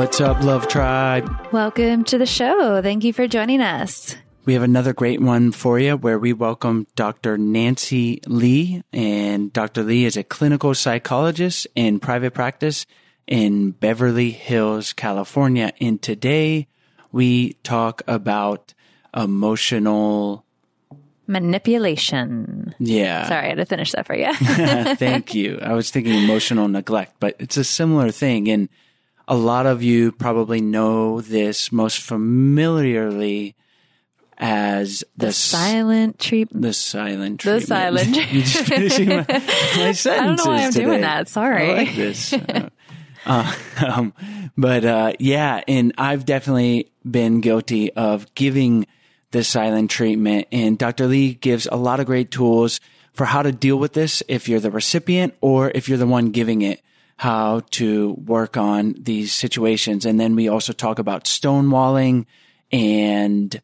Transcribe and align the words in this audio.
What's 0.00 0.18
up, 0.18 0.42
Love 0.42 0.66
Tribe? 0.66 1.30
Welcome 1.52 2.04
to 2.04 2.16
the 2.16 2.24
show. 2.24 2.80
Thank 2.80 3.04
you 3.04 3.12
for 3.12 3.28
joining 3.28 3.60
us. 3.60 4.16
We 4.46 4.54
have 4.54 4.62
another 4.62 4.94
great 4.94 5.20
one 5.20 5.52
for 5.52 5.78
you 5.78 5.94
where 5.94 6.18
we 6.18 6.32
welcome 6.32 6.86
Dr. 6.96 7.36
Nancy 7.36 8.22
Lee. 8.26 8.82
And 8.94 9.52
Dr. 9.52 9.82
Lee 9.82 10.06
is 10.06 10.16
a 10.16 10.24
clinical 10.24 10.74
psychologist 10.74 11.66
in 11.74 12.00
private 12.00 12.32
practice 12.32 12.86
in 13.26 13.72
Beverly 13.72 14.30
Hills, 14.30 14.94
California. 14.94 15.70
And 15.82 16.00
today 16.00 16.66
we 17.12 17.52
talk 17.62 18.00
about 18.06 18.72
emotional. 19.14 20.46
Manipulation. 21.26 22.74
Yeah. 22.78 23.28
Sorry, 23.28 23.44
I 23.44 23.48
had 23.50 23.58
to 23.58 23.66
finish 23.66 23.92
that 23.92 24.06
for 24.06 24.16
you. 24.16 24.32
Thank 24.34 25.34
you. 25.34 25.58
I 25.60 25.74
was 25.74 25.90
thinking 25.90 26.14
emotional 26.14 26.68
neglect, 26.68 27.16
but 27.20 27.36
it's 27.38 27.58
a 27.58 27.64
similar 27.64 28.10
thing. 28.10 28.48
And 28.48 28.70
a 29.30 29.36
lot 29.36 29.64
of 29.64 29.80
you 29.80 30.10
probably 30.10 30.60
know 30.60 31.20
this 31.20 31.70
most 31.70 32.00
familiarly 32.00 33.54
as 34.36 35.04
the, 35.16 35.26
the 35.26 35.32
silent 35.32 36.18
treatment. 36.18 36.62
the 36.62 36.72
silent 36.72 37.38
treatment. 37.38 37.62
The 37.62 37.62
treatment. 37.62 37.68
silent 37.68 38.16
You're 38.32 38.42
just 38.42 38.64
finishing 38.64 39.08
my, 39.10 39.16
my 39.16 39.92
sentences 39.92 40.06
I 40.06 40.26
don't 40.26 40.36
know 40.36 40.44
why 40.46 40.64
I'm 40.64 40.72
doing 40.72 41.00
that. 41.02 41.28
Sorry. 41.28 41.70
I 41.70 41.74
like 41.74 41.94
this. 41.94 42.32
Uh, 42.32 42.70
uh, 43.24 43.54
um, 43.86 44.14
but 44.56 44.84
uh, 44.84 45.12
yeah, 45.20 45.62
and 45.68 45.92
I've 45.96 46.24
definitely 46.24 46.90
been 47.08 47.40
guilty 47.40 47.92
of 47.92 48.34
giving 48.34 48.88
the 49.30 49.44
silent 49.44 49.92
treatment. 49.92 50.48
And 50.50 50.76
Dr. 50.76 51.06
Lee 51.06 51.34
gives 51.34 51.68
a 51.70 51.76
lot 51.76 52.00
of 52.00 52.06
great 52.06 52.32
tools 52.32 52.80
for 53.12 53.26
how 53.26 53.42
to 53.42 53.52
deal 53.52 53.76
with 53.76 53.92
this 53.92 54.24
if 54.26 54.48
you're 54.48 54.58
the 54.58 54.72
recipient 54.72 55.34
or 55.40 55.70
if 55.72 55.88
you're 55.88 55.98
the 55.98 56.06
one 56.06 56.30
giving 56.30 56.62
it, 56.62 56.80
how 57.20 57.60
to 57.70 58.14
work 58.24 58.56
on 58.56 58.94
these 58.98 59.30
situations. 59.30 60.06
And 60.06 60.18
then 60.18 60.34
we 60.36 60.48
also 60.48 60.72
talk 60.72 60.98
about 60.98 61.24
stonewalling 61.24 62.24
and 62.72 63.60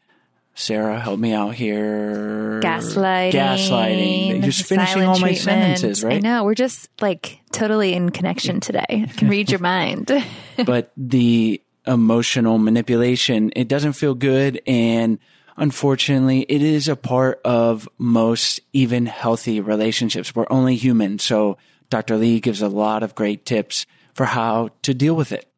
Sarah, 0.55 1.01
help 1.01 1.19
me 1.19 1.33
out 1.33 1.55
here. 1.55 2.61
Gaslighting. 2.63 3.33
Gaslighting. 3.33 4.29
You're 4.29 4.43
just 4.43 4.65
finishing 4.65 5.05
all 5.05 5.19
my 5.21 5.33
sentences, 5.33 6.05
right? 6.05 6.17
I 6.17 6.19
know. 6.19 6.45
We're 6.45 6.55
just 6.55 6.91
like 7.01 7.41
totally 7.51 7.95
in 7.95 8.11
connection 8.11 8.61
today. 8.61 8.85
I 8.91 9.11
can 9.17 9.31
read 9.31 9.51
your 9.51 9.61
mind. 9.61 10.13
but 10.67 10.93
the 10.95 11.63
emotional 11.87 12.59
manipulation, 12.59 13.53
it 13.57 13.69
doesn't 13.69 13.95
feel 13.95 14.15
good. 14.15 14.61
And 14.67 15.19
unfortunately, 15.57 16.41
it 16.43 16.61
is 16.61 16.89
a 16.89 16.97
part 16.97 17.41
of 17.43 17.89
most 17.97 18.61
even 18.75 19.07
healthy 19.07 19.63
relationships. 19.63 20.35
We're 20.35 20.45
only 20.51 20.77
human. 20.77 21.19
So 21.19 21.57
Dr. 21.91 22.17
Lee 22.17 22.41
gives 22.41 22.63
a 22.63 22.69
lot 22.69 23.03
of 23.03 23.15
great 23.15 23.45
tips 23.45 23.87
for 24.15 24.25
how 24.25 24.71
to 24.83 24.95
deal 24.95 25.15
with 25.15 25.33
it. 25.33 25.49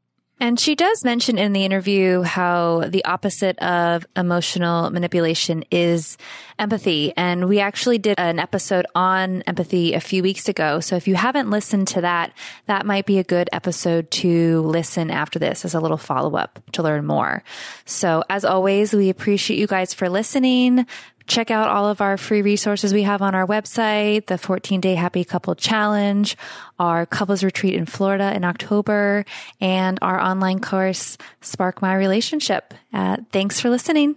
And 0.40 0.58
she 0.58 0.76
does 0.76 1.04
mention 1.04 1.36
in 1.36 1.52
the 1.52 1.64
interview 1.64 2.22
how 2.22 2.84
the 2.86 3.04
opposite 3.04 3.58
of 3.58 4.06
emotional 4.14 4.88
manipulation 4.90 5.64
is 5.72 6.16
empathy. 6.60 7.12
And 7.16 7.48
we 7.48 7.58
actually 7.58 7.98
did 7.98 8.20
an 8.20 8.38
episode 8.38 8.86
on 8.94 9.42
empathy 9.42 9.94
a 9.94 10.00
few 10.00 10.22
weeks 10.22 10.48
ago. 10.48 10.78
So 10.78 10.94
if 10.94 11.08
you 11.08 11.16
haven't 11.16 11.50
listened 11.50 11.88
to 11.88 12.02
that, 12.02 12.32
that 12.66 12.86
might 12.86 13.04
be 13.04 13.18
a 13.18 13.24
good 13.24 13.50
episode 13.52 14.12
to 14.12 14.60
listen 14.62 15.10
after 15.10 15.40
this 15.40 15.64
as 15.64 15.74
a 15.74 15.80
little 15.80 15.96
follow 15.96 16.36
up 16.36 16.60
to 16.72 16.84
learn 16.84 17.04
more. 17.04 17.42
So 17.84 18.22
as 18.30 18.44
always, 18.44 18.94
we 18.94 19.08
appreciate 19.08 19.58
you 19.58 19.66
guys 19.66 19.92
for 19.92 20.08
listening. 20.08 20.86
Check 21.28 21.50
out 21.50 21.68
all 21.68 21.86
of 21.86 22.00
our 22.00 22.16
free 22.16 22.40
resources 22.40 22.94
we 22.94 23.02
have 23.02 23.20
on 23.20 23.34
our 23.34 23.46
website, 23.46 24.26
the 24.26 24.38
14 24.38 24.80
day 24.80 24.94
happy 24.94 25.24
couple 25.24 25.54
challenge, 25.54 26.36
our 26.78 27.04
couples 27.04 27.44
retreat 27.44 27.74
in 27.74 27.84
Florida 27.84 28.34
in 28.34 28.44
October, 28.44 29.26
and 29.60 29.98
our 30.00 30.18
online 30.18 30.60
course, 30.60 31.18
Spark 31.42 31.82
My 31.82 31.94
Relationship. 31.94 32.72
Uh, 32.94 33.18
thanks 33.30 33.60
for 33.60 33.68
listening. 33.68 34.16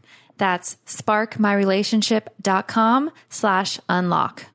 That's 0.41 0.75
sparkmyrelationship.com 0.87 3.11
slash 3.29 3.79
unlock. 3.87 4.45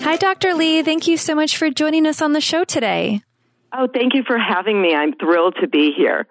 Hi, 0.00 0.16
Dr. 0.16 0.54
Lee. 0.54 0.82
Thank 0.82 1.06
you 1.06 1.16
so 1.16 1.36
much 1.36 1.56
for 1.56 1.70
joining 1.70 2.08
us 2.08 2.20
on 2.20 2.32
the 2.32 2.40
show 2.40 2.64
today. 2.64 3.22
Oh, 3.72 3.86
thank 3.86 4.14
you 4.14 4.24
for 4.26 4.36
having 4.36 4.82
me. 4.82 4.92
I'm 4.92 5.12
thrilled 5.12 5.54
to 5.60 5.68
be 5.68 5.92
here. 5.96 6.26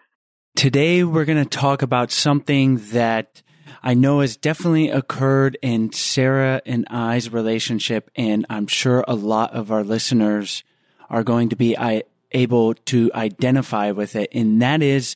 Today, 0.57 1.05
we're 1.05 1.23
going 1.23 1.41
to 1.41 1.49
talk 1.49 1.81
about 1.81 2.11
something 2.11 2.81
that 2.91 3.41
I 3.81 3.93
know 3.93 4.19
has 4.19 4.35
definitely 4.35 4.89
occurred 4.89 5.57
in 5.61 5.93
Sarah 5.93 6.61
and 6.65 6.85
I's 6.89 7.31
relationship, 7.31 8.11
and 8.17 8.45
I'm 8.49 8.67
sure 8.67 9.05
a 9.07 9.15
lot 9.15 9.53
of 9.53 9.71
our 9.71 9.85
listeners 9.85 10.65
are 11.09 11.23
going 11.23 11.49
to 11.49 11.55
be 11.55 11.75
able 12.31 12.73
to 12.73 13.11
identify 13.13 13.91
with 13.91 14.15
it, 14.15 14.29
and 14.31 14.61
that 14.61 14.81
is 14.81 15.15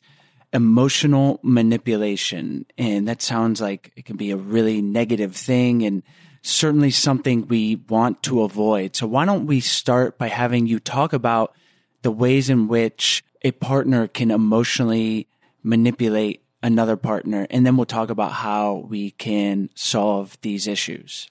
emotional 0.52 1.40
manipulation. 1.42 2.64
And 2.78 3.08
that 3.08 3.22
sounds 3.22 3.60
like 3.60 3.92
it 3.96 4.04
can 4.04 4.16
be 4.16 4.30
a 4.30 4.36
really 4.36 4.80
negative 4.80 5.34
thing 5.34 5.82
and 5.82 6.02
certainly 6.42 6.90
something 6.90 7.48
we 7.48 7.76
want 7.88 8.22
to 8.22 8.42
avoid. 8.42 8.94
So 8.94 9.06
why 9.06 9.24
don't 9.24 9.46
we 9.46 9.60
start 9.60 10.16
by 10.16 10.28
having 10.28 10.66
you 10.66 10.78
talk 10.78 11.12
about 11.12 11.54
the 12.02 12.12
ways 12.12 12.50
in 12.50 12.68
which 12.68 13.24
a 13.42 13.50
partner 13.50 14.06
can 14.06 14.30
emotionally 14.30 15.26
manipulate 15.62 16.42
another 16.62 16.96
partner, 16.96 17.46
and 17.50 17.66
then 17.66 17.76
we'll 17.76 17.84
talk 17.84 18.08
about 18.08 18.32
how 18.32 18.86
we 18.88 19.10
can 19.10 19.68
solve 19.74 20.38
these 20.40 20.66
issues. 20.66 21.28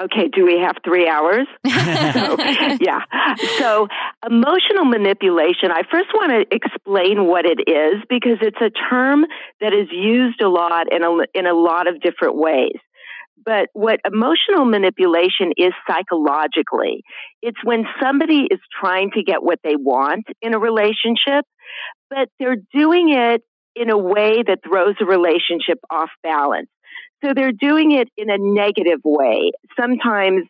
Okay, 0.00 0.28
do 0.34 0.46
we 0.46 0.58
have 0.58 0.76
three 0.82 1.06
hours? 1.06 1.46
so, 1.66 2.36
yeah. 2.80 3.00
So, 3.58 3.86
emotional 4.26 4.86
manipulation, 4.86 5.70
I 5.70 5.82
first 5.90 6.08
want 6.14 6.32
to 6.32 6.56
explain 6.56 7.26
what 7.26 7.44
it 7.44 7.60
is 7.68 8.02
because 8.08 8.38
it's 8.40 8.60
a 8.62 8.70
term 8.88 9.26
that 9.60 9.74
is 9.74 9.88
used 9.92 10.40
a 10.40 10.48
lot 10.48 10.90
in 10.90 11.04
a, 11.04 11.38
in 11.38 11.46
a 11.46 11.52
lot 11.52 11.86
of 11.86 12.00
different 12.00 12.36
ways. 12.36 12.78
But 13.44 13.68
what 13.74 14.00
emotional 14.04 14.64
manipulation 14.64 15.52
is 15.56 15.72
psychologically, 15.88 17.02
it's 17.42 17.62
when 17.62 17.84
somebody 18.02 18.46
is 18.50 18.60
trying 18.80 19.10
to 19.12 19.22
get 19.22 19.42
what 19.42 19.58
they 19.62 19.76
want 19.76 20.26
in 20.40 20.54
a 20.54 20.58
relationship, 20.58 21.44
but 22.08 22.28
they're 22.38 22.56
doing 22.72 23.12
it 23.12 23.42
in 23.76 23.90
a 23.90 23.98
way 23.98 24.42
that 24.46 24.60
throws 24.66 24.94
a 25.00 25.04
relationship 25.04 25.78
off 25.90 26.10
balance. 26.22 26.68
So 27.24 27.32
they're 27.34 27.52
doing 27.52 27.92
it 27.92 28.08
in 28.16 28.30
a 28.30 28.38
negative 28.38 29.00
way, 29.04 29.52
sometimes 29.78 30.44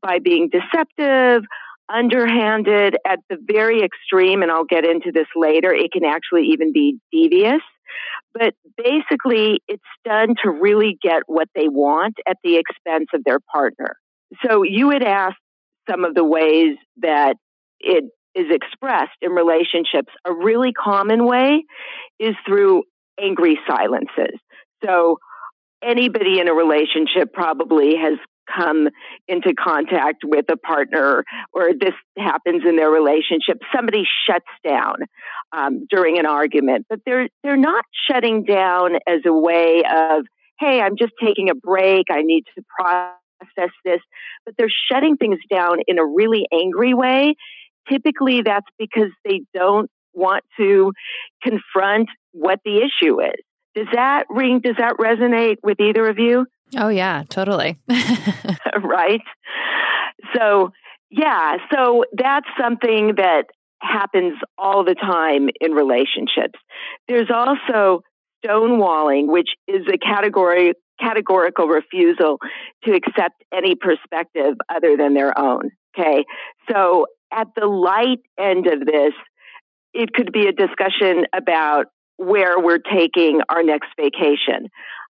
by 0.00 0.18
being 0.18 0.50
deceptive, 0.50 1.42
underhanded, 1.92 2.96
at 3.06 3.18
the 3.28 3.36
very 3.40 3.82
extreme, 3.82 4.42
and 4.42 4.50
I'll 4.50 4.64
get 4.64 4.84
into 4.84 5.12
this 5.12 5.26
later, 5.36 5.72
it 5.72 5.92
can 5.92 6.04
actually 6.04 6.48
even 6.52 6.72
be 6.72 6.98
devious. 7.12 7.60
But 8.34 8.54
basically, 8.76 9.60
it's 9.68 9.82
done 10.04 10.34
to 10.42 10.50
really 10.50 10.96
get 11.02 11.22
what 11.26 11.48
they 11.54 11.68
want 11.68 12.14
at 12.26 12.38
the 12.42 12.56
expense 12.56 13.08
of 13.14 13.22
their 13.24 13.38
partner. 13.52 13.96
So 14.46 14.62
you 14.62 14.86
would 14.88 15.02
ask 15.02 15.36
some 15.88 16.04
of 16.04 16.14
the 16.14 16.24
ways 16.24 16.76
that 16.98 17.36
it 17.80 18.04
is 18.34 18.46
expressed 18.50 19.18
in 19.20 19.32
relationships. 19.32 20.12
A 20.24 20.32
really 20.32 20.72
common 20.72 21.26
way 21.26 21.64
is 22.18 22.34
through 22.46 22.84
angry 23.20 23.58
silences. 23.68 24.38
So 24.84 25.18
anybody 25.82 26.40
in 26.40 26.48
a 26.48 26.54
relationship 26.54 27.32
probably 27.32 27.96
has 27.96 28.18
come 28.54 28.88
into 29.28 29.54
contact 29.54 30.22
with 30.24 30.44
a 30.50 30.56
partner 30.56 31.24
or 31.52 31.70
this 31.78 31.94
happens 32.18 32.62
in 32.66 32.76
their 32.76 32.90
relationship 32.90 33.58
somebody 33.74 34.04
shuts 34.26 34.44
down 34.64 34.96
um, 35.52 35.86
during 35.88 36.18
an 36.18 36.26
argument. 36.26 36.86
But 36.88 37.00
they're 37.06 37.28
they're 37.42 37.56
not 37.56 37.84
shutting 38.10 38.44
down 38.44 38.96
as 39.06 39.20
a 39.26 39.32
way 39.32 39.82
of 39.88 40.24
hey 40.58 40.80
i'm 40.80 40.96
just 40.98 41.12
taking 41.22 41.50
a 41.50 41.54
break. 41.54 42.06
I 42.10 42.22
need 42.22 42.44
to 42.56 42.64
process 42.78 43.70
this. 43.84 44.00
But 44.44 44.54
they're 44.58 44.68
shutting 44.90 45.16
things 45.16 45.38
down 45.50 45.78
in 45.86 45.98
a 45.98 46.06
really 46.06 46.46
angry 46.52 46.94
way. 46.94 47.34
Typically 47.88 48.42
that's 48.42 48.66
because 48.78 49.10
they 49.24 49.42
don't 49.54 49.90
want 50.14 50.44
to 50.58 50.92
confront 51.42 52.08
what 52.32 52.60
the 52.64 52.78
issue 52.78 53.20
is 53.20 53.40
does 53.74 53.88
that 53.94 54.24
ring 54.30 54.60
does 54.60 54.76
that 54.78 54.96
resonate 54.98 55.56
with 55.62 55.80
either 55.80 56.08
of 56.08 56.18
you 56.18 56.46
Oh, 56.76 56.88
yeah, 56.88 57.24
totally. 57.28 57.78
right? 58.82 59.20
So, 60.34 60.72
yeah, 61.10 61.56
so 61.72 62.04
that's 62.16 62.46
something 62.58 63.14
that 63.16 63.44
happens 63.80 64.34
all 64.56 64.84
the 64.84 64.94
time 64.94 65.50
in 65.60 65.72
relationships. 65.72 66.58
There's 67.08 67.30
also 67.30 68.02
stonewalling, 68.44 69.26
which 69.26 69.50
is 69.68 69.82
a 69.92 69.98
category 69.98 70.74
categorical 71.00 71.66
refusal 71.66 72.38
to 72.84 72.94
accept 72.94 73.42
any 73.52 73.74
perspective 73.74 74.54
other 74.72 74.96
than 74.96 75.14
their 75.14 75.36
own. 75.36 75.70
Okay. 75.98 76.24
So 76.70 77.06
at 77.32 77.48
the 77.56 77.66
light 77.66 78.20
end 78.38 78.66
of 78.66 78.80
this, 78.86 79.12
it 79.92 80.12
could 80.12 80.32
be 80.32 80.46
a 80.46 80.52
discussion 80.52 81.26
about 81.34 81.86
where 82.22 82.58
we're 82.60 82.78
taking 82.78 83.40
our 83.48 83.62
next 83.62 83.88
vacation 83.96 84.68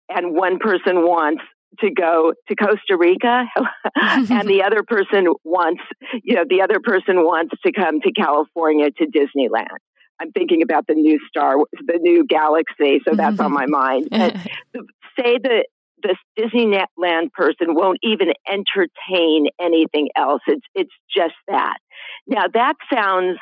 and 0.09 0.35
one 0.35 0.59
person 0.59 1.03
wants 1.03 1.43
to 1.81 1.91
go 1.91 2.33
to 2.49 2.57
Costa 2.57 2.97
Rica 2.97 3.45
and 3.95 4.49
the 4.49 4.63
other 4.67 4.83
person 4.83 5.35
wants, 5.45 5.83
you 6.23 6.35
know, 6.35 6.45
the 6.49 6.63
other 6.63 6.81
person 6.81 7.19
wants 7.19 7.55
to 7.65 7.73
come 7.73 8.01
to 8.01 8.13
California 8.13 8.91
to 8.91 9.07
Disneyland. 9.07 9.77
I'm 10.21 10.33
thinking 10.33 10.63
about 10.63 10.87
the 10.87 10.95
new 10.95 11.19
star, 11.29 11.57
the 11.73 11.99
new 12.01 12.25
galaxy, 12.27 13.01
so 13.07 13.15
that's 13.15 13.39
on 13.39 13.53
my 13.53 13.67
mm-hmm. 13.67 13.71
mind. 13.71 14.09
But 14.73 14.83
say 15.19 15.39
that 15.43 15.67
the 16.03 16.17
Disneyland 16.39 17.33
person 17.33 17.75
won't 17.75 17.99
even 18.03 18.33
entertain 18.49 19.47
anything 19.61 20.09
else. 20.17 20.43
It's 20.47 20.65
it's 20.75 20.93
just 21.15 21.35
that. 21.49 21.79
Now 22.27 22.45
that 22.53 22.75
sounds 22.93 23.39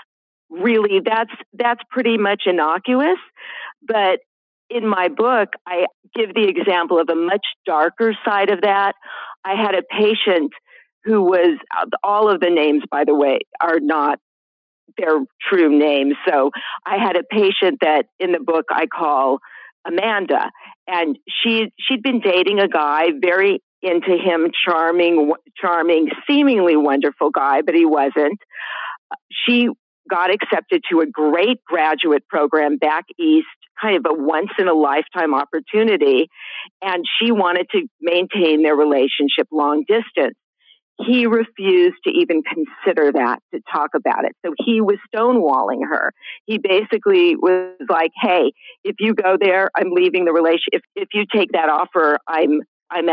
really 0.51 1.01
that's 1.05 1.33
that's 1.55 1.81
pretty 1.91 2.19
much 2.19 2.43
innocuous, 2.47 3.19
but 3.87 4.21
in 4.69 4.87
my 4.87 5.09
book, 5.09 5.51
I 5.67 5.87
give 6.15 6.35
the 6.35 6.49
example 6.49 6.99
of 6.99 7.09
a 7.09 7.15
much 7.15 7.47
darker 7.65 8.17
side 8.25 8.51
of 8.51 8.63
that. 8.63 8.95
I 9.45 9.55
had 9.55 9.75
a 9.75 9.83
patient 9.83 10.53
who 11.05 11.23
was, 11.23 11.57
uh, 11.77 11.87
all 12.03 12.29
of 12.29 12.41
the 12.41 12.51
names, 12.51 12.83
by 12.91 13.05
the 13.05 13.15
way, 13.15 13.39
are 13.61 13.79
not 13.79 14.19
their 14.99 15.21
true 15.49 15.79
names. 15.79 16.15
So 16.29 16.51
I 16.85 16.97
had 16.97 17.17
a 17.17 17.23
patient 17.23 17.79
that 17.81 18.07
in 18.19 18.33
the 18.33 18.41
book 18.41 18.67
I 18.71 18.87
call 18.87 19.39
Amanda, 19.87 20.51
and 20.89 21.17
she 21.29 21.73
she'd 21.79 22.03
been 22.03 22.21
dating 22.21 22.59
a 22.59 22.67
guy 22.69 23.11
very 23.21 23.63
into 23.83 24.17
him, 24.17 24.51
charming, 24.65 25.33
charming, 25.57 26.09
seemingly 26.29 26.77
wonderful 26.77 27.31
guy, 27.31 27.63
but 27.63 27.75
he 27.75 27.85
wasn't. 27.85 28.41
She 29.31 29.69
got 30.09 30.31
accepted 30.31 30.83
to 30.91 31.01
a 31.01 31.07
great 31.07 31.63
graduate 31.65 32.27
program 32.29 32.77
back 32.77 33.05
east, 33.19 33.47
kind 33.81 33.97
of 33.97 34.05
a 34.09 34.15
once 34.15 34.51
in 34.59 34.69
a 34.69 34.75
lifetime 34.75 35.35
opportunity, 35.35 36.29
and 36.83 37.05
she 37.19 37.31
wanted 37.31 37.67
to 37.73 37.87
maintain 38.01 38.63
their 38.63 38.77
relationship 38.77 39.47
long 39.53 39.85
distance 39.87 40.37
he 41.05 41.27
refused 41.27 41.97
to 42.05 42.11
even 42.11 42.43
consider 42.43 43.13
that 43.13 43.41
to 43.53 43.61
talk 43.73 43.91
about 43.95 44.25
it. 44.25 44.33
So 44.45 44.55
he 44.59 44.81
was 44.81 44.97
stonewalling 45.15 45.87
her. 45.89 46.13
He 46.47 46.59
basically 46.59 47.37
was 47.37 47.77
like, 47.89 48.13
"Hey, 48.21 48.53
if 48.83 48.97
you 48.99 49.15
go 49.15 49.37
there, 49.39 49.71
I'm 49.77 49.91
leaving 49.91 50.25
the 50.25 50.33
relationship. 50.33 50.73
If 50.73 50.83
if 50.97 51.09
you 51.13 51.25
take 51.33 51.53
that 51.53 51.69
offer, 51.69 52.19
I'm 52.27 52.63
I'm 52.91 53.09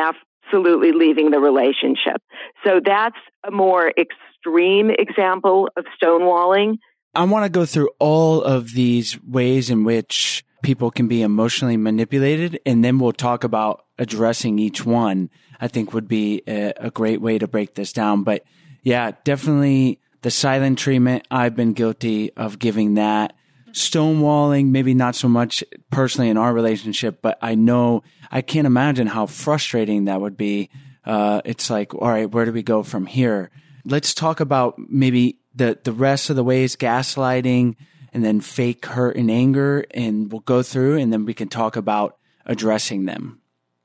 absolutely 0.46 0.92
leaving 0.92 1.32
the 1.32 1.40
relationship." 1.40 2.22
So 2.64 2.80
that's 2.84 3.18
a 3.46 3.52
more 3.52 3.92
extreme 3.98 4.90
example 4.90 5.70
of 5.78 5.86
stonewalling. 6.02 6.78
I 7.16 7.24
want 7.26 7.46
to 7.46 7.50
go 7.50 7.66
through 7.66 7.90
all 8.00 8.42
of 8.42 8.74
these 8.74 9.22
ways 9.24 9.70
in 9.70 9.84
which 9.84 10.44
people 10.64 10.90
can 10.90 11.08
be 11.08 11.22
emotionally 11.22 11.78
manipulated, 11.78 12.60
and 12.66 12.84
then 12.84 12.98
we'll 12.98 13.12
talk 13.12 13.44
about 13.44 13.86
addressing 14.00 14.58
each 14.58 14.86
one. 14.86 15.30
I 15.60 15.68
think 15.68 15.94
would 15.94 16.08
be 16.08 16.42
a, 16.48 16.74
a 16.78 16.90
great 16.90 17.22
way 17.22 17.38
to 17.38 17.48
break 17.48 17.76
this 17.76 17.94
down. 17.94 18.24
But 18.24 18.44
yeah, 18.82 19.12
definitely 19.24 20.00
the 20.24 20.32
silent 20.32 20.80
treatment. 20.80 21.28
I've 21.30 21.56
been 21.56 21.74
guilty 21.74 22.34
of 22.34 22.60
giving 22.60 22.96
that 22.96 23.34
stonewalling, 23.74 24.68
maybe 24.68 24.94
not 24.94 25.15
so 25.15 25.27
much 25.27 25.63
personally 25.92 26.30
in 26.30 26.38
our 26.38 26.53
relationship, 26.53 27.22
but 27.22 27.38
I 27.42 27.56
know 27.56 28.03
I 28.32 28.42
can't 28.42 28.68
imagine 28.68 29.08
how 29.08 29.25
frustrating 29.25 30.06
that 30.06 30.22
would 30.22 30.38
be. 30.38 30.70
Uh, 31.06 31.42
it's 31.44 31.70
like, 31.70 31.94
all 31.94 32.08
right, 32.08 32.30
where 32.30 32.46
do 32.46 32.51
we 32.51 32.63
go 32.63 32.84
from 32.84 33.06
here? 33.06 33.51
Let's 33.84 34.13
talk 34.13 34.39
about 34.39 34.77
maybe 34.77 35.39
the, 35.53 35.77
the 35.84 35.92
rest 35.92 36.30
of 36.30 36.36
the 36.36 36.44
ways 36.44 36.75
gaslighting 36.75 37.75
and 38.13 38.24
then 38.24 38.42
fake 38.42 38.86
hurt 38.86 39.18
and 39.18 39.30
anger, 39.30 39.86
and 39.92 40.32
we'll 40.32 40.42
go 40.42 40.62
through 40.62 40.98
and 41.00 41.12
then 41.12 41.25
we 41.25 41.34
can 41.34 41.50
talk 41.50 41.75
about 41.75 42.18
addressing 42.46 43.06
them. 43.06 43.42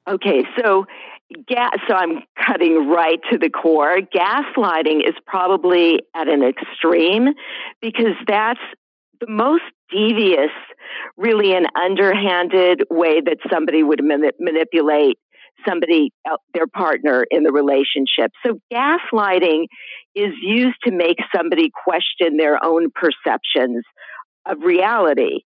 Okay, 0.07 0.45
so 0.61 0.87
gas, 1.47 1.77
so 1.87 1.95
I'm 1.95 2.23
cutting 2.47 2.89
right 2.89 3.21
to 3.31 3.39
the 3.39 3.51
core. 3.51 4.01
Gaslighting 4.01 5.07
is 5.07 5.15
probably 5.27 6.01
at 6.15 6.29
an 6.29 6.43
extreme 6.43 7.35
because 7.81 8.15
that's 8.27 8.61
the 9.21 9.31
most 9.31 9.65
devious, 9.91 10.51
really 11.17 11.55
an 11.55 11.67
underhanded 11.81 12.83
way 12.91 13.21
that 13.21 13.39
somebody 13.51 13.83
would 13.83 14.03
manipulate 14.03 15.19
somebody, 15.67 16.13
uh, 16.31 16.37
their 16.55 16.67
partner 16.67 17.25
in 17.31 17.43
the 17.43 17.53
relationship. 17.53 18.31
So 18.45 18.61
gaslighting 18.73 19.65
is 20.15 20.33
used 20.41 20.77
to 20.85 20.93
make 20.93 21.19
somebody 21.35 21.71
question 21.85 22.37
their 22.37 22.63
own 22.65 22.91
perceptions 22.95 23.85
of 24.47 24.59
reality. 24.63 25.41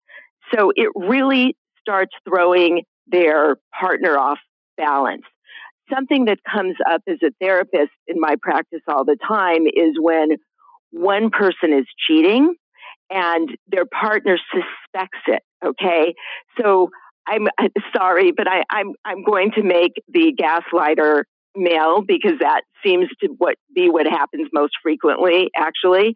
So 0.55 0.73
it 0.75 0.91
really 0.95 1.57
starts 1.81 2.13
throwing 2.27 2.83
their 3.07 3.57
partner 3.79 4.17
off 4.17 4.39
balance. 4.77 5.25
Something 5.93 6.27
that 6.27 6.39
comes 6.51 6.77
up 6.91 7.03
as 7.09 7.19
a 7.23 7.31
therapist 7.41 7.93
in 8.07 8.21
my 8.21 8.37
practice 8.41 8.83
all 8.89 9.05
the 9.05 9.17
time 9.27 9.67
is 9.67 9.95
when 9.99 10.31
one 10.91 11.31
person 11.31 11.73
is 11.73 11.87
cheating 12.07 12.55
and 13.11 13.51
their 13.69 13.87
partner 13.87 14.39
suspects 14.53 15.19
it. 15.27 15.43
Okay. 15.65 16.15
So 16.61 16.91
I'm 17.27 17.49
sorry, 17.95 18.33
but 18.33 18.49
I, 18.49 18.63
I'm, 18.71 18.93
I'm 19.05 19.23
going 19.23 19.53
to 19.53 19.63
make 19.63 20.03
the 20.09 20.35
gaslighter 20.35 21.25
male 21.55 22.03
because 22.03 22.39
that 22.41 22.63
seems 22.85 23.09
to 23.21 23.29
what 23.39 23.57
be 23.75 23.91
what 23.91 24.07
happens 24.07 24.49
most 24.53 24.73
frequently, 24.83 25.51
actually. 25.57 26.15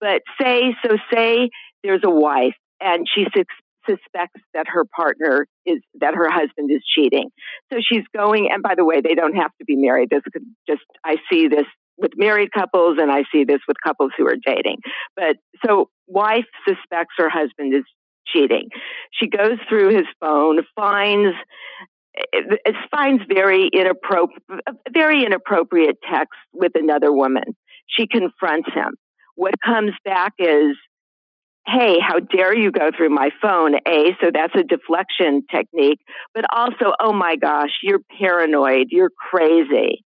But 0.00 0.22
say, 0.40 0.74
so 0.84 0.96
say 1.12 1.50
there's 1.82 2.02
a 2.04 2.10
wife 2.10 2.54
and 2.80 3.06
she 3.12 3.26
suspects 3.86 4.40
that 4.54 4.66
her 4.68 4.84
partner 4.84 5.46
is 5.66 5.78
that 6.00 6.14
her 6.14 6.30
husband 6.30 6.70
is 6.70 6.82
cheating. 6.94 7.30
So 7.72 7.78
she's 7.80 8.04
going 8.16 8.48
and 8.50 8.62
by 8.62 8.74
the 8.74 8.84
way, 8.84 9.00
they 9.00 9.14
don't 9.14 9.36
have 9.36 9.50
to 9.58 9.64
be 9.64 9.76
married. 9.76 10.10
This 10.10 10.22
could 10.32 10.44
just 10.68 10.82
I 11.04 11.16
see 11.30 11.48
this 11.48 11.66
with 11.98 12.12
married 12.16 12.52
couples 12.52 12.96
and 13.00 13.10
I 13.10 13.24
see 13.32 13.44
this 13.44 13.60
with 13.66 13.76
couples 13.84 14.12
who 14.16 14.26
are 14.26 14.36
dating. 14.36 14.78
But 15.16 15.36
so 15.64 15.90
wife 16.06 16.46
suspects 16.66 17.14
her 17.18 17.28
husband 17.28 17.74
is 17.74 17.84
cheating. 18.26 18.68
She 19.12 19.28
goes 19.28 19.58
through 19.68 19.94
his 19.96 20.06
phone, 20.20 20.60
finds 20.74 21.36
it 22.32 22.74
finds 22.90 23.22
very 23.28 23.68
inappropriate 23.72 24.42
very 24.92 25.24
inappropriate 25.24 25.98
text 26.10 26.34
with 26.52 26.72
another 26.74 27.12
woman. 27.12 27.56
She 27.86 28.06
confronts 28.06 28.68
him. 28.74 28.94
What 29.36 29.54
comes 29.64 29.92
back 30.04 30.32
is 30.38 30.76
hey, 31.68 31.98
how 32.00 32.18
dare 32.18 32.56
you 32.56 32.70
go 32.70 32.90
through 32.96 33.10
my 33.10 33.30
phone? 33.42 33.74
A, 33.86 34.16
so 34.22 34.30
that's 34.32 34.54
a 34.54 34.62
deflection 34.62 35.44
technique, 35.50 36.00
but 36.34 36.44
also, 36.50 36.94
oh 36.98 37.12
my 37.12 37.36
gosh, 37.36 37.70
you're 37.82 38.00
paranoid, 38.18 38.86
you're 38.90 39.10
crazy. 39.10 40.02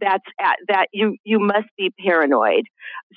That's 0.00 0.24
at, 0.40 0.56
that 0.68 0.86
you 0.92 1.16
you 1.24 1.38
must 1.38 1.68
be 1.76 1.92
paranoid. 2.04 2.64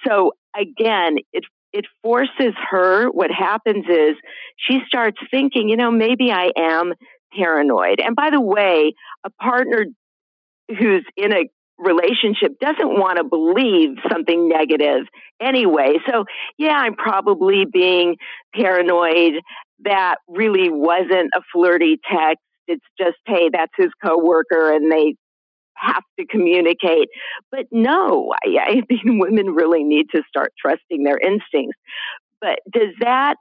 So 0.05 0.33
again, 0.55 1.17
it 1.33 1.43
it 1.73 1.85
forces 2.01 2.53
her. 2.69 3.09
What 3.09 3.31
happens 3.31 3.85
is 3.89 4.15
she 4.57 4.79
starts 4.87 5.17
thinking, 5.29 5.69
you 5.69 5.77
know, 5.77 5.91
maybe 5.91 6.31
I 6.31 6.51
am 6.57 6.93
paranoid. 7.37 7.99
And 7.99 8.15
by 8.15 8.29
the 8.31 8.41
way, 8.41 8.93
a 9.23 9.29
partner 9.41 9.85
who's 10.69 11.05
in 11.15 11.33
a 11.33 11.45
relationship 11.77 12.59
doesn't 12.59 12.87
want 12.87 13.17
to 13.17 13.23
believe 13.23 13.97
something 14.11 14.49
negative 14.49 15.05
anyway. 15.39 15.93
So, 16.09 16.25
yeah, 16.57 16.75
I'm 16.75 16.95
probably 16.95 17.65
being 17.71 18.15
paranoid. 18.55 19.33
That 19.83 20.15
really 20.27 20.69
wasn't 20.71 21.31
a 21.35 21.41
flirty 21.53 21.99
text. 22.11 22.41
It's 22.67 22.85
just, 22.99 23.17
hey, 23.27 23.49
that's 23.51 23.71
his 23.77 23.91
coworker 24.03 24.73
and 24.73 24.91
they 24.91 25.15
have 25.77 26.03
to 26.19 26.25
communicate. 26.25 27.09
But 27.51 27.67
no, 27.71 28.33
I, 28.43 28.57
I 28.59 28.81
think 28.87 29.01
women 29.05 29.47
really 29.47 29.83
need 29.83 30.09
to 30.11 30.23
start 30.27 30.53
trusting 30.59 31.03
their 31.03 31.17
instincts. 31.17 31.77
But 32.41 32.59
does 32.71 32.93
that 32.99 33.35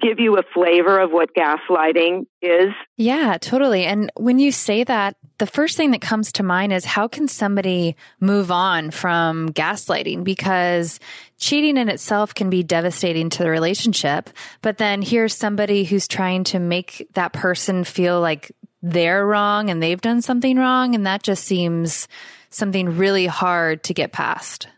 give 0.00 0.18
you 0.18 0.36
a 0.38 0.42
flavor 0.42 0.98
of 0.98 1.10
what 1.12 1.30
gaslighting 1.34 2.26
is? 2.42 2.72
Yeah, 2.96 3.38
totally. 3.40 3.84
And 3.84 4.10
when 4.16 4.38
you 4.38 4.50
say 4.50 4.82
that, 4.84 5.16
the 5.38 5.46
first 5.46 5.76
thing 5.76 5.92
that 5.92 6.00
comes 6.00 6.32
to 6.32 6.42
mind 6.42 6.72
is 6.72 6.84
how 6.84 7.06
can 7.06 7.28
somebody 7.28 7.96
move 8.18 8.50
on 8.50 8.90
from 8.90 9.50
gaslighting? 9.50 10.24
Because 10.24 10.98
cheating 11.38 11.76
in 11.76 11.88
itself 11.88 12.34
can 12.34 12.50
be 12.50 12.62
devastating 12.62 13.30
to 13.30 13.44
the 13.44 13.50
relationship. 13.50 14.30
But 14.62 14.78
then 14.78 15.00
here's 15.00 15.34
somebody 15.34 15.84
who's 15.84 16.08
trying 16.08 16.44
to 16.44 16.58
make 16.58 17.08
that 17.14 17.32
person 17.32 17.84
feel 17.84 18.20
like 18.20 18.50
they're 18.84 19.26
wrong 19.26 19.70
and 19.70 19.82
they've 19.82 20.00
done 20.00 20.20
something 20.20 20.58
wrong. 20.58 20.94
And 20.94 21.06
that 21.06 21.22
just 21.22 21.44
seems 21.44 22.06
something 22.50 22.96
really 22.96 23.26
hard 23.26 23.82
to 23.84 23.94
get 23.94 24.12
past. 24.12 24.68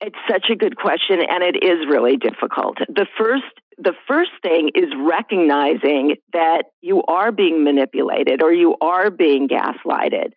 It's 0.00 0.18
such 0.28 0.50
a 0.50 0.56
good 0.56 0.76
question, 0.76 1.20
and 1.26 1.42
it 1.42 1.64
is 1.64 1.86
really 1.88 2.18
difficult. 2.18 2.76
The 2.88 3.06
first 3.16 3.44
the 3.78 3.94
first 4.06 4.30
thing 4.40 4.70
is 4.74 4.92
recognizing 4.96 6.16
that 6.32 6.64
you 6.80 7.02
are 7.08 7.32
being 7.32 7.64
manipulated 7.64 8.40
or 8.40 8.52
you 8.52 8.76
are 8.80 9.10
being 9.10 9.48
gaslighted. 9.48 10.32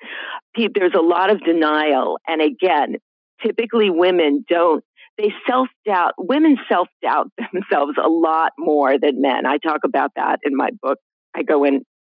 There's 0.55 0.95
a 0.97 1.01
lot 1.01 1.29
of 1.29 1.43
denial. 1.43 2.17
And 2.27 2.41
again, 2.41 2.95
typically 3.45 3.91
women 3.91 4.43
don't, 4.49 4.83
they 5.19 5.31
self 5.47 5.67
doubt, 5.85 6.13
women 6.17 6.57
self 6.67 6.87
doubt 7.03 7.31
themselves 7.53 7.93
a 8.03 8.09
lot 8.09 8.53
more 8.57 8.97
than 8.97 9.21
men. 9.21 9.45
I 9.45 9.57
talk 9.57 9.81
about 9.83 10.11
that 10.15 10.39
in 10.43 10.55
my 10.55 10.69
book. 10.81 10.97
I 11.35 11.43
go 11.43 11.63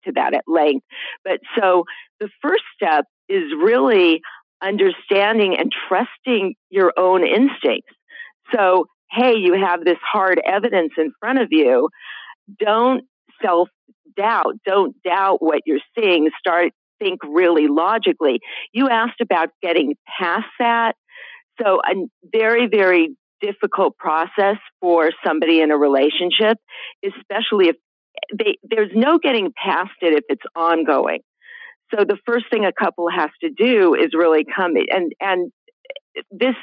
into 0.05 0.13
that 0.15 0.33
at 0.33 0.43
length. 0.47 0.85
But 1.23 1.39
so 1.57 1.85
the 2.19 2.29
first 2.41 2.63
step 2.75 3.05
is 3.27 3.43
really 3.57 4.21
understanding 4.63 5.57
and 5.57 5.71
trusting 5.87 6.55
your 6.69 6.93
own 6.97 7.25
instincts. 7.25 7.93
So 8.53 8.85
hey, 9.11 9.35
you 9.37 9.53
have 9.53 9.83
this 9.83 9.97
hard 10.01 10.41
evidence 10.45 10.91
in 10.97 11.11
front 11.19 11.39
of 11.39 11.47
you, 11.51 11.89
don't 12.59 13.05
self 13.41 13.69
doubt. 14.17 14.55
Don't 14.65 14.95
doubt 15.03 15.41
what 15.41 15.61
you're 15.65 15.79
seeing. 15.97 16.29
Start 16.39 16.71
think 16.99 17.19
really 17.23 17.67
logically. 17.67 18.39
You 18.73 18.89
asked 18.89 19.21
about 19.21 19.49
getting 19.61 19.95
past 20.19 20.47
that. 20.59 20.95
So 21.61 21.79
a 21.85 22.07
very, 22.31 22.67
very 22.67 23.15
difficult 23.41 23.97
process 23.97 24.57
for 24.79 25.11
somebody 25.25 25.61
in 25.61 25.71
a 25.71 25.77
relationship, 25.77 26.57
especially 27.03 27.67
if 27.67 27.75
they, 28.37 28.57
there's 28.63 28.91
no 28.93 29.17
getting 29.17 29.53
past 29.55 29.91
it 30.01 30.13
if 30.13 30.23
it's 30.29 30.45
ongoing. 30.55 31.19
So 31.93 32.03
the 32.03 32.17
first 32.25 32.45
thing 32.49 32.65
a 32.65 32.73
couple 32.73 33.09
has 33.09 33.29
to 33.41 33.49
do 33.49 33.93
is 33.93 34.09
really 34.13 34.45
come 34.45 34.75
and, 34.75 35.13
and 35.19 35.51
this 36.31 36.55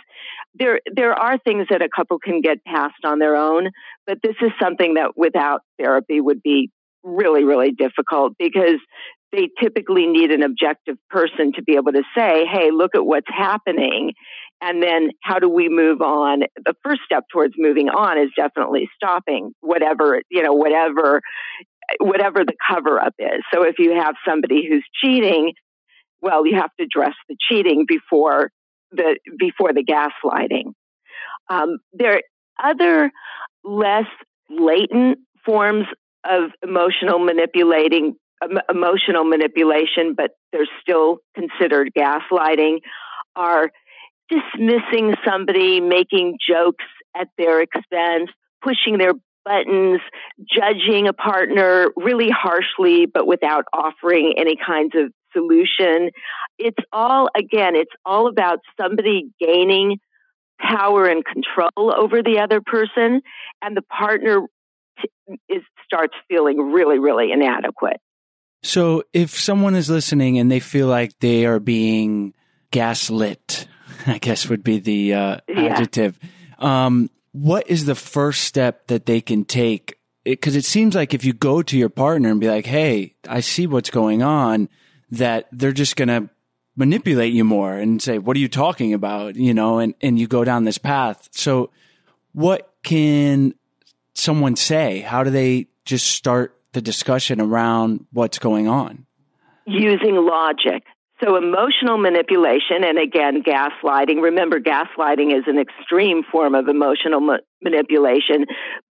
there 0.55 0.81
there 0.95 1.13
are 1.13 1.39
things 1.39 1.67
that 1.71 1.83
a 1.83 1.89
couple 1.89 2.19
can 2.19 2.41
get 2.41 2.65
past 2.65 3.05
on 3.05 3.19
their 3.19 3.37
own, 3.37 3.69
but 4.07 4.19
this 4.23 4.37
is 4.41 4.51
something 4.61 4.95
that 4.95 5.13
without 5.17 5.61
therapy 5.79 6.21
would 6.21 6.43
be 6.43 6.71
really 7.03 7.45
really 7.45 7.73
difficult 7.73 8.33
because 8.39 8.79
they 9.33 9.49
typically 9.61 10.07
need 10.07 10.31
an 10.31 10.43
objective 10.43 10.97
person 11.11 11.53
to 11.55 11.63
be 11.63 11.77
able 11.77 11.93
to 11.93 12.03
say, 12.17 12.45
"Hey, 12.45 12.71
look 12.71 12.95
at 12.95 13.05
what's 13.05 13.29
happening." 13.29 14.13
And 14.61 14.81
then 14.83 15.11
how 15.23 15.41
do 15.41 15.49
we 15.49 15.69
move 15.69 16.01
on? 16.01 16.43
The 16.65 16.75
first 16.85 17.01
step 17.05 17.25
towards 17.33 17.55
moving 17.59 17.89
on 17.89 18.19
is 18.19 18.31
definitely 18.37 18.89
stopping 18.95 19.53
whatever, 19.61 20.23
you 20.31 20.43
know, 20.43 20.53
whatever 20.53 21.21
whatever 21.99 22.45
the 22.45 22.55
cover 22.71 23.01
up 23.01 23.15
is. 23.19 23.43
So 23.53 23.65
if 23.65 23.79
you 23.79 23.93
have 23.95 24.15
somebody 24.27 24.67
who's 24.69 24.85
cheating, 25.03 25.53
well, 26.21 26.47
you 26.47 26.57
have 26.57 26.71
to 26.79 26.85
address 26.85 27.15
the 27.29 27.37
cheating 27.49 27.85
before 27.87 28.51
the 28.93 29.19
before 29.39 29.73
the 29.73 29.85
gaslighting. 29.85 30.73
Um, 31.49 31.79
there 31.93 32.15
are 32.15 32.71
other 32.71 33.11
less 33.65 34.07
latent 34.49 35.19
forms 35.45 35.87
of 36.25 36.51
emotional 36.63 37.19
manipulating 37.19 38.15
emotional 38.71 39.25
manipulation, 39.25 40.15
but 40.17 40.33
they're 40.53 40.69
still 40.81 41.19
considered 41.35 41.91
gaslighting. 41.97 42.79
Are 43.35 43.71
dismissing 44.29 45.15
somebody, 45.27 45.81
making 45.81 46.39
jokes 46.47 46.85
at 47.17 47.29
their 47.39 47.61
expense, 47.61 48.31
pushing 48.63 48.99
their 48.99 49.13
buttons, 49.45 50.01
judging 50.49 51.09
a 51.09 51.13
partner 51.13 51.89
really 51.97 52.31
harshly, 52.31 53.07
but 53.07 53.27
without 53.27 53.65
offering 53.73 54.35
any 54.37 54.57
kinds 54.57 54.93
of 54.95 55.13
solution. 55.33 56.11
It's 56.59 56.79
all, 56.93 57.29
again, 57.37 57.75
it's 57.75 57.93
all 58.05 58.29
about 58.29 58.59
somebody 58.81 59.31
gaining 59.41 59.99
power 60.61 61.07
and 61.07 61.25
control 61.25 61.93
over 61.97 62.23
the 62.23 62.39
other 62.41 62.61
person, 62.61 63.21
and 63.61 63.77
the 63.77 63.83
partner 63.83 64.43
t- 65.01 65.39
is, 65.49 65.63
starts 65.85 66.15
feeling 66.29 66.73
really, 66.73 66.99
really 66.99 67.33
inadequate. 67.33 67.97
So 68.63 69.03
if 69.13 69.39
someone 69.39 69.75
is 69.75 69.91
listening 69.91 70.39
and 70.39 70.51
they 70.51 70.61
feel 70.61 70.87
like 70.87 71.19
they 71.19 71.47
are 71.47 71.59
being 71.61 72.35
gaslit, 72.71 73.67
I 74.07 74.19
guess 74.19 74.49
would 74.49 74.63
be 74.65 74.79
the 74.79 75.15
uh, 75.15 75.37
Yeah. 75.49 75.75
adjective. 75.75 76.19
Um, 76.59 77.11
what 77.33 77.69
is 77.69 77.87
the 77.87 77.95
first 77.95 78.43
step 78.45 78.87
that 78.89 79.07
they 79.07 79.21
can 79.21 79.45
take? 79.45 79.99
Because 80.25 80.55
it, 80.55 80.65
seems 80.65 80.95
like 80.95 81.15
if 81.15 81.25
you 81.25 81.33
go 81.33 81.63
to 81.63 81.77
your 81.77 81.89
partner 81.89 82.31
and 82.31 82.41
be 82.41 82.49
like, 82.49 82.67
"Hey, 82.67 83.17
I 83.29 83.41
see 83.41 83.67
what's 83.67 83.91
going 83.91 84.23
on," 84.23 84.69
that 85.11 85.49
they're 85.51 85.73
just 85.73 85.97
gonna 85.97 86.31
manipulate 86.77 87.33
you 87.33 87.43
more 87.43 87.75
and 87.75 88.01
say, 88.01 88.19
"What 88.19 88.37
are 88.37 88.41
you 88.41 88.49
talking 88.49 88.95
about?" 88.95 89.35
You 89.35 89.53
know, 89.55 89.81
and 89.81 89.95
and 90.01 90.21
you 90.21 90.29
go 90.29 90.45
down 90.45 90.63
this 90.63 90.79
path. 90.79 91.29
So, 91.33 91.71
what 92.33 92.73
can 92.85 93.55
someone 94.15 94.55
say? 94.55 95.01
How 95.01 95.25
do 95.25 95.31
they 95.31 95.67
just 95.85 96.07
start 96.07 96.57
the 96.73 96.83
discussion 96.83 97.41
around 97.41 98.07
what's 98.13 98.39
going 98.39 98.69
on? 98.69 99.07
using 99.67 100.17
logic. 100.17 100.85
So 101.23 101.37
emotional 101.37 101.99
manipulation, 101.99 102.83
and 102.83 102.99
again, 102.99 103.43
gaslighting. 103.43 104.21
Remember, 104.23 104.59
gaslighting 104.59 105.37
is 105.37 105.45
an 105.47 105.59
extreme 105.59 106.23
form 106.25 106.55
of 106.55 106.69
emotional 106.69 107.21
ma- 107.21 107.37
manipulation, 107.63 108.47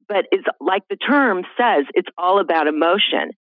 but 0.09 0.27
it's 0.31 0.47
like 0.61 0.83
the 0.89 0.97
term 0.97 1.43
says, 1.57 1.87
it's 1.95 2.09
all 2.17 2.41
about 2.41 2.69
emotion. 2.69 3.33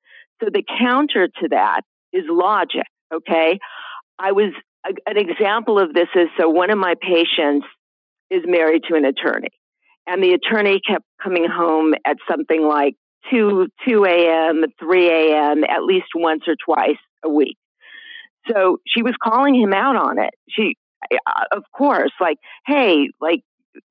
So 0.43 0.51
the 0.53 0.65
counter 0.81 1.29
to 1.29 1.49
that 1.51 1.83
is 2.13 2.25
logic. 2.29 2.87
Okay. 3.15 3.61
I 4.19 4.33
was, 4.33 4.53
a, 4.85 4.91
an 5.09 5.19
example 5.19 5.79
of 5.79 5.93
this 5.93 6.09
is 6.17 6.29
so 6.39 6.49
one 6.49 6.71
of 6.71 6.79
my 6.79 6.95
patients 7.01 7.67
is 8.29 8.43
married 8.45 8.83
to 8.89 8.97
an 8.97 9.05
attorney 9.05 9.51
and 10.07 10.23
the 10.23 10.33
attorney 10.33 10.81
kept 10.87 11.05
coming 11.23 11.47
home 11.49 11.95
at 12.05 12.17
something 12.29 12.63
like 12.63 12.97
2, 13.31 13.69
2 13.89 14.05
a.m., 14.05 14.65
3 14.79 15.09
a.m., 15.09 15.65
at 15.65 15.83
least 15.85 16.09
once 16.15 16.43
or 16.47 16.55
twice 16.65 16.99
a 17.25 17.29
week. 17.29 17.57
So 18.49 18.79
she 18.87 19.03
was 19.03 19.15
calling 19.23 19.55
him 19.55 19.73
out 19.73 19.97
on 19.97 20.19
it. 20.19 20.35
She, 20.49 20.77
uh, 21.13 21.45
of 21.53 21.65
course, 21.77 22.13
like, 22.21 22.39
hey, 22.67 23.11
like, 23.21 23.41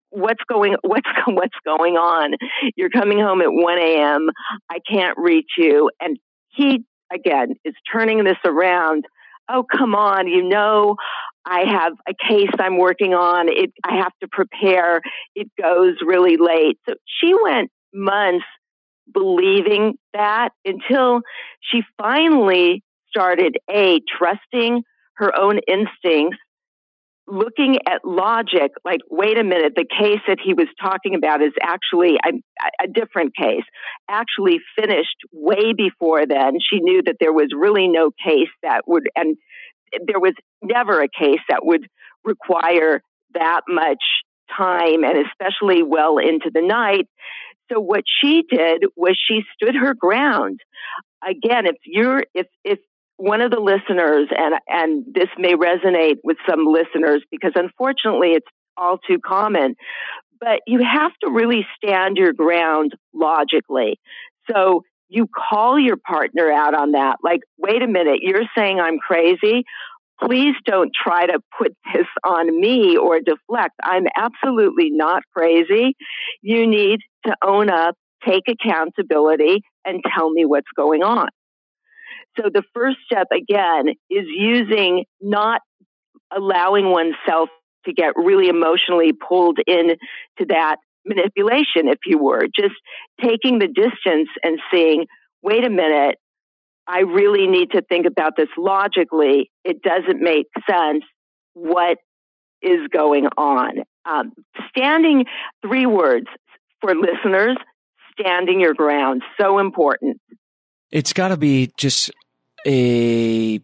what's 0.09 0.43
going, 0.49 0.75
what's, 0.81 1.09
what's 1.27 1.57
going 1.65 1.95
on? 1.95 2.33
You're 2.75 2.89
coming 2.89 3.19
home 3.19 3.41
at 3.41 3.51
1 3.51 3.79
a.m. 3.79 4.29
I 4.69 4.79
can't 4.89 5.17
reach 5.17 5.51
you. 5.57 5.91
And 5.99 6.17
he, 6.49 6.83
again, 7.13 7.55
is 7.63 7.75
turning 7.91 8.23
this 8.23 8.37
around. 8.45 9.05
Oh, 9.47 9.63
come 9.63 9.95
on. 9.95 10.27
You 10.27 10.43
know, 10.43 10.95
I 11.45 11.63
have 11.67 11.93
a 12.07 12.13
case 12.13 12.51
I'm 12.59 12.77
working 12.77 13.13
on. 13.13 13.49
It, 13.49 13.71
I 13.83 13.97
have 13.97 14.11
to 14.21 14.27
prepare. 14.31 15.01
It 15.35 15.47
goes 15.59 15.95
really 16.05 16.37
late. 16.37 16.77
So 16.87 16.95
she 17.19 17.33
went 17.41 17.71
months 17.93 18.45
believing 19.13 19.97
that 20.13 20.49
until 20.65 21.21
she 21.61 21.81
finally 21.97 22.83
started 23.09 23.57
a 23.69 23.99
trusting 24.17 24.83
her 25.15 25.37
own 25.37 25.59
instincts 25.67 26.37
looking 27.27 27.77
at 27.87 28.03
logic 28.03 28.71
like 28.83 29.01
wait 29.09 29.37
a 29.37 29.43
minute 29.43 29.73
the 29.75 29.85
case 29.85 30.19
that 30.27 30.39
he 30.43 30.53
was 30.53 30.67
talking 30.81 31.13
about 31.15 31.41
is 31.41 31.53
actually 31.61 32.17
a, 32.25 32.31
a 32.83 32.87
different 32.87 33.35
case 33.35 33.63
actually 34.09 34.59
finished 34.77 35.17
way 35.31 35.73
before 35.73 36.25
then. 36.25 36.57
She 36.59 36.79
knew 36.79 37.01
that 37.05 37.17
there 37.19 37.33
was 37.33 37.49
really 37.55 37.87
no 37.87 38.11
case 38.11 38.49
that 38.63 38.81
would 38.87 39.07
and 39.15 39.37
there 40.05 40.19
was 40.19 40.33
never 40.61 41.01
a 41.01 41.07
case 41.07 41.39
that 41.49 41.65
would 41.65 41.87
require 42.23 43.01
that 43.33 43.61
much 43.67 44.03
time 44.55 45.03
and 45.03 45.25
especially 45.27 45.83
well 45.83 46.17
into 46.17 46.49
the 46.53 46.61
night 46.61 47.07
so 47.71 47.79
what 47.79 48.03
she 48.21 48.43
did 48.49 48.85
was 48.95 49.17
she 49.29 49.41
stood 49.53 49.75
her 49.75 49.93
ground. 49.93 50.59
Again 51.27 51.65
if 51.65 51.75
you're 51.85 52.23
if 52.33 52.47
if 52.63 52.79
one 53.17 53.41
of 53.41 53.51
the 53.51 53.59
listeners 53.59 54.29
and 54.35 54.55
and 54.67 55.05
this 55.13 55.29
may 55.37 55.53
resonate 55.53 56.17
with 56.23 56.37
some 56.49 56.65
listeners 56.65 57.21
because 57.31 57.51
unfortunately 57.55 58.33
it's 58.33 58.47
all 58.77 58.97
too 58.97 59.19
common 59.19 59.75
but 60.39 60.61
you 60.65 60.79
have 60.81 61.11
to 61.21 61.29
really 61.29 61.65
stand 61.75 62.15
your 62.15 62.31
ground 62.31 62.93
logically. 63.13 63.99
So 64.49 64.83
you 65.09 65.27
call 65.27 65.77
your 65.77 65.97
partner 65.97 66.49
out 66.49 66.73
on 66.73 66.93
that. 66.93 67.17
Like 67.21 67.41
wait 67.57 67.81
a 67.81 67.87
minute 67.87 68.19
you're 68.21 68.45
saying 68.57 68.79
i'm 68.79 68.97
crazy 68.99 69.65
please 70.21 70.55
don't 70.65 70.91
try 70.93 71.25
to 71.25 71.39
put 71.57 71.73
this 71.93 72.07
on 72.23 72.59
me 72.59 72.97
or 72.97 73.19
deflect. 73.19 73.75
I'm 73.83 74.05
absolutely 74.15 74.89
not 74.91 75.23
crazy. 75.35 75.95
You 76.41 76.67
need 76.67 76.99
to 77.25 77.35
own 77.43 77.69
up 77.69 77.95
take 78.27 78.43
accountability 78.47 79.61
and 79.85 80.03
tell 80.15 80.29
me 80.29 80.45
what's 80.45 80.67
going 80.75 81.03
on. 81.03 81.29
So 82.37 82.49
the 82.53 82.63
first 82.73 82.97
step 83.05 83.27
again 83.31 83.89
is 84.09 84.25
using 84.27 85.05
not 85.21 85.61
allowing 86.35 86.91
oneself 86.91 87.49
to 87.85 87.93
get 87.93 88.13
really 88.15 88.49
emotionally 88.49 89.13
pulled 89.13 89.57
in 89.65 89.95
to 90.37 90.45
that 90.49 90.77
manipulation, 91.05 91.87
if 91.87 91.99
you 92.05 92.17
were, 92.17 92.45
just 92.55 92.75
taking 93.21 93.59
the 93.59 93.67
distance 93.67 94.29
and 94.43 94.59
saying, 94.71 95.05
wait 95.41 95.63
a 95.63 95.69
minute, 95.69 96.17
I 96.89 97.01
really 97.01 97.45
need 97.45 97.71
to 97.71 97.83
think 97.83 98.07
about 98.07 98.35
this 98.35 98.49
logically. 98.57 99.51
It 99.63 99.83
doesn't 99.83 100.19
make 100.19 100.47
sense. 100.67 101.03
What 101.53 101.99
is 102.63 102.87
going 102.91 103.27
on? 103.37 103.83
Um, 104.05 104.33
standing, 104.69 105.25
three 105.61 105.85
words 105.85 106.25
for 106.81 106.95
listeners, 106.95 107.57
standing 108.19 108.59
your 108.59 108.73
ground, 108.73 109.21
so 109.39 109.59
important. 109.59 110.19
It's 110.89 111.13
got 111.13 111.27
to 111.27 111.37
be 111.37 111.71
just 111.77 112.09
a 112.65 113.61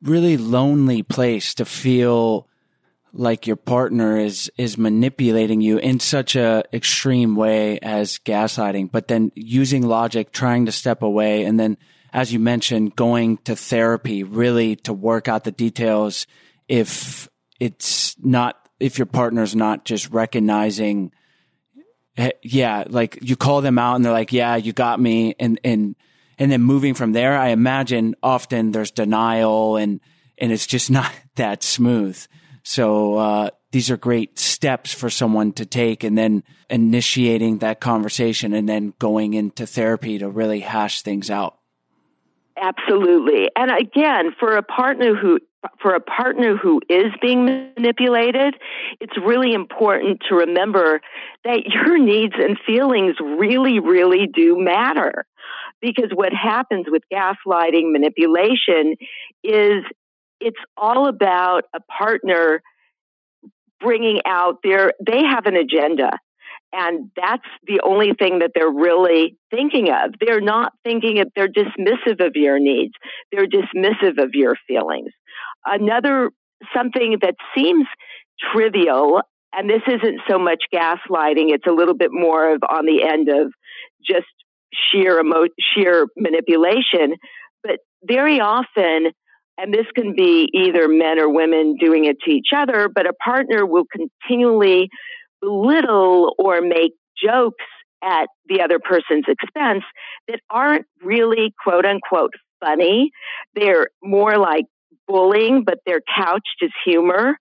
really 0.00 0.38
lonely 0.38 1.02
place 1.02 1.54
to 1.54 1.66
feel 1.66 2.48
like 3.12 3.46
your 3.46 3.56
partner 3.56 4.18
is 4.18 4.50
is 4.56 4.78
manipulating 4.78 5.60
you 5.60 5.76
in 5.76 6.00
such 6.00 6.34
a 6.34 6.64
extreme 6.72 7.36
way 7.36 7.78
as 7.80 8.18
gaslighting 8.20 8.90
but 8.90 9.06
then 9.06 9.30
using 9.34 9.86
logic 9.86 10.32
trying 10.32 10.64
to 10.64 10.72
step 10.72 11.02
away 11.02 11.44
and 11.44 11.60
then 11.60 11.76
as 12.12 12.32
you 12.32 12.38
mentioned 12.38 12.94
going 12.96 13.38
to 13.38 13.56
therapy 13.56 14.22
really 14.22 14.76
to 14.76 14.92
work 14.92 15.28
out 15.28 15.44
the 15.44 15.52
details 15.52 16.26
if 16.68 17.28
it's 17.60 18.16
not 18.18 18.68
if 18.80 18.98
your 18.98 19.06
partner's 19.06 19.54
not 19.54 19.84
just 19.84 20.10
recognizing 20.10 21.12
yeah 22.42 22.84
like 22.88 23.18
you 23.22 23.36
call 23.36 23.60
them 23.60 23.78
out 23.78 23.94
and 23.94 24.04
they're 24.04 24.12
like 24.12 24.32
yeah 24.32 24.56
you 24.56 24.72
got 24.72 25.00
me 25.00 25.34
and 25.38 25.58
and 25.64 25.96
and 26.38 26.50
then 26.50 26.60
moving 26.60 26.94
from 26.94 27.12
there 27.12 27.38
i 27.38 27.48
imagine 27.48 28.14
often 28.22 28.72
there's 28.72 28.90
denial 28.90 29.76
and 29.76 30.00
and 30.42 30.52
it's 30.52 30.66
just 30.66 30.90
not 30.98 31.10
that 31.36 31.62
smooth. 31.62 32.20
So 32.64 33.16
uh, 33.16 33.50
these 33.70 33.90
are 33.90 33.96
great 33.96 34.38
steps 34.38 34.92
for 34.92 35.08
someone 35.08 35.52
to 35.54 35.64
take 35.64 36.04
and 36.04 36.18
then 36.18 36.44
initiating 36.68 37.58
that 37.58 37.80
conversation 37.80 38.52
and 38.52 38.68
then 38.68 38.92
going 38.98 39.34
into 39.34 39.66
therapy 39.66 40.18
to 40.18 40.28
really 40.28 40.60
hash 40.60 41.02
things 41.02 41.30
out 41.30 41.56
Absolutely. 42.62 43.50
And 43.56 43.72
again, 43.72 44.32
for 44.38 44.56
a 44.56 44.62
partner 44.62 45.16
who 45.16 45.40
for 45.80 45.94
a 45.94 46.00
partner 46.00 46.56
who 46.56 46.80
is 46.88 47.12
being 47.20 47.44
manipulated, 47.44 48.54
it's 49.00 49.16
really 49.16 49.52
important 49.52 50.20
to 50.28 50.36
remember 50.36 51.00
that 51.44 51.66
your 51.66 51.98
needs 51.98 52.34
and 52.38 52.56
feelings 52.64 53.16
really 53.20 53.80
really 53.80 54.28
do 54.32 54.56
matter. 54.56 55.26
Because 55.80 56.10
what 56.14 56.32
happens 56.32 56.86
with 56.88 57.02
gaslighting 57.12 57.90
manipulation 57.90 58.94
is 59.42 59.82
it's 60.40 60.60
all 60.76 61.08
about 61.08 61.64
a 61.74 61.80
partner 61.80 62.62
bringing 63.80 64.20
out 64.24 64.58
their 64.62 64.92
they 65.04 65.24
have 65.24 65.46
an 65.46 65.56
agenda 65.56 66.12
and 66.72 67.10
that's 67.16 67.46
the 67.66 67.80
only 67.84 68.14
thing 68.18 68.38
that 68.38 68.52
they're 68.54 68.70
really 68.70 69.36
thinking 69.50 69.90
of. 69.90 70.14
They're 70.20 70.40
not 70.40 70.72
thinking 70.84 71.20
of, 71.20 71.28
they're 71.36 71.48
dismissive 71.48 72.24
of 72.24 72.32
your 72.34 72.58
needs. 72.58 72.94
They're 73.30 73.46
dismissive 73.46 74.22
of 74.22 74.30
your 74.32 74.56
feelings. 74.66 75.10
Another, 75.66 76.30
something 76.74 77.18
that 77.20 77.34
seems 77.54 77.86
trivial, 78.52 79.20
and 79.52 79.68
this 79.68 79.82
isn't 79.86 80.20
so 80.28 80.38
much 80.38 80.64
gaslighting, 80.74 81.52
it's 81.52 81.66
a 81.66 81.72
little 81.72 81.94
bit 81.94 82.10
more 82.10 82.54
of 82.54 82.62
on 82.68 82.86
the 82.86 83.02
end 83.02 83.28
of 83.28 83.52
just 84.04 84.26
sheer 84.72 85.20
emo- 85.20 85.48
sheer 85.74 86.06
manipulation. 86.16 87.16
But 87.62 87.80
very 88.02 88.40
often, 88.40 89.12
and 89.58 89.72
this 89.72 89.86
can 89.94 90.14
be 90.16 90.48
either 90.54 90.88
men 90.88 91.18
or 91.18 91.28
women 91.28 91.76
doing 91.78 92.06
it 92.06 92.16
to 92.24 92.30
each 92.30 92.48
other, 92.56 92.88
but 92.92 93.06
a 93.06 93.12
partner 93.12 93.66
will 93.66 93.84
continually 93.92 94.88
belittle 95.42 96.34
or 96.38 96.60
make 96.62 96.92
jokes 97.22 97.64
at 98.02 98.28
the 98.46 98.62
other 98.62 98.78
person's 98.78 99.24
expense 99.28 99.84
that 100.28 100.40
aren't 100.50 100.86
really 101.02 101.52
quote 101.62 101.84
unquote 101.84 102.32
funny. 102.60 103.10
They're 103.54 103.88
more 104.02 104.38
like 104.38 104.64
bullying, 105.06 105.64
but 105.64 105.78
they're 105.84 106.02
couched 106.16 106.62
as 106.62 106.70
humor. 106.84 107.36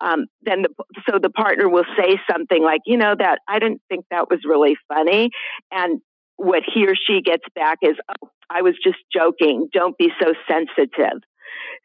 Um, 0.00 0.26
then 0.42 0.62
the, 0.62 0.84
so 1.08 1.18
the 1.18 1.30
partner 1.30 1.68
will 1.68 1.84
say 1.96 2.18
something 2.30 2.62
like, 2.62 2.80
you 2.84 2.96
know, 2.96 3.14
that 3.16 3.38
I 3.48 3.58
didn't 3.58 3.80
think 3.88 4.04
that 4.10 4.28
was 4.28 4.40
really 4.44 4.76
funny. 4.88 5.30
And 5.70 6.00
what 6.36 6.62
he 6.66 6.86
or 6.86 6.94
she 6.96 7.22
gets 7.22 7.44
back 7.54 7.78
is, 7.82 7.94
oh, 8.08 8.28
I 8.50 8.62
was 8.62 8.74
just 8.82 8.98
joking. 9.12 9.68
Don't 9.72 9.96
be 9.96 10.10
so 10.20 10.34
sensitive. 10.50 11.20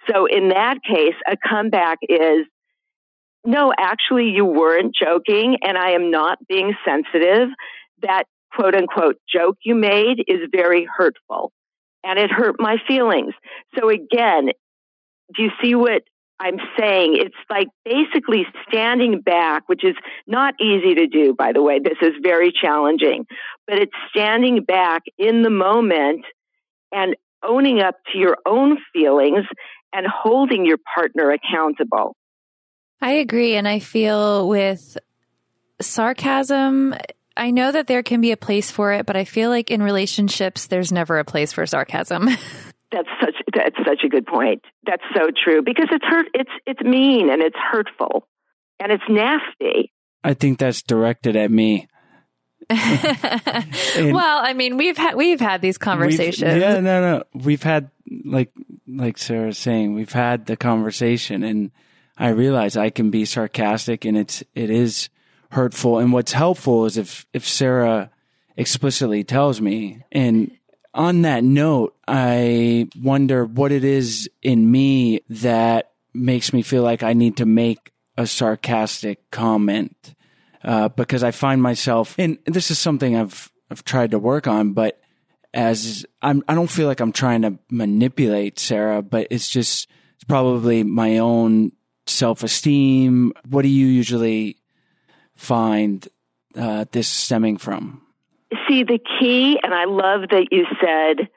So 0.09 0.25
in 0.25 0.49
that 0.49 0.77
case, 0.83 1.15
a 1.29 1.37
comeback 1.47 1.99
is, 2.07 2.45
no, 3.45 3.73
actually, 3.77 4.29
you 4.29 4.45
weren't 4.45 4.95
joking, 4.95 5.57
and 5.61 5.77
I 5.77 5.91
am 5.91 6.11
not 6.11 6.39
being 6.47 6.73
sensitive. 6.85 7.49
That 8.01 8.23
quote 8.53 8.75
unquote 8.75 9.17
joke 9.33 9.57
you 9.63 9.75
made 9.75 10.23
is 10.27 10.49
very 10.51 10.87
hurtful, 10.97 11.51
and 12.03 12.19
it 12.19 12.31
hurt 12.31 12.55
my 12.59 12.77
feelings. 12.87 13.33
So, 13.77 13.89
again, 13.89 14.49
do 15.35 15.43
you 15.43 15.51
see 15.61 15.75
what 15.75 16.03
I'm 16.39 16.57
saying? 16.77 17.17
It's 17.17 17.35
like 17.49 17.67
basically 17.85 18.45
standing 18.67 19.21
back, 19.21 19.63
which 19.67 19.83
is 19.83 19.95
not 20.27 20.55
easy 20.59 20.95
to 20.95 21.07
do, 21.07 21.33
by 21.33 21.51
the 21.53 21.61
way. 21.61 21.79
This 21.79 21.97
is 22.01 22.13
very 22.21 22.51
challenging, 22.51 23.25
but 23.67 23.79
it's 23.79 23.95
standing 24.09 24.63
back 24.63 25.03
in 25.17 25.43
the 25.43 25.49
moment 25.49 26.25
and 26.91 27.15
owning 27.43 27.81
up 27.81 27.95
to 28.11 28.17
your 28.17 28.37
own 28.45 28.77
feelings 28.93 29.45
and 29.93 30.05
holding 30.07 30.65
your 30.65 30.77
partner 30.95 31.31
accountable. 31.31 32.15
I 33.01 33.13
agree. 33.13 33.55
And 33.55 33.67
I 33.67 33.79
feel 33.79 34.47
with 34.47 34.97
sarcasm, 35.81 36.95
I 37.37 37.51
know 37.51 37.71
that 37.71 37.87
there 37.87 38.03
can 38.03 38.21
be 38.21 38.31
a 38.31 38.37
place 38.37 38.69
for 38.69 38.91
it, 38.91 39.05
but 39.05 39.15
I 39.15 39.23
feel 39.23 39.49
like 39.49 39.71
in 39.71 39.81
relationships, 39.81 40.67
there's 40.67 40.91
never 40.91 41.19
a 41.19 41.25
place 41.25 41.53
for 41.53 41.65
sarcasm. 41.65 42.25
that's 42.91 43.07
such 43.21 43.35
that's 43.53 43.77
such 43.85 44.03
a 44.03 44.09
good 44.09 44.25
point. 44.25 44.63
That's 44.85 45.03
so 45.15 45.29
true 45.43 45.61
because 45.61 45.87
it's 45.91 46.05
hurt. 46.05 46.27
It's 46.33 46.51
it's 46.65 46.81
mean 46.81 47.29
and 47.29 47.41
it's 47.41 47.55
hurtful 47.55 48.27
and 48.79 48.91
it's 48.91 49.03
nasty. 49.09 49.91
I 50.23 50.33
think 50.33 50.59
that's 50.59 50.81
directed 50.81 51.35
at 51.35 51.51
me. 51.51 51.87
well, 52.69 54.41
I 54.43 54.53
mean, 54.55 54.77
we've 54.77 54.97
had 54.97 55.15
we've 55.15 55.39
had 55.39 55.61
these 55.61 55.77
conversations. 55.77 56.53
We've, 56.53 56.61
yeah, 56.61 56.79
no, 56.79 57.01
no, 57.01 57.23
we've 57.33 57.63
had 57.63 57.89
like 58.25 58.51
like 58.87 59.17
Sarah's 59.17 59.57
saying, 59.57 59.95
we've 59.95 60.11
had 60.11 60.45
the 60.45 60.57
conversation, 60.57 61.43
and 61.43 61.71
I 62.19 62.29
realize 62.29 62.75
I 62.75 62.89
can 62.89 63.09
be 63.09 63.23
sarcastic 63.23 64.03
and 64.03 64.17
it's, 64.17 64.43
it 64.53 64.69
is 64.69 65.09
hurtful. 65.51 65.97
And 65.99 66.11
what's 66.11 66.33
helpful 66.33 66.85
is 66.85 66.97
if, 66.97 67.25
if 67.33 67.47
Sarah 67.47 68.11
explicitly 68.57 69.23
tells 69.23 69.61
me. 69.61 70.03
And 70.11 70.51
on 70.93 71.21
that 71.21 71.45
note, 71.45 71.95
I 72.07 72.89
wonder 73.01 73.45
what 73.45 73.71
it 73.71 73.85
is 73.85 74.29
in 74.41 74.69
me 74.69 75.21
that 75.29 75.93
makes 76.13 76.51
me 76.51 76.61
feel 76.61 76.83
like 76.83 77.03
I 77.03 77.13
need 77.13 77.37
to 77.37 77.45
make 77.45 77.93
a 78.17 78.27
sarcastic 78.27 79.31
comment. 79.31 80.13
Uh, 80.61 80.89
because 80.89 81.23
I 81.23 81.31
find 81.31 81.61
myself, 81.61 82.15
and 82.19 82.37
this 82.45 82.69
is 82.69 82.77
something 82.77 83.15
I've, 83.15 83.49
I've 83.71 83.85
tried 83.85 84.11
to 84.11 84.19
work 84.19 84.45
on, 84.45 84.73
but 84.73 84.99
as 85.53 86.05
I'm, 86.21 86.43
I 86.49 86.53
don't 86.53 86.69
feel 86.69 86.85
like 86.85 86.99
I'm 86.99 87.13
trying 87.13 87.43
to 87.43 87.57
manipulate 87.71 88.59
Sarah, 88.59 89.01
but 89.01 89.27
it's 89.31 89.47
just, 89.47 89.87
it's 90.15 90.25
probably 90.25 90.83
my 90.83 91.19
own 91.19 91.71
self 92.09 92.43
esteem? 92.43 93.33
What 93.47 93.63
do 93.63 93.69
you 93.69 93.87
usually 93.87 94.57
find 95.35 96.07
uh, 96.55 96.85
this 96.91 97.07
stemming 97.07 97.57
from? 97.57 98.01
See, 98.67 98.83
the 98.83 98.99
key, 99.19 99.59
and 99.61 99.73
I 99.73 99.85
love 99.85 100.29
that 100.29 100.47
you 100.51 100.65
said, 100.81 101.29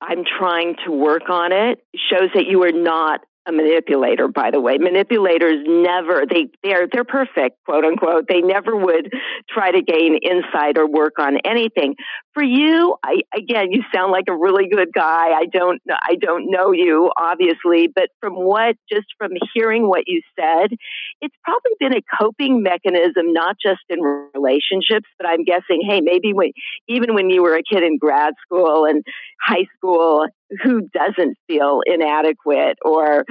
I'm 0.00 0.24
trying 0.24 0.76
to 0.84 0.90
work 0.90 1.30
on 1.30 1.52
it, 1.52 1.84
shows 2.10 2.30
that 2.34 2.46
you 2.46 2.62
are 2.64 2.72
not 2.72 3.24
a 3.46 3.52
manipulator, 3.52 4.28
by 4.28 4.50
the 4.50 4.60
way. 4.60 4.78
Manipulators 4.78 5.64
never, 5.66 6.24
they, 6.28 6.48
they're, 6.62 6.88
they're 6.90 7.04
perfect, 7.04 7.56
quote 7.64 7.84
unquote. 7.84 8.26
They 8.28 8.40
never 8.40 8.76
would 8.76 9.12
try 9.48 9.70
to 9.70 9.82
gain 9.82 10.18
insight 10.22 10.78
or 10.78 10.88
work 10.88 11.14
on 11.18 11.38
anything. 11.44 11.94
For 12.34 12.42
you, 12.42 12.96
I, 13.04 13.20
again, 13.34 13.70
you 13.70 13.82
sound 13.94 14.12
like 14.12 14.24
a 14.28 14.36
really 14.36 14.68
good 14.68 14.88
guy. 14.92 15.30
I 15.30 15.46
don't, 15.50 15.80
I 15.90 16.16
don't 16.20 16.50
know 16.50 16.72
you, 16.72 17.10
obviously, 17.16 17.88
but 17.88 18.10
from 18.20 18.34
what, 18.34 18.76
just 18.92 19.06
from 19.16 19.30
hearing 19.54 19.88
what 19.88 20.04
you 20.06 20.20
said, 20.38 20.72
it's 21.20 21.34
probably 21.44 21.72
been 21.80 21.94
a 21.94 22.02
coping 22.20 22.62
mechanism, 22.62 23.32
not 23.32 23.56
just 23.60 23.80
in 23.88 24.00
relationships, 24.34 25.08
but 25.18 25.26
I'm 25.28 25.44
guessing, 25.44 25.82
hey, 25.88 26.00
maybe 26.00 26.32
when, 26.32 26.52
even 26.88 27.14
when 27.14 27.30
you 27.30 27.42
were 27.42 27.54
a 27.54 27.62
kid 27.62 27.82
in 27.82 27.98
grad 27.98 28.34
school 28.44 28.84
and 28.84 29.02
high 29.40 29.66
school, 29.76 30.26
who 30.62 30.82
doesn't 30.82 31.38
feel 31.46 31.80
inadequate 31.86 32.78
or 32.84 33.24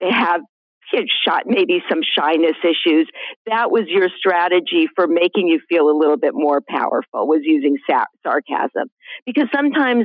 they 0.00 0.10
have 0.10 0.42
shot 1.24 1.44
maybe 1.46 1.82
some 1.88 2.00
shyness 2.02 2.56
issues? 2.62 3.08
That 3.46 3.70
was 3.70 3.84
your 3.88 4.08
strategy 4.16 4.88
for 4.94 5.06
making 5.06 5.48
you 5.48 5.60
feel 5.68 5.88
a 5.88 5.96
little 5.96 6.18
bit 6.18 6.34
more 6.34 6.60
powerful 6.60 7.26
was 7.26 7.40
using 7.42 7.78
sa- 7.88 8.04
sarcasm. 8.22 8.90
Because 9.24 9.48
sometimes 9.54 10.04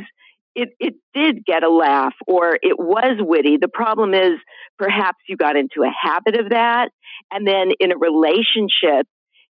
it, 0.58 0.70
it 0.80 0.96
did 1.14 1.46
get 1.46 1.64
a 1.64 1.70
laugh 1.70 2.16
or 2.26 2.56
it 2.56 2.80
was 2.80 3.18
witty. 3.20 3.58
The 3.62 3.68
problem 3.68 4.16
is 4.16 4.40
perhaps 4.80 5.20
you 5.30 5.38
got 5.38 5.56
into 5.56 5.84
a 5.84 5.92
habit 6.02 6.38
of 6.40 6.50
that 6.50 6.90
and 7.32 7.48
then 7.48 7.70
in 7.80 7.92
a 7.92 7.98
relationship 7.98 9.06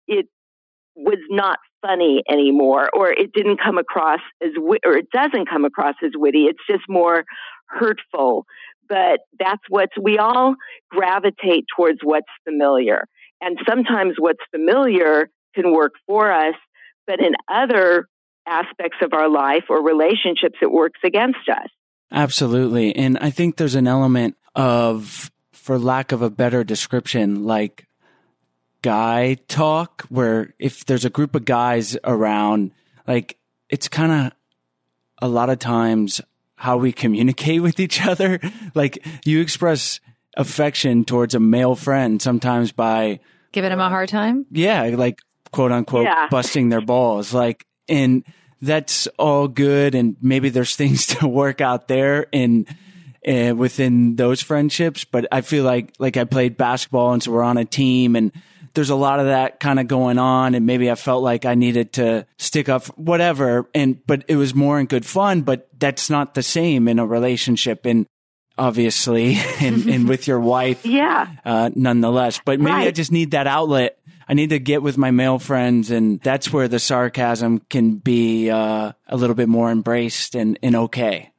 it 0.08 0.28
was 0.96 1.18
not 1.32 1.58
funny 1.82 2.22
anymore 2.30 2.90
or 2.94 3.12
it 3.12 3.34
didn't 3.34 3.60
come 3.60 3.80
across 3.80 4.20
as 4.44 4.52
or 4.86 4.96
it 4.96 5.08
doesn't 5.12 5.50
come 5.50 5.66
across 5.66 5.96
as 6.04 6.12
witty. 6.14 6.46
It's 6.46 6.62
just 6.70 6.84
more 6.88 7.24
hurtful. 7.68 8.46
But 8.88 9.22
that's 9.40 9.64
what's 9.70 9.98
we 10.00 10.20
all 10.20 10.54
gravitate 10.92 11.66
towards 11.76 12.00
what's 12.04 12.28
familiar. 12.44 13.06
And 13.42 13.58
sometimes 13.68 14.16
what's 14.20 14.44
familiar 14.52 15.32
can 15.56 15.74
work 15.74 15.94
for 16.06 16.32
us 16.32 16.54
but 17.08 17.20
in 17.20 17.34
other 17.52 18.08
aspects 18.52 18.98
of 19.02 19.14
our 19.14 19.30
life 19.30 19.66
or 19.70 19.82
relationships 19.84 20.58
it 20.62 20.72
works 20.72 21.00
against 21.04 21.48
us 21.50 21.70
absolutely 22.12 22.96
and 22.96 23.18
i 23.20 23.30
think 23.30 23.56
there's 23.56 23.76
an 23.76 23.88
element 23.88 24.36
of 24.56 25.32
for 25.52 25.80
lack 25.80 26.12
of 26.12 26.22
a 26.22 26.30
better 26.30 26.64
description 26.64 27.46
like 27.46 27.88
guy 28.82 29.38
talk 29.48 30.04
where 30.10 30.54
if 30.60 30.86
there's 30.86 31.06
a 31.06 31.10
group 31.10 31.36
of 31.36 31.46
guys 31.46 31.98
around, 32.04 32.72
like 33.08 33.38
it's 33.70 33.88
kind 33.88 34.12
of 34.12 34.32
a 35.22 35.28
lot 35.28 35.50
of 35.50 35.60
times 35.60 36.22
how 36.56 36.78
we 36.78 36.92
communicate 36.92 37.62
with 37.62 37.80
each 37.80 38.06
other. 38.06 38.40
Like 38.74 39.06
you 39.26 39.42
express 39.42 40.00
affection 40.38 41.06
towards 41.06 41.36
a 41.36 41.40
male 41.40 41.76
friend 41.76 42.22
sometimes 42.22 42.72
by 42.72 43.20
giving 43.52 43.72
him 43.72 43.80
a 43.80 43.90
hard 43.90 44.10
time. 44.10 44.46
Yeah. 44.52 44.84
Like 44.96 45.20
quote 45.52 45.72
unquote 45.72 46.06
yeah. 46.06 46.28
busting 46.30 46.70
their 46.70 46.82
balls. 46.82 47.34
Like, 47.34 47.66
and 47.88 48.24
that's 48.62 49.08
all 49.18 49.48
good. 49.48 49.96
And 49.96 50.16
maybe 50.22 50.50
there's 50.50 50.76
things 50.76 51.06
to 51.18 51.28
work 51.28 51.62
out 51.62 51.88
there 51.88 52.28
in, 52.32 52.68
uh, 53.28 53.54
within 53.56 54.16
those 54.16 54.42
friendships. 54.42 55.04
But 55.04 55.28
I 55.32 55.42
feel 55.42 55.64
like, 55.64 55.94
like 56.00 56.18
I 56.18 56.24
played 56.24 56.58
basketball 56.58 57.14
and 57.14 57.22
so 57.24 57.32
we're 57.32 57.44
on 57.44 57.58
a 57.58 57.66
team 57.66 58.16
and 58.16 58.32
there's 58.74 58.90
a 58.90 58.96
lot 58.96 59.20
of 59.20 59.26
that 59.26 59.60
kind 59.60 59.80
of 59.80 59.88
going 59.88 60.18
on. 60.18 60.56
And 60.56 60.66
maybe 60.66 60.90
I 60.90 60.96
felt 60.96 61.24
like 61.24 61.44
I 61.46 61.56
needed 61.56 61.94
to 61.94 62.26
stick 62.38 62.70
up, 62.70 62.86
whatever. 62.98 63.68
And, 63.76 64.06
but 64.08 64.24
it 64.28 64.38
was 64.38 64.56
more 64.56 64.80
in 64.80 64.86
good 64.86 65.06
fun, 65.06 65.42
but 65.42 65.68
that's 65.78 66.10
not 66.10 66.36
the 66.36 66.44
same 66.44 66.88
in 66.88 66.98
a 67.00 67.06
relationship. 67.06 67.86
And 67.86 68.06
obviously, 68.58 69.36
and, 69.60 69.88
and 69.88 70.08
with 70.08 70.28
your 70.28 70.40
wife, 70.40 70.86
Yeah. 70.86 71.28
uh, 71.44 71.70
nonetheless. 71.76 72.40
But 72.46 72.60
maybe 72.60 72.88
I 72.88 72.92
just 72.92 73.12
need 73.12 73.32
that 73.32 73.48
outlet. 73.48 73.98
I 74.32 74.34
need 74.34 74.52
to 74.52 74.60
get 74.60 74.82
with 74.82 74.98
my 74.98 75.12
male 75.12 75.40
friends, 75.40 75.92
and 75.92 76.22
that's 76.22 76.54
where 76.54 76.70
the 76.70 76.80
sarcasm 76.80 77.66
can 77.70 77.96
be 77.96 78.50
uh, 78.50 78.94
a 79.10 79.18
little 79.18 79.36
bit 79.36 79.50
more 79.50 79.70
embraced 79.70 80.36
and, 80.36 80.58
and 80.64 80.74
okay. 80.74 81.34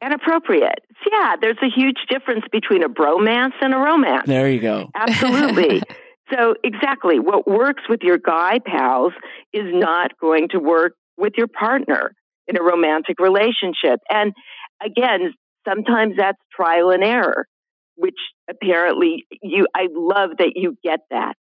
And 0.00 0.14
appropriate. 0.14 0.78
Yeah, 1.10 1.34
there's 1.40 1.58
a 1.60 1.68
huge 1.68 1.96
difference 2.08 2.44
between 2.52 2.84
a 2.84 2.88
bromance 2.88 3.54
and 3.60 3.74
a 3.74 3.78
romance. 3.78 4.28
There 4.28 4.48
you 4.48 4.60
go. 4.60 4.88
Absolutely. 4.94 5.82
so, 6.32 6.54
exactly, 6.62 7.18
what 7.18 7.48
works 7.48 7.82
with 7.88 8.02
your 8.04 8.18
guy 8.18 8.60
pals 8.64 9.14
is 9.52 9.64
not 9.72 10.16
going 10.20 10.50
to 10.50 10.60
work 10.60 10.92
with 11.16 11.32
your 11.36 11.48
partner 11.48 12.12
in 12.46 12.56
a 12.56 12.62
romantic 12.62 13.18
relationship. 13.18 13.98
And 14.08 14.32
again, 14.80 15.34
sometimes 15.66 16.14
that's 16.16 16.38
trial 16.54 16.90
and 16.90 17.02
error, 17.02 17.48
which 17.96 18.18
apparently 18.48 19.26
you, 19.42 19.66
I 19.74 19.88
love 19.92 20.36
that 20.38 20.52
you 20.54 20.76
get 20.84 21.00
that. 21.10 21.34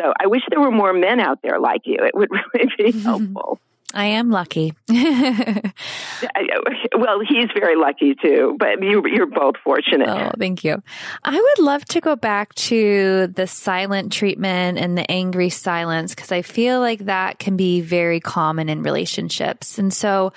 So, 0.00 0.12
I 0.18 0.26
wish 0.28 0.42
there 0.48 0.60
were 0.60 0.70
more 0.70 0.92
men 0.92 1.20
out 1.20 1.40
there 1.42 1.58
like 1.60 1.82
you. 1.84 1.98
It 2.00 2.14
would 2.14 2.30
really 2.54 2.70
be 2.76 2.98
helpful. 3.02 3.60
I 3.92 4.04
am 4.04 4.30
lucky. 4.30 4.72
well, 4.88 5.02
he's 7.28 7.48
very 7.52 7.74
lucky 7.74 8.14
too, 8.14 8.54
but 8.56 8.80
you, 8.80 9.02
you're 9.04 9.26
both 9.26 9.56
fortunate. 9.64 10.08
Oh, 10.08 10.30
thank 10.38 10.62
you. 10.62 10.80
I 11.24 11.34
would 11.34 11.58
love 11.58 11.84
to 11.86 12.00
go 12.00 12.14
back 12.14 12.54
to 12.54 13.26
the 13.26 13.48
silent 13.48 14.12
treatment 14.12 14.78
and 14.78 14.96
the 14.96 15.10
angry 15.10 15.50
silence 15.50 16.14
because 16.14 16.30
I 16.30 16.42
feel 16.42 16.78
like 16.78 17.06
that 17.06 17.40
can 17.40 17.56
be 17.56 17.80
very 17.80 18.20
common 18.20 18.68
in 18.68 18.84
relationships. 18.84 19.76
And 19.76 19.92
so 19.92 20.32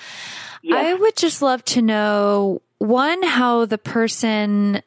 Yes. 0.64 0.86
I 0.86 0.94
would 0.94 1.18
just 1.18 1.42
love 1.42 1.64
to 1.66 1.82
know 1.82 2.62
one, 2.78 3.22
how 3.22 3.66
the 3.66 3.78
person 3.78 4.82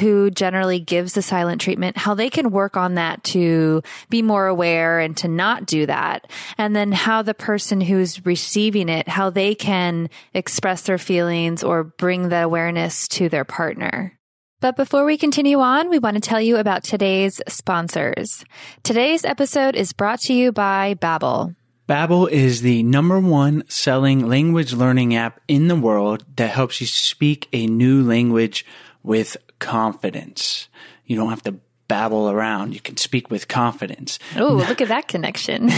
who 0.00 0.30
generally 0.30 0.80
gives 0.80 1.14
the 1.14 1.22
silent 1.22 1.60
treatment, 1.60 1.96
how 1.96 2.14
they 2.14 2.30
can 2.30 2.50
work 2.50 2.76
on 2.76 2.94
that 2.94 3.24
to 3.24 3.82
be 4.10 4.22
more 4.22 4.46
aware 4.46 5.00
and 5.00 5.16
to 5.16 5.28
not 5.28 5.66
do 5.66 5.86
that. 5.86 6.30
And 6.58 6.76
then 6.76 6.92
how 6.92 7.22
the 7.22 7.34
person 7.34 7.80
who's 7.80 8.24
receiving 8.26 8.88
it, 8.88 9.08
how 9.08 9.30
they 9.30 9.54
can 9.54 10.10
express 10.34 10.82
their 10.82 10.98
feelings 10.98 11.62
or 11.62 11.84
bring 11.84 12.28
the 12.28 12.42
awareness 12.42 13.08
to 13.08 13.28
their 13.28 13.44
partner. 13.44 14.18
But 14.60 14.76
before 14.76 15.04
we 15.04 15.16
continue 15.16 15.60
on, 15.60 15.88
we 15.88 16.00
want 16.00 16.16
to 16.16 16.20
tell 16.20 16.40
you 16.40 16.56
about 16.56 16.82
today's 16.82 17.40
sponsors. 17.46 18.44
Today's 18.82 19.24
episode 19.24 19.76
is 19.76 19.92
brought 19.92 20.20
to 20.22 20.34
you 20.34 20.50
by 20.50 20.94
Babbel. 20.94 21.54
Babbel 21.88 22.28
is 22.28 22.60
the 22.60 22.82
number 22.82 23.18
one 23.20 23.62
selling 23.68 24.28
language 24.28 24.74
learning 24.74 25.14
app 25.14 25.40
in 25.48 25.68
the 25.68 25.76
world 25.76 26.24
that 26.36 26.50
helps 26.50 26.80
you 26.80 26.86
speak 26.86 27.48
a 27.52 27.66
new 27.66 28.02
language 28.02 28.66
with 29.02 29.36
confidence. 29.58 30.68
You 31.06 31.16
don't 31.16 31.30
have 31.30 31.42
to 31.44 31.56
babble 31.88 32.30
around. 32.30 32.74
You 32.74 32.80
can 32.80 32.98
speak 32.98 33.30
with 33.30 33.48
confidence. 33.48 34.18
Oh, 34.36 34.52
look 34.68 34.80
at 34.80 34.88
that 34.88 35.08
connection. 35.08 35.70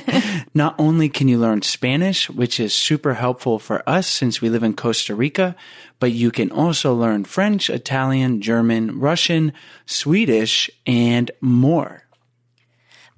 Not 0.54 0.74
only 0.78 1.08
can 1.10 1.28
you 1.28 1.38
learn 1.38 1.62
Spanish, 1.62 2.28
which 2.30 2.58
is 2.58 2.72
super 2.72 3.14
helpful 3.14 3.58
for 3.58 3.86
us 3.88 4.06
since 4.06 4.40
we 4.40 4.48
live 4.48 4.62
in 4.62 4.74
Costa 4.74 5.14
Rica, 5.14 5.54
but 6.00 6.10
you 6.10 6.30
can 6.30 6.50
also 6.50 6.94
learn 6.94 7.24
French, 7.24 7.68
Italian, 7.68 8.40
German, 8.40 8.98
Russian, 8.98 9.52
Swedish, 9.84 10.70
and 10.86 11.30
more. 11.40 12.07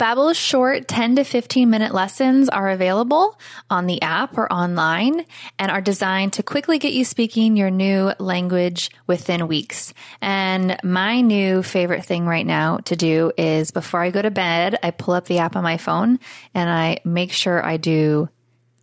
Babbel's 0.00 0.38
short 0.38 0.88
10 0.88 1.16
to 1.16 1.24
15 1.24 1.68
minute 1.68 1.92
lessons 1.92 2.48
are 2.48 2.70
available 2.70 3.38
on 3.68 3.86
the 3.86 4.00
app 4.00 4.38
or 4.38 4.50
online 4.50 5.26
and 5.58 5.70
are 5.70 5.82
designed 5.82 6.32
to 6.32 6.42
quickly 6.42 6.78
get 6.78 6.94
you 6.94 7.04
speaking 7.04 7.54
your 7.54 7.68
new 7.68 8.10
language 8.18 8.90
within 9.06 9.46
weeks. 9.46 9.92
And 10.22 10.78
my 10.82 11.20
new 11.20 11.62
favorite 11.62 12.06
thing 12.06 12.24
right 12.24 12.46
now 12.46 12.78
to 12.86 12.96
do 12.96 13.32
is 13.36 13.72
before 13.72 14.00
I 14.00 14.08
go 14.08 14.22
to 14.22 14.30
bed, 14.30 14.78
I 14.82 14.90
pull 14.90 15.12
up 15.12 15.26
the 15.26 15.36
app 15.36 15.54
on 15.54 15.62
my 15.62 15.76
phone 15.76 16.18
and 16.54 16.70
I 16.70 17.00
make 17.04 17.30
sure 17.30 17.62
I 17.62 17.76
do 17.76 18.30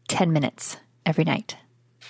10 0.10 0.32
minutes 0.32 0.78
every 1.04 1.24
night. 1.24 1.56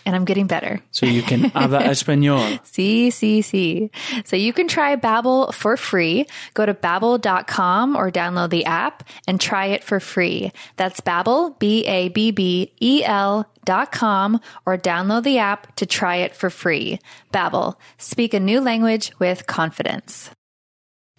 And 0.07 0.15
I'm 0.15 0.23
getting 0.23 0.47
better. 0.47 0.81
So 0.91 1.05
you 1.05 1.21
can 1.21 1.43
habla 1.53 1.81
español. 1.81 2.65
See, 2.65 3.11
see, 3.11 3.41
see. 3.41 3.91
So 4.23 4.37
you 4.37 4.53
can 4.53 4.69
try 4.69 4.95
Babbel 4.95 5.53
for 5.53 5.75
free. 5.75 6.25
Go 6.53 6.65
to 6.65 6.73
babbel.com 6.73 7.97
or 7.97 8.09
download 8.09 8.49
the 8.49 8.63
app 8.63 9.03
and 9.27 9.39
try 9.39 9.65
it 9.65 9.83
for 9.83 9.99
free. 9.99 10.53
That's 10.77 11.01
Babbel, 11.01 11.59
B-A-B-B-E-L 11.59 13.51
dot 13.65 13.91
com 13.91 14.39
or 14.65 14.77
download 14.77 15.23
the 15.23 15.39
app 15.39 15.75
to 15.75 15.85
try 15.85 16.17
it 16.17 16.33
for 16.33 16.49
free. 16.49 16.99
Babbel, 17.33 17.75
speak 17.97 18.33
a 18.33 18.39
new 18.39 18.61
language 18.61 19.11
with 19.19 19.45
confidence. 19.45 20.31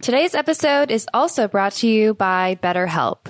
Today's 0.00 0.34
episode 0.34 0.90
is 0.90 1.06
also 1.12 1.46
brought 1.46 1.72
to 1.72 1.86
you 1.86 2.14
by 2.14 2.58
BetterHelp. 2.62 3.26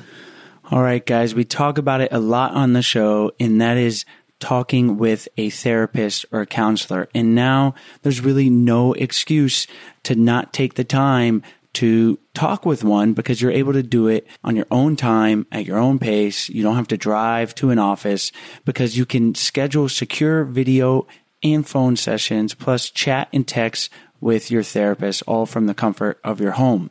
All 0.71 0.83
right, 0.83 1.05
guys, 1.05 1.35
we 1.35 1.45
talk 1.45 1.79
about 1.79 2.03
it 2.03 2.13
a 2.13 2.21
lot 2.21 2.53
on 2.53 2.75
the 2.75 2.83
show, 2.83 3.33
and 3.41 3.63
that 3.63 3.79
is 3.79 4.05
talking 4.41 4.97
with 4.99 5.29
a 5.37 5.51
therapist 5.51 6.25
or 6.31 6.41
a 6.41 6.47
counselor. 6.47 7.09
And 7.15 7.35
now 7.35 7.75
there's 8.03 8.21
really 8.21 8.51
no 8.51 8.93
excuse 8.95 9.67
to 10.05 10.15
not 10.15 10.53
take 10.53 10.75
the 10.75 10.85
time 10.85 11.43
to 11.75 12.19
talk 12.35 12.65
with 12.65 12.83
one 12.83 13.13
because 13.13 13.41
you're 13.41 13.53
able 13.53 13.73
to 13.73 13.83
do 13.83 14.09
it 14.09 14.27
on 14.43 14.57
your 14.57 14.67
own 14.71 14.97
time 14.97 15.47
at 15.53 15.67
your 15.67 15.79
own 15.79 15.99
pace. 15.99 16.49
You 16.49 16.63
don't 16.63 16.77
have 16.77 16.89
to 16.89 16.97
drive 16.97 17.55
to 17.57 17.71
an 17.71 17.79
office 17.79 18.33
because 18.65 18.97
you 18.97 19.05
can 19.07 19.35
schedule 19.35 19.89
secure 19.89 20.45
video 20.45 21.07
and 21.43 21.67
phone 21.67 21.97
sessions 21.97 22.55
plus 22.55 22.91
chat 22.91 23.29
and 23.33 23.47
text 23.47 23.91
with 24.21 24.51
your 24.51 24.63
therapist 24.63 25.23
all 25.27 25.47
from 25.47 25.67
the 25.67 25.75
comfort 25.75 26.19
of 26.25 26.41
your 26.41 26.53
home 26.53 26.91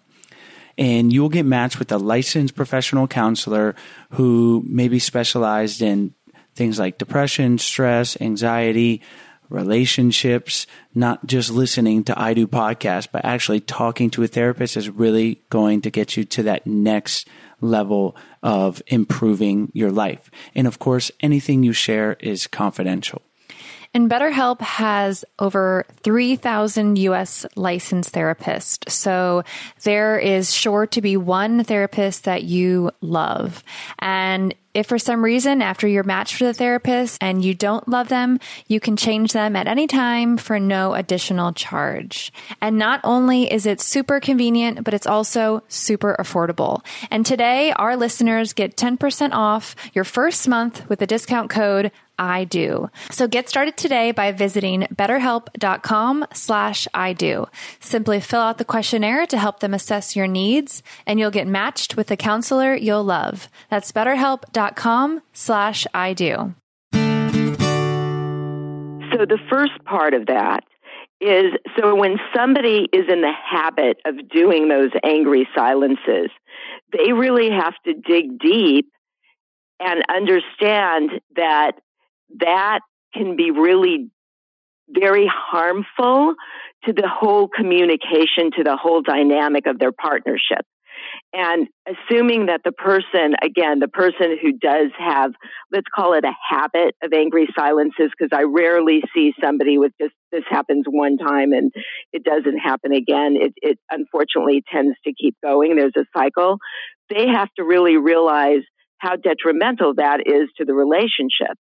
and 0.77 1.11
you'll 1.11 1.29
get 1.29 1.45
matched 1.45 1.79
with 1.79 1.91
a 1.91 1.97
licensed 1.97 2.55
professional 2.55 3.07
counselor 3.07 3.75
who 4.11 4.63
may 4.67 4.87
be 4.87 4.99
specialized 4.99 5.81
in 5.81 6.13
things 6.57 6.79
like 6.79 6.97
depression, 6.97 7.57
stress, 7.57 8.19
anxiety, 8.19 9.01
relationships, 9.49 10.67
not 10.93 11.25
just 11.25 11.51
listening 11.51 12.03
to 12.03 12.19
I 12.19 12.33
Do 12.33 12.47
podcast, 12.47 13.09
but 13.11 13.23
actually 13.23 13.61
talking 13.61 14.09
to 14.11 14.23
a 14.23 14.27
therapist 14.27 14.75
is 14.75 14.89
really 14.89 15.41
going 15.49 15.81
to 15.81 15.89
get 15.89 16.17
you 16.17 16.25
to 16.25 16.43
that 16.43 16.67
next 16.67 17.27
level 17.61 18.15
of 18.43 18.81
improving 18.87 19.71
your 19.73 19.91
life. 19.91 20.29
And 20.53 20.67
of 20.67 20.79
course, 20.79 21.11
anything 21.21 21.63
you 21.63 21.73
share 21.73 22.17
is 22.19 22.47
confidential. 22.47 23.21
And 23.97 24.11
BetterHelp 24.11 24.61
has 24.61 25.25
over 25.39 25.83
3,000 26.03 26.99
US 26.99 27.47
licensed 27.55 28.13
therapists. 28.13 28.91
So 28.91 29.41
there 29.81 30.19
is 30.19 30.53
sure 30.53 30.85
to 30.85 31.01
be 31.01 31.17
one 31.17 31.63
therapist 31.63 32.25
that 32.25 32.43
you 32.43 32.91
love. 33.01 33.63
And 33.97 34.53
if 34.75 34.85
for 34.85 34.99
some 34.99 35.23
reason 35.23 35.63
after 35.63 35.87
you're 35.87 36.03
matched 36.03 36.39
with 36.39 36.51
a 36.51 36.53
therapist 36.53 37.17
and 37.19 37.43
you 37.43 37.55
don't 37.55 37.87
love 37.87 38.09
them, 38.09 38.39
you 38.67 38.79
can 38.79 38.95
change 38.95 39.33
them 39.33 39.55
at 39.55 39.65
any 39.65 39.87
time 39.87 40.37
for 40.37 40.59
no 40.59 40.93
additional 40.93 41.51
charge. 41.51 42.31
And 42.61 42.77
not 42.77 43.01
only 43.03 43.51
is 43.51 43.65
it 43.65 43.81
super 43.81 44.19
convenient, 44.19 44.83
but 44.83 44.93
it's 44.93 45.07
also 45.07 45.63
super 45.69 46.15
affordable. 46.19 46.85
And 47.09 47.25
today 47.25 47.71
our 47.71 47.97
listeners 47.97 48.53
get 48.53 48.77
10% 48.77 49.31
off 49.31 49.75
your 49.95 50.03
first 50.03 50.47
month 50.47 50.87
with 50.87 50.99
the 50.99 51.07
discount 51.07 51.49
code 51.49 51.91
I 52.17 52.43
do. 52.45 52.89
So 53.11 53.27
get 53.27 53.49
started 53.49 53.77
today 53.77 54.11
by 54.11 54.31
visiting 54.31 54.81
betterhelp.com 54.93 56.25
slash 56.33 56.87
I 56.93 57.13
do. 57.13 57.47
Simply 57.79 58.19
fill 58.19 58.41
out 58.41 58.57
the 58.57 58.65
questionnaire 58.65 59.25
to 59.27 59.37
help 59.37 59.59
them 59.59 59.73
assess 59.73 60.15
your 60.15 60.27
needs 60.27 60.83
and 61.05 61.19
you'll 61.19 61.31
get 61.31 61.47
matched 61.47 61.95
with 61.95 62.11
a 62.11 62.17
counselor 62.17 62.75
you'll 62.75 63.03
love. 63.03 63.49
That's 63.69 63.91
betterhelp.com 63.91 65.21
slash 65.33 65.87
I 65.93 66.13
do. 66.13 66.53
So 69.11 69.25
the 69.25 69.39
first 69.49 69.83
part 69.85 70.13
of 70.13 70.27
that 70.27 70.63
is 71.19 71.53
so 71.79 71.95
when 71.95 72.17
somebody 72.35 72.87
is 72.93 73.05
in 73.09 73.21
the 73.21 73.31
habit 73.31 73.99
of 74.05 74.29
doing 74.29 74.67
those 74.67 74.91
angry 75.03 75.47
silences, 75.55 76.29
they 76.91 77.11
really 77.13 77.49
have 77.49 77.73
to 77.85 77.93
dig 77.93 78.39
deep 78.39 78.91
and 79.79 80.03
understand 80.09 81.11
that 81.35 81.73
that 82.39 82.79
can 83.13 83.35
be 83.35 83.51
really 83.51 84.09
very 84.89 85.29
harmful 85.31 86.35
to 86.85 86.93
the 86.93 87.07
whole 87.07 87.47
communication, 87.47 88.51
to 88.55 88.63
the 88.63 88.77
whole 88.77 89.01
dynamic 89.01 89.65
of 89.67 89.79
their 89.79 89.91
partnership. 89.91 90.65
And 91.33 91.67
assuming 91.87 92.47
that 92.47 92.61
the 92.63 92.71
person, 92.71 93.35
again, 93.43 93.79
the 93.79 93.87
person 93.87 94.37
who 94.41 94.53
does 94.53 94.91
have, 94.97 95.31
let's 95.71 95.87
call 95.93 96.13
it 96.13 96.23
a 96.23 96.33
habit 96.49 96.95
of 97.03 97.11
angry 97.13 97.47
silences, 97.57 98.11
because 98.17 98.29
I 98.33 98.43
rarely 98.43 99.01
see 99.13 99.33
somebody 99.43 99.77
with 99.77 99.91
just, 100.01 100.13
this 100.31 100.43
happens 100.49 100.85
one 100.89 101.17
time 101.17 101.51
and 101.51 101.71
it 102.13 102.23
doesn't 102.23 102.57
happen 102.57 102.93
again. 102.93 103.35
It, 103.39 103.53
it 103.57 103.77
unfortunately 103.91 104.63
tends 104.71 104.97
to 105.05 105.13
keep 105.13 105.35
going. 105.43 105.75
There's 105.75 105.93
a 105.97 106.05
cycle. 106.17 106.57
They 107.09 107.27
have 107.27 107.49
to 107.57 107.63
really 107.63 107.97
realize 107.97 108.63
how 108.99 109.15
detrimental 109.15 109.95
that 109.95 110.21
is 110.25 110.49
to 110.57 110.65
the 110.65 110.73
relationship 110.73 111.57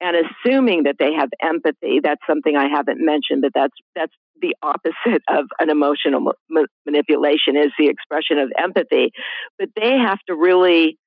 and 0.00 0.16
assuming 0.16 0.84
that 0.84 0.96
they 0.98 1.12
have 1.12 1.28
empathy 1.42 2.00
that's 2.02 2.22
something 2.26 2.56
i 2.56 2.68
haven't 2.68 3.04
mentioned 3.04 3.42
but 3.42 3.52
that's 3.54 3.74
that's 3.94 4.14
the 4.40 4.56
opposite 4.62 5.22
of 5.28 5.46
an 5.58 5.70
emotional 5.70 6.32
ma- 6.48 6.62
manipulation 6.86 7.56
is 7.56 7.72
the 7.78 7.88
expression 7.88 8.38
of 8.38 8.50
empathy. 8.58 9.12
But 9.58 9.70
they 9.76 9.98
have 9.98 10.18
to 10.28 10.34
really 10.34 10.98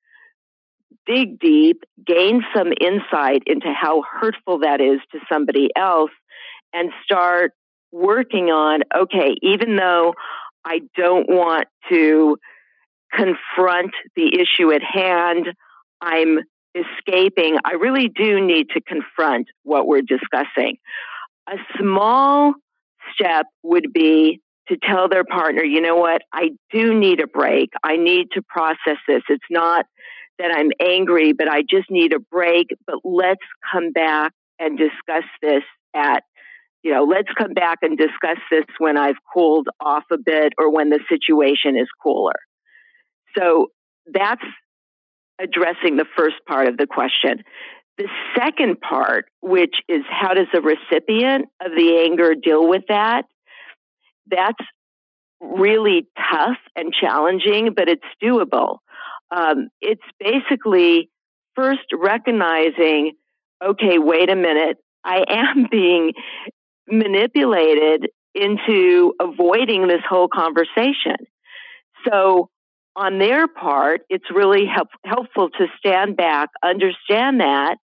dig 1.06 1.39
deep 1.39 1.84
gain 2.06 2.43
some 2.56 2.71
insight 2.79 3.43
into 3.45 3.67
how 3.73 4.03
hurtful 4.03 4.60
that 4.60 4.79
is 4.79 4.99
to 5.12 5.19
somebody 5.32 5.69
else 5.75 6.12
and 6.71 6.91
start 7.03 7.51
working 7.91 8.45
on 8.45 8.82
okay 8.95 9.36
even 9.41 9.75
though 9.75 10.13
i 10.63 10.79
don't 10.95 11.27
want 11.27 11.67
to 11.89 12.38
confront 13.12 13.91
the 14.15 14.39
issue 14.39 14.71
at 14.71 14.82
hand 14.82 15.47
i'm 15.99 16.39
escaping, 16.75 17.57
I 17.63 17.73
really 17.73 18.09
do 18.09 18.41
need 18.41 18.69
to 18.69 18.81
confront 18.81 19.47
what 19.63 19.88
we're 19.88 20.01
discussing. 20.01 20.77
A 21.47 21.57
small 21.79 22.53
step 23.13 23.45
would 23.63 23.93
be 23.93 24.41
to 24.69 24.77
tell 24.77 25.09
their 25.09 25.25
partner, 25.25 25.63
you 25.63 25.81
know 25.81 25.97
what, 25.97 26.21
I 26.31 26.51
do 26.71 26.97
need 26.97 27.19
a 27.19 27.27
break. 27.27 27.71
I 27.83 27.97
need 27.97 28.27
to 28.31 28.41
process 28.41 28.97
this. 29.07 29.21
It's 29.27 29.43
not 29.49 29.86
that 30.39 30.51
I'm 30.55 30.69
angry, 30.79 31.33
but 31.33 31.49
I 31.49 31.62
just 31.62 31.91
need 31.91 32.13
a 32.13 32.19
break. 32.19 32.67
But 32.88 32.99
let's 33.03 33.43
come 33.71 33.91
back 33.91 34.31
and 34.59 34.77
discuss 34.77 35.25
this 35.41 35.63
at, 35.93 36.23
you 36.81 36.93
know, 36.93 37.03
let's 37.03 37.29
come 37.38 37.53
back 37.53 37.79
and 37.81 37.97
discuss 37.97 38.38
this 38.49 38.65
when 38.77 38.97
I've 38.97 39.17
cooled 39.33 39.67
off 39.81 40.03
a 40.12 40.17
bit 40.17 40.53
or 40.57 40.71
when 40.71 40.89
the 40.89 40.99
situation 41.09 41.77
is 41.77 41.88
cooler. 42.01 42.39
So 43.38 43.67
that's 44.12 44.43
addressing 45.39 45.98
the 45.98 46.06
first 46.17 46.36
part 46.48 46.67
of 46.67 46.78
the 46.78 46.88
question. 46.88 47.43
The 47.98 48.08
second 48.36 48.82
part, 48.82 49.26
which 49.41 49.76
is 49.88 50.02
how 50.10 50.34
does 50.34 50.48
the 50.52 50.62
recipient 50.62 51.46
of 51.63 51.72
the 51.76 52.04
anger 52.06 52.34
deal 52.36 52.67
with 52.67 52.84
that? 52.89 53.26
That's 54.28 54.65
really 55.41 56.08
tough 56.32 56.58
and 56.76 56.93
challenging, 56.93 57.74
but 57.76 57.89
it's 57.89 58.02
doable. 58.22 58.78
Um, 59.30 59.69
it's 59.82 60.02
basically 60.19 61.10
first 61.56 61.86
recognizing, 61.93 63.13
okay, 63.63 64.00
wait 64.00 64.30
a 64.30 64.36
minute, 64.36 64.78
I 65.04 65.24
am 65.28 65.67
being 65.72 66.13
manipulated 66.88 68.10
into 68.34 69.13
avoiding 69.19 69.88
this 69.88 70.02
whole 70.08 70.28
conversation. 70.28 71.17
So 72.10 72.50
on 72.95 73.17
their 73.19 73.47
part, 73.47 74.01
it's 74.10 74.25
really 74.34 74.65
help, 74.65 74.89
helpful 75.06 75.49
to 75.49 75.67
stand 75.77 76.15
back, 76.15 76.49
understand 76.63 77.39
that, 77.39 77.77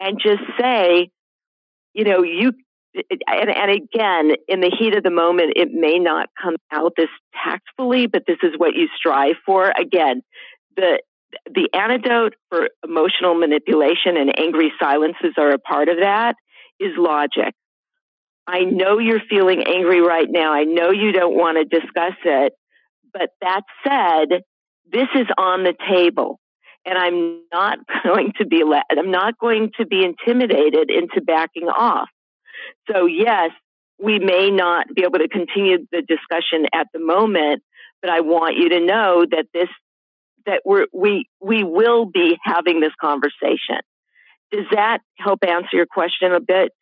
and 0.00 0.18
just 0.22 0.42
say, 0.58 1.10
you 1.92 2.04
know, 2.04 2.22
you, 2.22 2.52
and, 2.94 3.50
and 3.50 3.70
again, 3.70 4.32
in 4.48 4.60
the 4.60 4.74
heat 4.76 4.96
of 4.96 5.02
the 5.02 5.10
moment, 5.10 5.52
it 5.56 5.68
may 5.72 5.98
not 5.98 6.28
come 6.40 6.56
out 6.72 6.92
this 6.96 7.08
tactfully, 7.44 8.06
but 8.06 8.24
this 8.26 8.38
is 8.42 8.52
what 8.56 8.74
you 8.74 8.88
strive 8.96 9.36
for. 9.44 9.70
Again, 9.70 10.22
the, 10.76 11.00
the 11.46 11.68
antidote 11.74 12.34
for 12.48 12.68
emotional 12.84 13.34
manipulation 13.34 14.16
and 14.16 14.38
angry 14.38 14.72
silences 14.80 15.34
are 15.36 15.50
a 15.50 15.58
part 15.58 15.88
of 15.88 15.98
that 16.00 16.36
is 16.80 16.92
logic. 16.96 17.54
I 18.46 18.60
know 18.60 18.98
you're 18.98 19.22
feeling 19.28 19.64
angry 19.66 20.00
right 20.00 20.28
now. 20.28 20.52
I 20.52 20.64
know 20.64 20.90
you 20.90 21.12
don't 21.12 21.34
want 21.34 21.56
to 21.58 21.64
discuss 21.64 22.14
it. 22.24 22.52
But 23.12 23.30
that 23.40 23.62
said, 23.86 24.42
this 24.94 25.08
is 25.14 25.26
on 25.36 25.64
the 25.64 25.74
table 25.90 26.40
and 26.86 26.98
I'm 26.98 27.40
not 27.52 27.78
going 28.04 28.32
to 28.38 28.46
be 28.46 28.62
let, 28.64 28.84
I'm 28.90 29.10
not 29.10 29.38
going 29.38 29.72
to 29.78 29.86
be 29.86 30.04
intimidated 30.04 30.90
into 30.90 31.20
backing 31.20 31.68
off. 31.68 32.08
So 32.90 33.06
yes, 33.06 33.50
we 33.98 34.18
may 34.18 34.50
not 34.50 34.86
be 34.94 35.02
able 35.02 35.18
to 35.18 35.28
continue 35.28 35.86
the 35.90 36.02
discussion 36.02 36.66
at 36.72 36.88
the 36.92 37.00
moment, 37.00 37.62
but 38.00 38.10
I 38.10 38.20
want 38.20 38.56
you 38.56 38.70
to 38.70 38.80
know 38.80 39.26
that 39.30 39.46
this 39.52 39.68
that 40.46 40.60
we're, 40.64 40.86
we 40.92 41.28
we 41.40 41.64
will 41.64 42.04
be 42.04 42.36
having 42.42 42.80
this 42.80 42.92
conversation. 43.00 43.80
Does 44.50 44.66
that 44.72 44.98
help 45.18 45.40
answer 45.46 45.70
your 45.72 45.86
question 45.86 46.32
a 46.32 46.40
bit? 46.40 46.72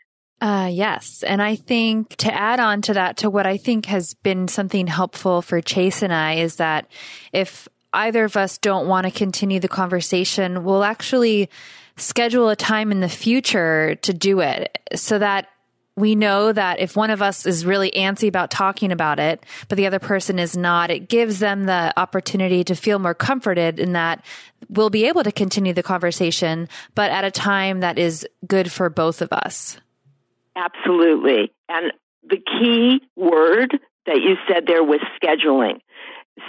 Uh, 0.41 0.69
yes. 0.73 1.23
And 1.23 1.41
I 1.41 1.55
think 1.55 2.17
to 2.17 2.35
add 2.35 2.59
on 2.59 2.83
to 2.83 2.95
that, 2.95 3.19
to 3.19 3.31
what 3.31 3.47
I 3.47 3.57
think 3.57 3.87
has 3.87 4.15
been 4.15 4.49
something 4.49 4.89
helpful 4.89 5.41
for 5.41 5.61
Chase 5.61 6.03
and 6.03 6.13
I 6.13 6.35
is 6.35 6.57
that 6.57 6.89
if 7.33 7.69
either 7.93 8.25
of 8.25 8.37
us 8.37 8.59
don't 8.59 8.87
want 8.87 9.07
to 9.07 9.11
continue 9.11 9.61
the 9.61 9.69
conversation, 9.69 10.65
we'll 10.65 10.85
actually 10.85 11.49
schedule 11.97 12.49
a 12.49 12.57
time 12.57 12.91
in 12.91 13.01
the 13.01 13.09
future 13.09 13.97
to 13.97 14.13
do 14.13 14.41
it 14.41 14.79
so 14.95 15.19
that 15.19 15.49
we 15.95 16.15
know 16.15 16.53
that 16.53 16.81
if 16.81 16.97
one 16.97 17.11
of 17.11 17.21
us 17.21 17.45
is 17.45 17.67
really 17.67 17.91
antsy 17.91 18.27
about 18.27 18.51
talking 18.51 18.93
about 18.93 19.19
it, 19.19 19.45
but 19.69 19.77
the 19.77 19.87
other 19.87 19.99
person 19.99 20.39
is 20.39 20.57
not, 20.57 20.91
it 20.91 21.09
gives 21.09 21.39
them 21.39 21.65
the 21.65 21.93
opportunity 21.99 22.65
to 22.65 22.75
feel 22.75 22.99
more 22.99 23.15
comforted 23.15 23.79
in 23.79 23.93
that 23.93 24.25
we'll 24.71 24.91
be 24.91 25.05
able 25.05 25.23
to 25.23 25.33
continue 25.33 25.75
the 25.75 25.83
conversation, 25.83 26.69
but 26.95 27.11
at 27.11 27.25
a 27.25 27.31
time 27.31 27.81
that 27.81 27.99
is 27.99 28.27
good 28.47 28.73
for 28.73 28.89
both 28.89 29.21
of 29.21 29.33
us. 29.33 29.77
Absolutely. 30.57 31.53
And 31.69 31.93
the 32.23 32.39
key 32.39 33.03
word 33.17 33.79
that 34.07 34.17
you 34.17 34.37
said 34.49 34.65
there 34.67 34.83
was 34.83 35.01
scheduling. 35.23 35.81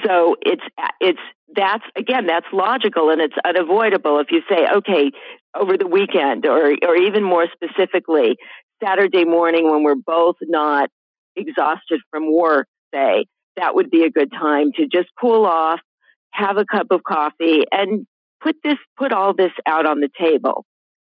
So 0.06 0.36
it's 0.42 0.64
it's 1.00 1.20
that's 1.56 1.84
again 1.96 2.26
that's 2.26 2.48
logical 2.52 3.10
and 3.10 3.22
it's 3.22 3.36
unavoidable 3.46 4.20
if 4.20 4.28
you 4.32 4.42
say 4.50 4.66
okay 4.78 5.12
over 5.56 5.78
the 5.78 5.88
weekend 5.88 6.46
or 6.46 6.74
or 6.82 6.96
even 6.96 7.24
more 7.24 7.48
specifically 7.54 8.38
Saturday 8.84 9.26
morning 9.26 9.70
when 9.70 9.84
we're 9.84 9.96
both 9.96 10.38
not 10.42 10.90
exhausted 11.36 12.00
from 12.10 12.32
work 12.32 12.68
say 12.94 13.26
that 13.56 13.76
would 13.76 13.90
be 13.90 14.04
a 14.04 14.10
good 14.10 14.32
time 14.32 14.72
to 14.74 14.88
just 14.88 15.10
cool 15.20 15.46
off 15.46 15.80
have 16.32 16.58
a 16.58 16.66
cup 16.66 16.88
of 16.92 17.04
coffee 17.04 17.64
and 17.72 18.08
put 18.42 18.56
this 18.64 18.78
put 18.98 19.12
all 19.12 19.34
this 19.34 19.52
out 19.66 19.86
on 19.86 20.00
the 20.00 20.10
table 20.20 20.66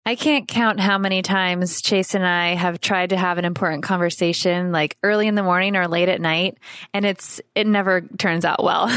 I 0.04 0.16
can't 0.16 0.48
count 0.48 0.80
how 0.80 0.98
many 0.98 1.22
times 1.22 1.80
Chase 1.80 2.14
and 2.14 2.26
I 2.26 2.54
have 2.54 2.80
tried 2.80 3.10
to 3.10 3.16
have 3.16 3.38
an 3.38 3.44
important 3.44 3.84
conversation 3.84 4.72
like 4.72 4.96
early 5.04 5.28
in 5.28 5.36
the 5.36 5.44
morning 5.44 5.76
or 5.76 5.86
late 5.86 6.08
at 6.08 6.20
night 6.20 6.58
and 6.92 7.04
it's 7.04 7.40
it 7.54 7.68
never 7.68 8.00
turns 8.00 8.44
out 8.44 8.64
well. 8.64 8.88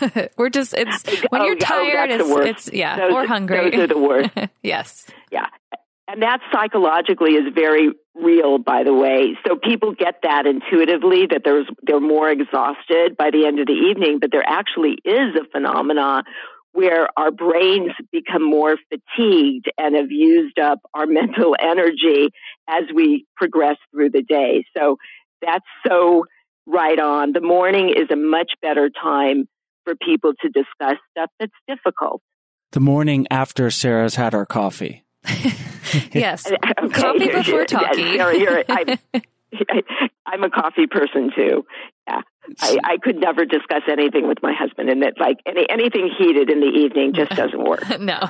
We're 0.36 0.50
just 0.50 0.72
it's 0.74 1.02
oh, 1.08 1.26
when 1.30 1.42
oh, 1.42 1.44
you're 1.46 1.56
tired 1.56 2.10
oh, 2.12 2.38
it's 2.38 2.66
it's 2.66 2.76
yeah, 2.76 2.96
those, 2.96 3.12
or 3.12 3.26
hungry. 3.26 3.70
Those 3.70 3.80
are 3.80 3.86
the 3.88 3.98
worst. 3.98 4.30
yes. 4.62 5.06
Yeah. 5.32 5.46
And 6.06 6.22
that 6.22 6.40
psychologically 6.52 7.32
is 7.32 7.52
very 7.54 7.90
real, 8.14 8.58
by 8.58 8.84
the 8.84 8.94
way. 8.94 9.36
So 9.46 9.56
people 9.56 9.94
get 9.94 10.20
that 10.22 10.46
intuitively 10.46 11.26
that 11.30 11.42
there's 11.44 11.66
they're 11.82 12.00
more 12.00 12.30
exhausted 12.30 13.16
by 13.16 13.30
the 13.30 13.46
end 13.46 13.58
of 13.58 13.66
the 13.66 13.72
evening, 13.72 14.18
but 14.20 14.30
there 14.30 14.44
actually 14.46 14.98
is 15.04 15.34
a 15.34 15.44
phenomena 15.50 16.22
where 16.72 17.06
our 17.16 17.30
brains 17.30 17.92
become 18.10 18.42
more 18.42 18.76
fatigued 18.88 19.70
and 19.78 19.94
have 19.94 20.10
used 20.10 20.58
up 20.58 20.80
our 20.94 21.06
mental 21.06 21.54
energy 21.60 22.30
as 22.68 22.84
we 22.94 23.26
progress 23.36 23.76
through 23.90 24.10
the 24.10 24.22
day. 24.22 24.64
So 24.76 24.96
that's 25.40 25.64
so 25.86 26.24
right 26.66 26.98
on. 26.98 27.32
The 27.32 27.40
morning 27.40 27.90
is 27.90 28.08
a 28.10 28.16
much 28.16 28.52
better 28.60 28.90
time 28.90 29.48
for 29.84 29.94
people 29.94 30.32
to 30.40 30.48
discuss 30.48 30.96
stuff 31.10 31.30
that's 31.38 31.52
difficult. 31.68 32.22
The 32.72 32.80
morning 32.80 33.26
after 33.30 33.70
Sarah's 33.70 34.14
had 34.14 34.32
her 34.32 34.46
coffee. 34.46 35.04
yes. 36.12 36.50
Okay. 36.82 37.00
Coffee 37.00 37.28
before 37.28 37.64
talking. 37.64 38.14
You're, 38.14 38.32
you're, 38.32 38.64
I'm, 38.68 38.98
I'm 40.26 40.44
a 40.44 40.50
coffee 40.50 40.86
person 40.86 41.30
too. 41.34 41.64
Yeah. 42.06 42.22
I, 42.60 42.78
I 42.84 42.96
could 43.00 43.16
never 43.16 43.44
discuss 43.44 43.82
anything 43.88 44.26
with 44.26 44.38
my 44.42 44.52
husband 44.52 44.90
and 44.90 45.02
that 45.02 45.14
like 45.18 45.38
any, 45.46 45.66
anything 45.68 46.10
heated 46.18 46.50
in 46.50 46.60
the 46.60 46.66
evening 46.66 47.12
just 47.14 47.30
doesn't 47.36 47.62
work. 47.62 48.00
no. 48.00 48.20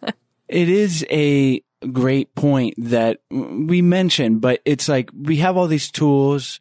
it 0.48 0.68
is 0.68 1.06
a 1.10 1.62
great 1.90 2.34
point 2.34 2.74
that 2.78 3.20
we 3.30 3.82
mentioned, 3.82 4.40
but 4.40 4.60
it's 4.64 4.88
like 4.88 5.10
we 5.14 5.36
have 5.38 5.56
all 5.56 5.66
these 5.66 5.90
tools 5.90 6.60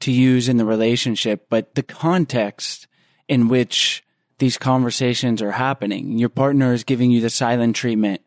to 0.00 0.12
use 0.12 0.48
in 0.48 0.56
the 0.56 0.64
relationship, 0.64 1.46
but 1.48 1.74
the 1.74 1.82
context 1.82 2.88
in 3.28 3.48
which 3.48 4.04
these 4.38 4.58
conversations 4.58 5.40
are 5.42 5.52
happening, 5.52 6.18
your 6.18 6.28
partner 6.28 6.72
is 6.72 6.84
giving 6.84 7.10
you 7.10 7.20
the 7.20 7.30
silent 7.30 7.76
treatment 7.76 8.20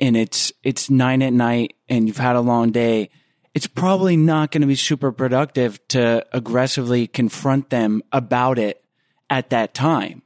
and 0.00 0.16
it's, 0.16 0.52
it's 0.64 0.90
nine 0.90 1.22
at 1.22 1.32
night 1.32 1.74
and 1.88 2.08
you've 2.08 2.16
had 2.16 2.34
a 2.34 2.40
long 2.40 2.72
day 2.72 3.10
it's 3.54 3.66
probably 3.66 4.16
not 4.16 4.50
going 4.50 4.62
to 4.62 4.66
be 4.66 4.74
super 4.74 5.12
productive 5.12 5.78
to 5.88 6.24
aggressively 6.32 7.06
confront 7.06 7.70
them 7.70 8.02
about 8.12 8.58
it 8.58 8.82
at 9.28 9.50
that 9.50 9.74
time. 9.74 10.22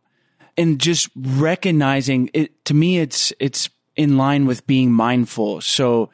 and 0.56 0.80
just 0.80 1.10
recognizing 1.16 2.30
it 2.32 2.64
to 2.64 2.74
me 2.74 2.98
it's 2.98 3.32
it's 3.38 3.68
in 3.94 4.16
line 4.16 4.46
with 4.46 4.66
being 4.66 4.92
mindful. 4.92 5.60
So 5.60 6.10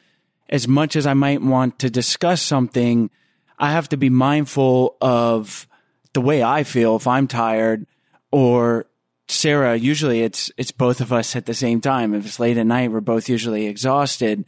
as 0.48 0.68
much 0.68 0.96
as 0.96 1.06
I 1.06 1.14
might 1.14 1.42
want 1.42 1.78
to 1.80 1.90
discuss 1.90 2.42
something, 2.42 3.10
I 3.58 3.72
have 3.72 3.88
to 3.90 3.96
be 3.96 4.10
mindful 4.10 4.96
of 5.00 5.66
the 6.12 6.20
way 6.20 6.42
I 6.42 6.62
feel 6.64 6.96
if 6.96 7.06
I'm 7.06 7.26
tired 7.26 7.86
or 8.30 8.86
Sarah, 9.28 9.76
usually 9.76 10.22
it's 10.22 10.50
it's 10.56 10.72
both 10.72 11.00
of 11.00 11.12
us 11.12 11.36
at 11.36 11.46
the 11.46 11.54
same 11.54 11.80
time. 11.80 12.14
If 12.14 12.26
it's 12.26 12.40
late 12.40 12.58
at 12.58 12.66
night, 12.66 12.90
we're 12.90 13.00
both 13.00 13.28
usually 13.28 13.66
exhausted. 13.66 14.44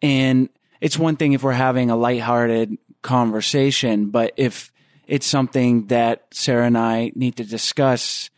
And 0.00 0.48
it's 0.80 0.98
one 0.98 1.16
thing 1.16 1.32
if 1.32 1.42
we're 1.42 1.52
having 1.52 1.90
a 1.90 1.96
lighthearted 1.96 2.76
conversation, 3.02 4.10
but 4.10 4.32
if 4.36 4.72
it's 5.06 5.26
something 5.26 5.86
that 5.86 6.26
Sarah 6.32 6.66
and 6.66 6.78
I 6.78 7.12
need 7.14 7.36
to 7.36 7.44
discuss 7.44 8.30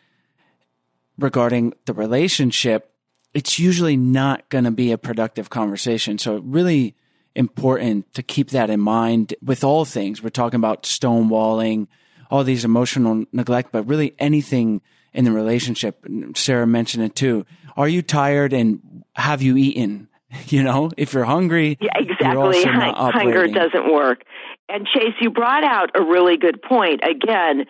regarding 1.19 1.75
the 1.87 1.93
relationship, 1.93 2.93
it's 3.35 3.59
usually 3.59 3.97
not 3.97 4.49
going 4.49 4.65
to 4.65 4.71
be 4.71 4.93
a 4.93 4.99
productive 4.99 5.51
conversation. 5.51 6.19
So 6.19 6.39
really 6.39 6.95
important 7.35 8.13
to 8.15 8.23
keep 8.23 8.51
that 8.51 8.71
in 8.71 8.81
mind 8.81 9.35
with 9.43 9.63
all 9.63 9.85
things. 9.85 10.23
We're 10.23 10.31
talking 10.31 10.59
about 10.59 10.83
stonewalling, 10.85 11.87
all 12.31 12.45
these 12.45 12.65
emotional 12.65 13.25
neglect, 13.33 13.73
but 13.73 13.87
really 13.87 14.15
anything 14.19 14.81
in 15.13 15.25
the 15.25 15.33
relationship. 15.33 16.05
Sarah 16.35 16.67
mentioned 16.67 17.05
it 17.05 17.15
too. 17.15 17.47
Are 17.77 17.89
you 17.89 18.03
tired 18.03 18.53
and 18.53 19.05
have 19.15 19.43
you 19.43 19.57
eaten? 19.57 20.09
You 20.47 20.63
know, 20.63 20.91
if 20.97 21.13
you're 21.13 21.25
hungry, 21.25 21.79
yeah, 21.81 21.91
exactly. 21.95 22.63
Hunger 22.65 23.47
doesn't 23.47 23.93
work. 23.93 24.23
And 24.69 24.87
Chase, 24.87 25.15
you 25.21 25.31
brought 25.31 25.65
out 25.65 25.91
a 25.95 26.03
really 26.03 26.39
good 26.39 26.61
point 26.63 27.03
again 27.05 27.67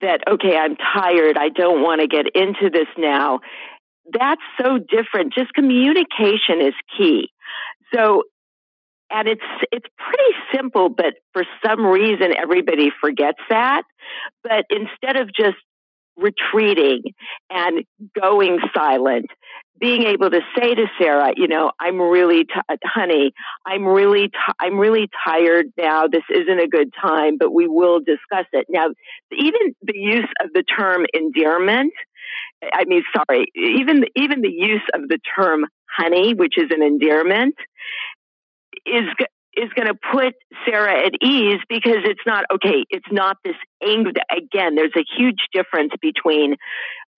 that, 0.00 0.20
okay, 0.28 0.56
I'm 0.56 0.76
tired. 0.76 1.36
I 1.38 1.48
don't 1.48 1.82
want 1.82 2.00
to 2.00 2.08
get 2.08 2.26
into 2.34 2.70
this 2.70 2.88
now. 2.98 3.40
That's 4.12 4.40
so 4.60 4.78
different. 4.78 5.34
Just 5.34 5.52
communication 5.52 6.60
is 6.60 6.74
key. 6.96 7.30
So, 7.94 8.22
and 9.10 9.28
it's, 9.28 9.40
it's 9.72 9.86
pretty 9.96 10.32
simple, 10.54 10.88
but 10.88 11.14
for 11.32 11.44
some 11.64 11.84
reason 11.84 12.34
everybody 12.36 12.90
forgets 13.00 13.38
that. 13.50 13.82
But 14.42 14.64
instead 14.70 15.16
of 15.16 15.28
just 15.34 15.58
retreating 16.16 17.02
and 17.50 17.84
going 18.20 18.58
silent, 18.74 19.26
being 19.78 20.04
able 20.04 20.30
to 20.30 20.40
say 20.58 20.74
to 20.74 20.86
Sarah, 20.98 21.32
you 21.36 21.48
know, 21.48 21.70
I'm 21.78 22.00
really, 22.00 22.44
t- 22.44 22.76
honey, 22.84 23.32
I'm 23.66 23.84
really, 23.84 24.28
t- 24.28 24.54
I'm 24.58 24.78
really 24.78 25.08
tired 25.26 25.66
now. 25.76 26.06
This 26.06 26.22
isn't 26.30 26.58
a 26.58 26.68
good 26.68 26.92
time, 27.00 27.36
but 27.38 27.52
we 27.52 27.66
will 27.66 28.00
discuss 28.00 28.46
it. 28.52 28.66
Now, 28.68 28.88
even 29.32 29.74
the 29.82 29.96
use 29.96 30.28
of 30.42 30.52
the 30.52 30.62
term 30.62 31.06
endearment, 31.12 31.92
I 32.72 32.84
mean, 32.86 33.02
sorry, 33.14 33.46
even, 33.54 34.04
even 34.14 34.40
the 34.40 34.50
use 34.50 34.84
of 34.94 35.08
the 35.08 35.18
term 35.36 35.66
honey, 35.94 36.34
which 36.34 36.56
is 36.56 36.70
an 36.70 36.82
endearment, 36.82 37.54
is, 38.86 39.04
is 39.56 39.70
going 39.74 39.88
to 39.88 39.98
put 40.12 40.34
Sarah 40.64 41.06
at 41.06 41.12
ease 41.22 41.60
because 41.68 42.02
it's 42.04 42.20
not, 42.26 42.44
okay, 42.54 42.84
it's 42.88 43.06
not 43.10 43.36
this 43.44 43.56
anger. 43.86 44.12
Again, 44.30 44.74
there's 44.74 44.96
a 44.96 45.04
huge 45.16 45.40
difference 45.52 45.92
between 46.00 46.56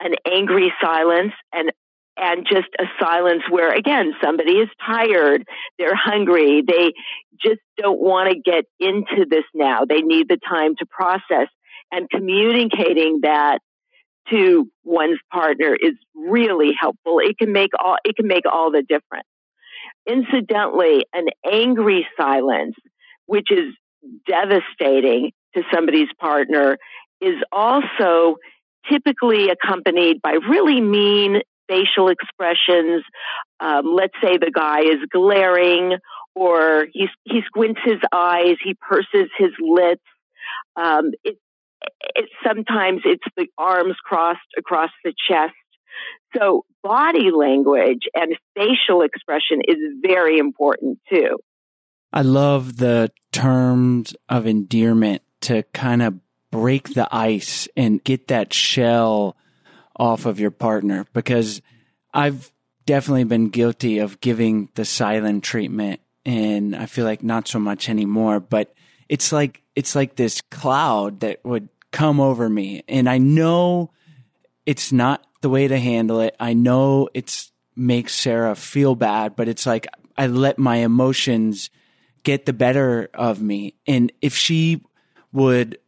an 0.01 0.15
angry 0.27 0.73
silence 0.81 1.33
and 1.53 1.73
and 2.21 2.47
just 2.51 2.69
a 2.79 2.85
silence 3.01 3.43
where 3.49 3.75
again 3.75 4.13
somebody 4.23 4.53
is 4.53 4.69
tired 4.85 5.45
they're 5.79 5.95
hungry 5.95 6.63
they 6.67 6.93
just 7.41 7.61
don't 7.77 8.01
want 8.01 8.31
to 8.31 8.39
get 8.39 8.65
into 8.81 9.27
this 9.29 9.45
now. 9.55 9.85
They 9.89 10.03
need 10.03 10.29
the 10.29 10.39
time 10.49 10.75
to 10.79 10.87
process 10.87 11.49
and 11.91 12.09
communicating 12.11 13.21
that 13.23 13.59
to 14.31 14.71
one's 14.85 15.19
partner 15.33 15.75
is 15.75 15.95
really 16.15 16.73
helpful. 16.79 17.19
It 17.21 17.39
can 17.39 17.53
make 17.53 17.71
all 17.79 17.97
it 18.05 18.17
can 18.17 18.27
make 18.27 18.45
all 18.51 18.71
the 18.71 18.83
difference. 18.83 19.27
Incidentally, 20.07 21.07
an 21.15 21.27
angry 21.51 22.07
silence, 22.19 22.75
which 23.27 23.51
is 23.51 23.75
devastating 24.27 25.33
to 25.55 25.63
somebody's 25.73 26.09
partner, 26.21 26.77
is 27.21 27.37
also 27.53 28.37
typically 28.91 29.49
accompanied 29.49 30.21
by 30.23 30.33
really 30.49 30.81
mean 30.81 31.41
facial 31.69 32.09
expressions. 32.09 33.05
Um, 33.61 33.95
let's 33.95 34.15
say 34.23 34.39
the 34.39 34.51
guy 34.53 34.81
is 34.81 34.99
glaring 35.11 35.99
or 36.35 36.87
he, 36.93 37.09
he 37.25 37.41
squints 37.47 37.81
his 37.85 37.99
eyes, 38.13 38.57
he 38.63 38.75
purses 38.75 39.29
his 39.37 39.51
lips. 39.61 40.03
Um, 40.77 41.11
it, 41.25 41.39
it, 42.15 42.29
sometimes 42.47 43.03
it's 43.05 43.25
the 43.37 43.49
arms 43.59 43.97
crossed 44.05 44.41
across 44.57 44.91
the 45.05 45.13
chest. 45.29 45.55
So 46.37 46.65
body 46.83 47.31
language 47.31 48.03
and 48.15 48.37
facial 48.55 49.03
expression 49.03 49.61
is 49.67 49.79
very 50.03 50.39
important 50.39 50.99
too. 51.11 51.39
I 52.13 52.23
love 52.23 52.77
the 52.77 53.11
terms 53.33 54.15
of 54.29 54.47
endearment 54.47 55.23
to 55.43 55.65
kind 55.75 56.03
of 56.03 56.15
break 56.51 56.95
the 56.95 57.09
ice 57.15 57.69
and 57.77 58.03
get 58.03 58.29
that 58.29 58.55
shell 58.55 59.37
off 59.99 60.27
of 60.27 60.41
your 60.41 60.51
partner 60.51 61.07
because 61.13 61.61
I've 62.15 62.53
definitely 62.87 63.25
been 63.25 63.49
guilty 63.49 63.99
of 63.99 64.21
giving 64.21 64.71
the 64.75 64.85
silent 64.85 65.45
treatment 65.45 66.01
and 66.25 66.77
I 66.77 66.87
feel 66.87 67.05
like 67.05 67.23
not 67.23 67.49
so 67.49 67.59
much 67.59 67.89
anymore, 67.89 68.41
but 68.41 68.75
it's 69.09 69.33
like, 69.33 69.63
it's 69.75 69.95
like 69.95 70.17
this 70.17 70.41
cloud 70.51 71.21
that 71.21 71.45
would 71.45 71.69
come 71.91 72.21
over 72.21 72.49
me. 72.49 72.83
And 72.89 73.09
I 73.09 73.19
know 73.19 73.91
it's 74.67 74.93
not 74.93 75.27
the 75.41 75.49
way 75.49 75.69
to 75.69 75.79
handle 75.79 76.21
it. 76.21 76.37
I 76.39 76.53
know 76.53 77.09
it's 77.15 77.51
makes 77.75 78.15
Sarah 78.15 78.57
feel 78.57 78.95
bad, 78.95 79.37
but 79.37 79.49
it's 79.49 79.65
like 79.65 79.87
I 80.17 80.27
let 80.27 80.59
my 80.59 80.77
emotions 80.77 81.71
get 82.25 82.45
the 82.45 82.53
better 82.53 83.09
of 83.15 83.41
me. 83.41 83.75
And 83.87 84.13
if 84.21 84.35
she 84.35 84.83
would 85.33 85.79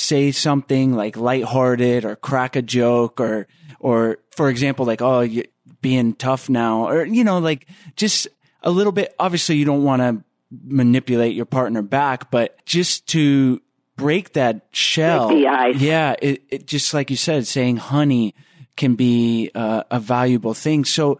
say 0.00 0.32
something 0.32 0.94
like 0.94 1.16
lighthearted 1.16 2.04
or 2.04 2.16
crack 2.16 2.56
a 2.56 2.62
joke 2.62 3.20
or, 3.20 3.46
or 3.78 4.18
for 4.30 4.48
example, 4.48 4.86
like, 4.86 5.02
oh, 5.02 5.20
you're 5.20 5.44
being 5.80 6.14
tough 6.14 6.48
now, 6.48 6.88
or, 6.88 7.04
you 7.04 7.24
know, 7.24 7.38
like 7.38 7.66
just 7.96 8.28
a 8.62 8.70
little 8.70 8.92
bit. 8.92 9.14
Obviously, 9.18 9.56
you 9.56 9.64
don't 9.64 9.84
want 9.84 10.02
to 10.02 10.22
manipulate 10.66 11.34
your 11.34 11.46
partner 11.46 11.82
back, 11.82 12.30
but 12.30 12.64
just 12.66 13.06
to 13.08 13.60
break 13.96 14.32
that 14.34 14.66
shell. 14.72 15.32
Yeah. 15.76 16.14
It, 16.20 16.42
it, 16.48 16.66
just 16.66 16.92
like 16.92 17.10
you 17.10 17.16
said, 17.16 17.46
saying 17.46 17.76
honey, 17.76 18.34
can 18.76 18.94
be 18.94 19.50
uh, 19.54 19.82
a 19.90 20.00
valuable 20.00 20.54
thing. 20.54 20.84
So, 20.84 21.18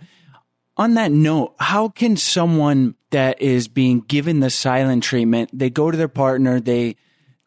on 0.76 0.94
that 0.94 1.12
note, 1.12 1.54
how 1.58 1.90
can 1.90 2.16
someone 2.16 2.94
that 3.10 3.42
is 3.42 3.68
being 3.68 4.00
given 4.00 4.40
the 4.40 4.48
silent 4.48 5.02
treatment, 5.02 5.50
they 5.52 5.68
go 5.68 5.90
to 5.90 5.96
their 5.96 6.08
partner, 6.08 6.58
they 6.58 6.96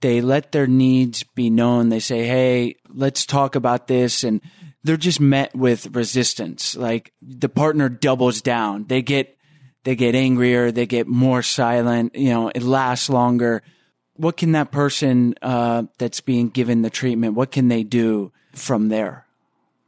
they 0.03 0.19
let 0.19 0.51
their 0.51 0.67
needs 0.67 1.23
be 1.23 1.49
known. 1.49 1.87
They 1.87 2.01
say, 2.01 2.27
"Hey, 2.27 2.75
let's 2.89 3.25
talk 3.25 3.55
about 3.55 3.87
this," 3.87 4.23
and 4.25 4.41
they're 4.83 4.97
just 4.97 5.21
met 5.21 5.55
with 5.55 5.95
resistance. 5.95 6.75
Like 6.75 7.13
the 7.21 7.47
partner 7.47 7.87
doubles 7.87 8.41
down. 8.41 8.85
They 8.87 9.01
get 9.01 9.37
they 9.85 9.95
get 9.95 10.13
angrier. 10.13 10.71
They 10.71 10.85
get 10.85 11.07
more 11.07 11.41
silent. 11.41 12.15
You 12.15 12.29
know, 12.29 12.51
it 12.53 12.63
lasts 12.63 13.09
longer. 13.09 13.63
What 14.15 14.35
can 14.35 14.51
that 14.51 14.71
person 14.71 15.35
uh, 15.41 15.83
that's 15.97 16.19
being 16.19 16.49
given 16.49 16.81
the 16.81 16.89
treatment? 16.89 17.35
What 17.35 17.51
can 17.51 17.69
they 17.69 17.83
do 17.83 18.33
from 18.53 18.89
there? 18.89 19.25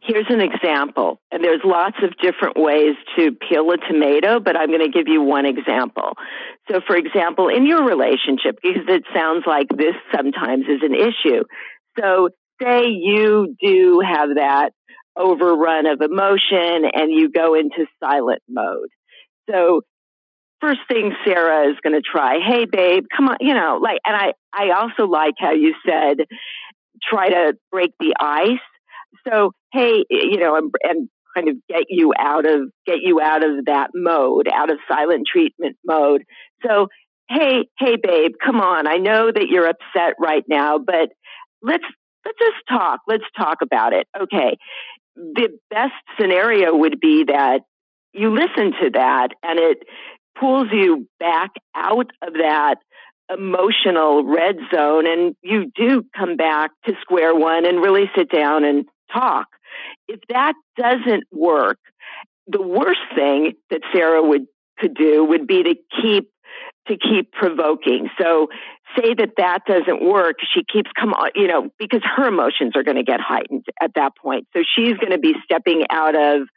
Here's 0.08 0.28
an 0.30 0.42
example, 0.42 1.20
and 1.32 1.44
there's 1.44 1.62
lots 1.64 1.98
of 2.04 2.12
different 2.22 2.58
ways 2.58 2.96
to 3.18 3.32
peel 3.32 3.72
a 3.72 3.78
tomato, 3.78 4.40
but 4.40 4.56
I'm 4.56 4.68
going 4.68 4.86
to 4.86 4.92
give 4.92 5.08
you 5.08 5.22
one 5.22 5.46
example. 5.46 6.14
So, 6.70 6.80
for 6.86 6.96
example, 6.96 7.48
in 7.50 7.66
your 7.66 7.84
relationship, 7.84 8.60
because 8.62 8.84
it 8.88 9.04
sounds 9.16 9.46
like 9.48 9.68
this 9.70 9.96
sometimes 10.16 10.66
is 10.70 10.82
an 10.84 10.94
issue. 10.94 11.44
So, 12.00 12.30
say 12.62 12.84
you 12.88 13.56
do 13.60 14.02
have 14.06 14.30
that 14.36 14.72
overrun 15.18 15.88
of 15.88 16.02
emotion 16.02 16.86
and 16.94 17.12
you 17.12 17.32
go 17.32 17.56
into 17.56 17.88
silent 18.00 18.44
mode. 18.48 18.90
So, 19.50 19.82
first 20.62 20.82
thing 20.88 21.14
Sarah 21.26 21.72
is 21.72 21.78
going 21.82 21.96
to 21.96 22.02
try, 22.02 22.40
hey, 22.46 22.66
babe, 22.66 23.06
come 23.16 23.30
on, 23.30 23.38
you 23.40 23.56
know, 23.56 23.80
like, 23.82 24.00
and 24.06 24.16
I, 24.16 24.34
I 24.54 24.80
also 24.80 25.10
like 25.10 25.34
how 25.40 25.54
you 25.54 25.74
said, 25.84 26.26
try 27.02 27.30
to 27.30 27.54
break 27.72 27.92
the 28.00 28.14
ice 28.20 28.60
so, 29.28 29.52
hey, 29.72 30.04
you 30.10 30.38
know, 30.38 30.56
and, 30.56 30.72
and 30.84 31.10
kind 31.36 31.50
of 31.50 31.56
get 31.68 31.84
you 31.90 32.14
out 32.18 32.46
of 32.46 32.70
get 32.86 33.00
you 33.02 33.20
out 33.22 33.44
of 33.44 33.66
that 33.66 33.90
mode, 33.94 34.48
out 34.54 34.72
of 34.72 34.78
silent 34.88 35.28
treatment 35.32 35.78
mode. 35.86 36.24
So, 36.66 36.88
hey, 37.30 37.68
hey, 37.78 37.98
babe, 38.02 38.34
come 38.44 38.62
on. 38.62 38.88
I 38.88 38.98
know 38.98 39.32
that 39.32 39.48
you're 39.50 39.68
upset 39.68 40.14
right 40.20 40.44
now, 40.48 40.78
but 40.78 41.10
let's 41.62 41.84
let's 42.26 42.40
just 42.40 42.68
talk. 42.70 43.02
Let's 43.08 43.26
talk 43.38 43.58
about 43.62 43.94
it. 43.94 44.08
Okay. 44.20 44.58
The 45.16 45.50
best 45.70 45.94
scenario 46.20 46.76
would 46.76 47.00
be 47.00 47.26
that 47.26 47.62
you 48.14 48.34
listen 48.34 48.72
to 48.82 48.90
that 48.94 49.30
and 49.44 49.60
it 49.60 49.78
pulls 50.40 50.68
you 50.72 51.08
back 51.20 51.52
out 51.76 52.12
of 52.22 52.34
that 52.34 52.76
emotional 53.34 54.24
red 54.24 54.58
zone 54.74 55.08
and 55.08 55.36
you 55.42 55.72
do 55.76 56.04
come 56.16 56.36
back 56.36 56.72
to 56.86 56.94
square 57.02 57.34
one 57.34 57.66
and 57.66 57.82
really 57.82 58.10
sit 58.16 58.30
down 58.30 58.64
and 58.64 58.86
talk. 59.12 59.48
if 60.08 60.20
that 60.30 60.54
doesn't 60.78 61.24
work, 61.32 61.80
the 62.48 62.62
worst 62.62 63.02
thing 63.16 63.54
that 63.70 63.82
Sarah 63.94 64.24
would 64.24 64.46
could 64.78 64.94
do 64.94 65.24
would 65.24 65.48
be 65.48 65.64
to 65.64 65.76
keep 66.02 66.30
to 66.88 66.98
keep 66.98 67.32
provoking. 67.32 68.10
So 68.22 68.48
say 68.96 69.16
that 69.16 69.32
that 69.38 69.60
doesn't 69.68 70.06
work. 70.06 70.36
She 70.54 70.64
keeps 70.72 70.90
come 70.98 71.14
on, 71.14 71.32
you 71.34 71.48
know, 71.48 71.70
because 71.80 72.02
her 72.16 72.28
emotions 72.28 72.74
are 72.76 72.84
going 72.84 72.98
to 72.98 73.04
get 73.04 73.20
heightened 73.20 73.66
at 73.82 73.92
that 73.96 74.14
point. 74.22 74.48
So 74.56 74.62
she's 74.76 74.96
going 74.98 75.12
to 75.12 75.18
be 75.18 75.34
stepping 75.44 75.84
out 75.90 76.16
of 76.16 76.48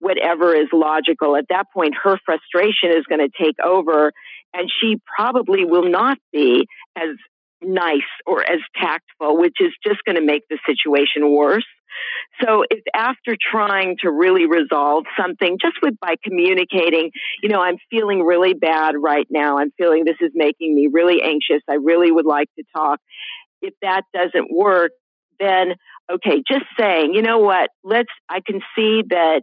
whatever 0.00 0.54
is 0.54 0.66
logical. 0.72 1.36
At 1.36 1.46
that 1.50 1.66
point, 1.72 1.94
her 2.02 2.18
frustration 2.24 2.90
is 2.90 3.04
going 3.08 3.20
to 3.20 3.30
take 3.40 3.56
over 3.64 4.12
and 4.52 4.70
she 4.80 5.00
probably 5.16 5.64
will 5.64 5.88
not 5.88 6.18
be 6.32 6.66
as 6.96 7.10
nice 7.62 8.00
or 8.26 8.42
as 8.42 8.60
tactful, 8.80 9.38
which 9.38 9.56
is 9.60 9.72
just 9.86 9.98
going 10.04 10.16
to 10.16 10.24
make 10.24 10.42
the 10.48 10.58
situation 10.66 11.34
worse. 11.34 11.66
So 12.42 12.62
if 12.70 12.82
after 12.94 13.36
trying 13.50 13.96
to 14.02 14.10
really 14.10 14.46
resolve 14.46 15.04
something 15.18 15.58
just 15.60 15.76
with 15.82 15.94
by 16.00 16.14
communicating, 16.22 17.10
you 17.42 17.48
know, 17.48 17.60
I'm 17.60 17.78
feeling 17.90 18.22
really 18.22 18.54
bad 18.54 18.94
right 19.00 19.26
now. 19.30 19.58
I'm 19.58 19.72
feeling 19.76 20.04
this 20.04 20.20
is 20.20 20.30
making 20.34 20.74
me 20.74 20.88
really 20.92 21.22
anxious. 21.22 21.62
I 21.68 21.74
really 21.74 22.12
would 22.12 22.26
like 22.26 22.48
to 22.56 22.64
talk. 22.76 23.00
If 23.60 23.74
that 23.82 24.02
doesn't 24.14 24.54
work, 24.54 24.92
then 25.40 25.74
okay, 26.10 26.42
just 26.46 26.64
saying, 26.78 27.14
you 27.14 27.22
know 27.22 27.38
what? 27.38 27.70
Let's 27.82 28.12
I 28.28 28.40
can 28.46 28.60
see 28.76 29.02
that 29.10 29.42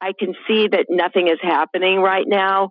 I 0.00 0.12
can 0.18 0.34
see 0.48 0.68
that 0.68 0.86
nothing 0.88 1.28
is 1.28 1.38
happening 1.40 2.00
right 2.00 2.26
now, 2.26 2.70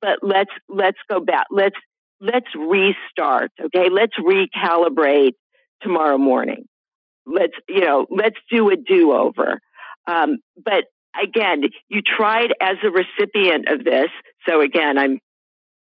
but 0.00 0.18
let's 0.22 0.50
let's 0.68 0.98
go 1.08 1.20
back. 1.20 1.46
Let's 1.50 1.76
let's 2.24 2.48
restart, 2.56 3.52
okay? 3.60 3.88
Let's 3.90 4.14
recalibrate 4.18 5.34
tomorrow 5.82 6.18
morning. 6.18 6.64
Let's 7.26 7.54
you 7.68 7.80
know 7.80 8.06
let's 8.10 8.36
do 8.50 8.70
a 8.70 8.76
do 8.76 9.12
over 9.12 9.60
um, 10.06 10.38
but 10.62 10.84
again 11.20 11.62
you 11.88 12.02
tried 12.02 12.52
as 12.60 12.76
a 12.84 12.90
recipient 12.90 13.68
of 13.68 13.84
this 13.84 14.08
so 14.46 14.60
again 14.60 14.98
i'm 14.98 15.18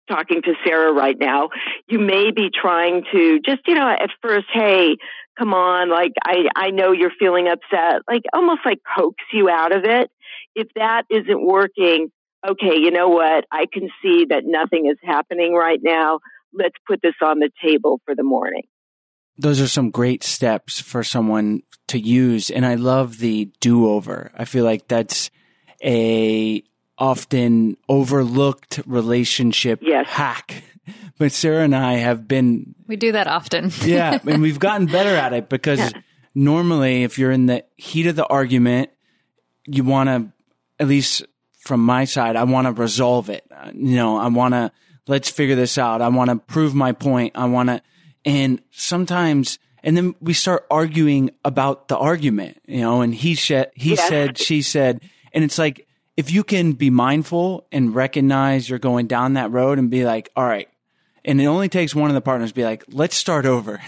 talking 0.09 0.43
to 0.43 0.55
sarah 0.66 0.93
right 0.93 1.16
now. 1.20 1.51
You 1.87 2.01
may 2.01 2.33
be 2.33 2.51
trying 2.51 3.05
to 3.12 3.39
just 3.47 3.61
you 3.68 3.74
know 3.74 3.89
at 3.89 4.11
first 4.22 4.47
hey 4.53 4.97
come 5.39 5.55
on 5.55 5.89
like 5.89 6.12
i 6.24 6.47
i 6.57 6.70
know 6.70 6.91
you're 6.91 7.12
feeling 7.16 7.47
upset 7.47 8.03
like 8.09 8.22
almost 8.33 8.62
like 8.64 8.78
coax 8.97 9.16
you 9.33 9.49
out 9.49 9.72
of 9.72 9.85
it. 9.85 10.11
If 10.57 10.66
that 10.74 11.05
isn't 11.11 11.47
working 11.47 12.11
okay 12.49 12.76
you 12.76 12.91
know 12.91 13.09
what 13.09 13.45
i 13.51 13.66
can 13.72 13.88
see 14.03 14.26
that 14.28 14.43
nothing 14.45 14.86
is 14.86 14.99
happening 15.03 15.55
right 15.55 15.80
now 15.82 16.20
let's 16.53 16.76
put 16.86 17.01
this 17.03 17.14
on 17.22 17.38
the 17.38 17.51
table 17.62 18.01
for 18.05 18.14
the 18.14 18.22
morning 18.22 18.62
those 19.41 19.61
are 19.61 19.68
some 19.68 19.91
great 19.91 20.22
steps 20.22 20.80
for 20.80 21.03
someone 21.03 21.62
to 21.88 21.99
use. 21.99 22.51
And 22.51 22.66
I 22.66 22.74
love 22.74 23.18
the 23.18 23.51
do 23.61 23.88
over. 23.88 24.30
I 24.36 24.45
feel 24.45 24.64
like 24.64 24.86
that's 24.86 25.30
a 25.82 26.62
often 26.99 27.76
overlooked 27.88 28.80
relationship 28.86 29.80
yes. 29.82 30.07
hack. 30.09 30.62
But 31.18 31.32
Sarah 31.32 31.64
and 31.64 31.74
I 31.74 31.95
have 31.95 32.28
been. 32.28 32.74
We 32.86 32.97
do 32.97 33.12
that 33.12 33.26
often. 33.26 33.70
yeah. 33.82 34.18
And 34.26 34.43
we've 34.43 34.59
gotten 34.59 34.86
better 34.86 35.14
at 35.14 35.32
it 35.32 35.49
because 35.49 35.78
yeah. 35.78 35.91
normally 36.34 37.03
if 37.03 37.18
you're 37.18 37.32
in 37.32 37.47
the 37.47 37.64
heat 37.76 38.07
of 38.07 38.16
the 38.16 38.26
argument, 38.26 38.91
you 39.66 39.84
want 39.84 40.09
to, 40.09 40.32
at 40.78 40.88
least 40.88 41.24
from 41.61 41.80
my 41.80 42.04
side, 42.04 42.36
I 42.36 42.44
want 42.44 42.66
to 42.66 42.72
resolve 42.72 43.30
it. 43.30 43.44
Uh, 43.54 43.70
you 43.74 43.96
know, 43.96 44.16
I 44.16 44.28
want 44.28 44.54
to, 44.54 44.72
let's 45.06 45.30
figure 45.30 45.56
this 45.56 45.78
out. 45.78 46.02
I 46.02 46.08
want 46.08 46.30
to 46.30 46.36
prove 46.36 46.74
my 46.74 46.92
point. 46.92 47.32
I 47.36 47.44
want 47.46 47.68
to, 47.68 47.82
and 48.24 48.61
sometimes, 48.70 49.58
and 49.82 49.96
then 49.96 50.14
we 50.20 50.32
start 50.32 50.66
arguing 50.70 51.30
about 51.44 51.88
the 51.88 51.96
argument, 51.96 52.61
you 52.66 52.80
know, 52.80 53.00
and 53.02 53.14
he 53.14 53.34
said, 53.34 53.70
he 53.74 53.94
yeah. 53.94 54.08
said, 54.08 54.38
she 54.38 54.62
said, 54.62 55.02
and 55.32 55.44
it's 55.44 55.58
like, 55.58 55.86
if 56.16 56.30
you 56.30 56.44
can 56.44 56.72
be 56.72 56.90
mindful 56.90 57.66
and 57.72 57.94
recognize 57.94 58.68
you're 58.68 58.78
going 58.78 59.06
down 59.06 59.34
that 59.34 59.50
road 59.50 59.78
and 59.78 59.90
be 59.90 60.04
like, 60.04 60.28
all 60.36 60.44
right. 60.44 60.68
And 61.24 61.40
it 61.40 61.46
only 61.46 61.68
takes 61.68 61.94
one 61.94 62.11
of 62.11 62.14
the 62.14 62.20
partners 62.20 62.50
to 62.50 62.54
be 62.54 62.64
like, 62.64 62.84
let's 62.88 63.16
start 63.16 63.46
over. 63.46 63.80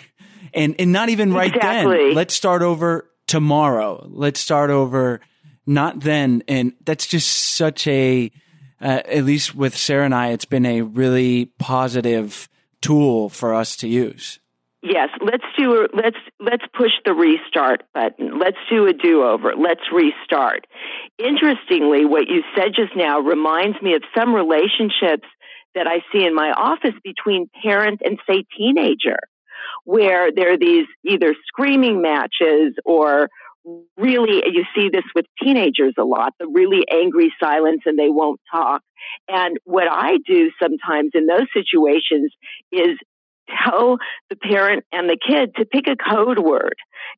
And, 0.54 0.74
and 0.78 0.92
not 0.92 1.08
even 1.08 1.32
right 1.32 1.54
exactly. 1.54 1.96
then. 1.96 2.14
Let's 2.14 2.34
start 2.34 2.62
over 2.62 3.10
tomorrow. 3.26 4.06
Let's 4.10 4.40
start 4.40 4.70
over 4.70 5.20
not 5.66 6.00
then. 6.00 6.42
And 6.48 6.72
that's 6.84 7.06
just 7.06 7.28
such 7.56 7.86
a, 7.86 8.30
uh, 8.80 9.02
at 9.04 9.24
least 9.24 9.54
with 9.54 9.76
Sarah 9.76 10.04
and 10.04 10.14
I, 10.14 10.28
it's 10.28 10.44
been 10.44 10.66
a 10.66 10.82
really 10.82 11.46
positive 11.58 12.48
tool 12.80 13.28
for 13.28 13.54
us 13.54 13.76
to 13.76 13.88
use. 13.88 14.38
Yes, 14.84 15.10
let's 15.20 15.44
do 15.56 15.86
let's 15.94 16.16
let's 16.40 16.64
push 16.76 16.90
the 17.04 17.14
restart 17.14 17.84
button. 17.94 18.40
Let's 18.40 18.56
do 18.68 18.88
a 18.88 18.92
do-over. 18.92 19.54
Let's 19.56 19.82
restart. 19.92 20.66
Interestingly, 21.18 22.04
what 22.04 22.26
you 22.26 22.42
said 22.56 22.72
just 22.74 22.96
now 22.96 23.20
reminds 23.20 23.80
me 23.80 23.94
of 23.94 24.02
some 24.12 24.34
relationships 24.34 25.28
that 25.76 25.86
I 25.86 26.00
see 26.12 26.24
in 26.24 26.34
my 26.34 26.50
office 26.50 26.94
between 27.04 27.48
parent 27.62 28.00
and 28.04 28.18
say 28.28 28.44
teenager 28.58 29.20
where 29.84 30.30
there 30.32 30.52
are 30.52 30.58
these 30.58 30.86
either 31.04 31.34
screaming 31.46 32.02
matches 32.02 32.74
or 32.84 33.28
really 33.96 34.42
you 34.52 34.64
see 34.74 34.88
this 34.88 35.04
with 35.14 35.26
teenagers 35.42 35.94
a 35.98 36.04
lot 36.04 36.34
the 36.38 36.46
really 36.48 36.84
angry 36.90 37.32
silence 37.40 37.82
and 37.86 37.98
they 37.98 38.08
won't 38.08 38.40
talk. 38.50 38.82
And 39.28 39.58
what 39.64 39.88
i 39.90 40.18
do 40.26 40.50
sometimes 40.60 41.10
in 41.14 41.26
those 41.26 41.46
situations 41.54 42.32
is 42.70 42.96
tell 43.64 43.98
the 44.30 44.36
parent 44.36 44.84
and 44.92 45.08
the 45.08 45.16
kid 45.16 45.54
to 45.56 45.64
pick 45.64 45.86
a 45.86 45.96
code 45.96 46.38
word, 46.38 46.74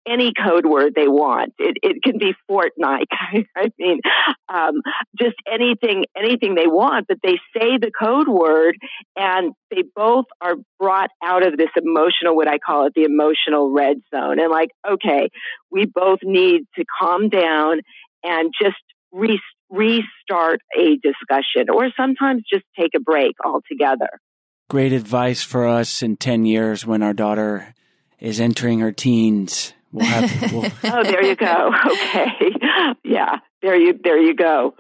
any 0.07 0.33
code 0.33 0.67
word 0.67 0.95
they 0.95 1.09
want. 1.09 1.55
It, 1.59 1.77
it 1.83 2.03
can 2.03 2.19
be 2.19 2.35
Fortnite. 2.51 3.07
I 3.57 3.71
mean, 3.79 4.01
um, 4.49 4.83
just 5.19 5.37
anything, 5.51 6.07
anything 6.17 6.55
they 6.55 6.67
want, 6.67 7.07
but 7.09 7.19
they 7.23 7.39
say 7.57 7.79
the 7.79 7.91
code 7.91 8.29
word 8.29 8.77
and 9.17 9.53
they 9.71 9.83
both 9.95 10.27
are 10.41 10.57
brought 10.79 11.11
out 11.23 11.47
of 11.47 11.57
this 11.57 11.71
emotional, 11.77 12.37
what 12.37 12.49
I 12.49 12.59
call 12.59 12.87
it, 12.87 12.95
the 12.95 13.05
emotional 13.05 13.71
red 13.71 13.99
zone. 14.15 14.39
And 14.39 14.51
like, 14.51 14.71
okay, 14.89 15.31
we 15.71 15.87
both 15.87 16.21
need 16.23 16.63
to 16.77 16.85
calm 17.01 17.29
down 17.29 17.81
and 18.23 18.53
just 18.61 18.77
re- 19.13 19.41
restart 19.71 20.61
a 20.79 20.97
discussion 20.97 21.71
or 21.73 21.91
sometimes 21.97 22.43
just 22.51 22.65
take 22.79 22.93
a 22.97 23.01
break 23.01 23.35
altogether 23.45 24.09
great 24.69 24.93
advice 24.93 25.43
for 25.43 25.67
us 25.67 26.03
in 26.03 26.17
10 26.17 26.45
years 26.45 26.87
when 26.87 27.03
our 27.03 27.13
daughter 27.13 27.75
is 28.19 28.41
entering 28.41 28.81
her 28.81 28.93
teens. 28.93 29.73
We'll 29.93 30.07
have, 30.07 30.53
we'll... 30.53 30.71
oh, 30.85 31.05
there 31.05 31.25
you 31.25 31.37
go. 31.37 31.73
Okay. 31.87 32.51
Yeah. 33.05 33.39
There 33.63 33.77
you, 33.77 33.99
there 34.03 34.19
you 34.19 34.35
go. 34.35 34.75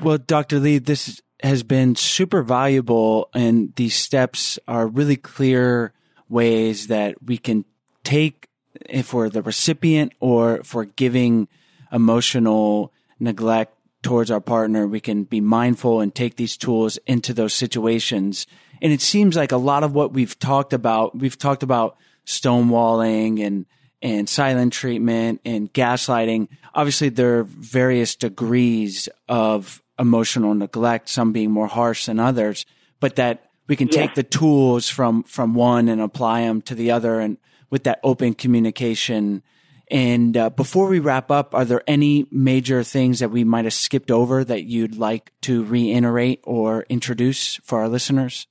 Well, 0.00 0.18
Dr. 0.18 0.58
Lee, 0.58 0.78
this 0.78 1.20
has 1.42 1.62
been 1.62 1.94
super 1.94 2.42
valuable 2.42 3.28
and 3.34 3.74
these 3.76 3.94
steps 3.94 4.58
are 4.66 4.86
really 4.86 5.16
clear 5.16 5.92
ways 6.28 6.88
that 6.88 7.22
we 7.22 7.38
can 7.38 7.64
take 8.04 8.48
eh, 8.74 8.98
if 8.98 9.12
we're 9.14 9.28
the 9.28 9.42
recipient 9.42 10.12
or 10.20 10.62
for 10.64 10.84
giving 10.84 11.48
emotional 11.92 12.92
neglect 13.20 13.74
towards 14.02 14.30
our 14.30 14.40
partner, 14.40 14.86
we 14.86 15.00
can 15.00 15.24
be 15.24 15.40
mindful 15.40 16.00
and 16.00 16.14
take 16.14 16.36
these 16.36 16.56
tools 16.56 16.98
into 17.06 17.34
those 17.34 17.54
situations 17.54 18.46
and 18.82 18.92
it 18.92 19.00
seems 19.00 19.36
like 19.36 19.52
a 19.52 19.56
lot 19.56 19.84
of 19.84 19.94
what 19.94 20.12
we've 20.12 20.38
talked 20.38 20.72
about, 20.72 21.16
we've 21.18 21.38
talked 21.38 21.62
about 21.62 21.96
stonewalling 22.26 23.44
and, 23.44 23.66
and 24.02 24.28
silent 24.28 24.72
treatment 24.72 25.40
and 25.44 25.72
gaslighting. 25.72 26.48
Obviously, 26.74 27.08
there 27.08 27.38
are 27.38 27.44
various 27.44 28.14
degrees 28.16 29.08
of 29.28 29.82
emotional 29.98 30.54
neglect, 30.54 31.08
some 31.08 31.32
being 31.32 31.50
more 31.50 31.68
harsh 31.68 32.06
than 32.06 32.20
others, 32.20 32.66
but 33.00 33.16
that 33.16 33.50
we 33.66 33.76
can 33.76 33.88
take 33.88 34.14
the 34.14 34.22
tools 34.22 34.88
from, 34.88 35.22
from 35.24 35.54
one 35.54 35.88
and 35.88 36.00
apply 36.00 36.42
them 36.42 36.62
to 36.62 36.74
the 36.74 36.90
other 36.90 37.18
and 37.18 37.38
with 37.70 37.84
that 37.84 38.00
open 38.04 38.34
communication. 38.34 39.42
And 39.90 40.36
uh, 40.36 40.50
before 40.50 40.88
we 40.88 40.98
wrap 40.98 41.30
up, 41.30 41.54
are 41.54 41.64
there 41.64 41.82
any 41.86 42.26
major 42.30 42.82
things 42.82 43.20
that 43.20 43.30
we 43.30 43.44
might 43.44 43.64
have 43.64 43.74
skipped 43.74 44.10
over 44.10 44.44
that 44.44 44.64
you'd 44.64 44.96
like 44.96 45.32
to 45.42 45.64
reiterate 45.64 46.40
or 46.44 46.84
introduce 46.88 47.56
for 47.56 47.80
our 47.80 47.88
listeners? 47.88 48.46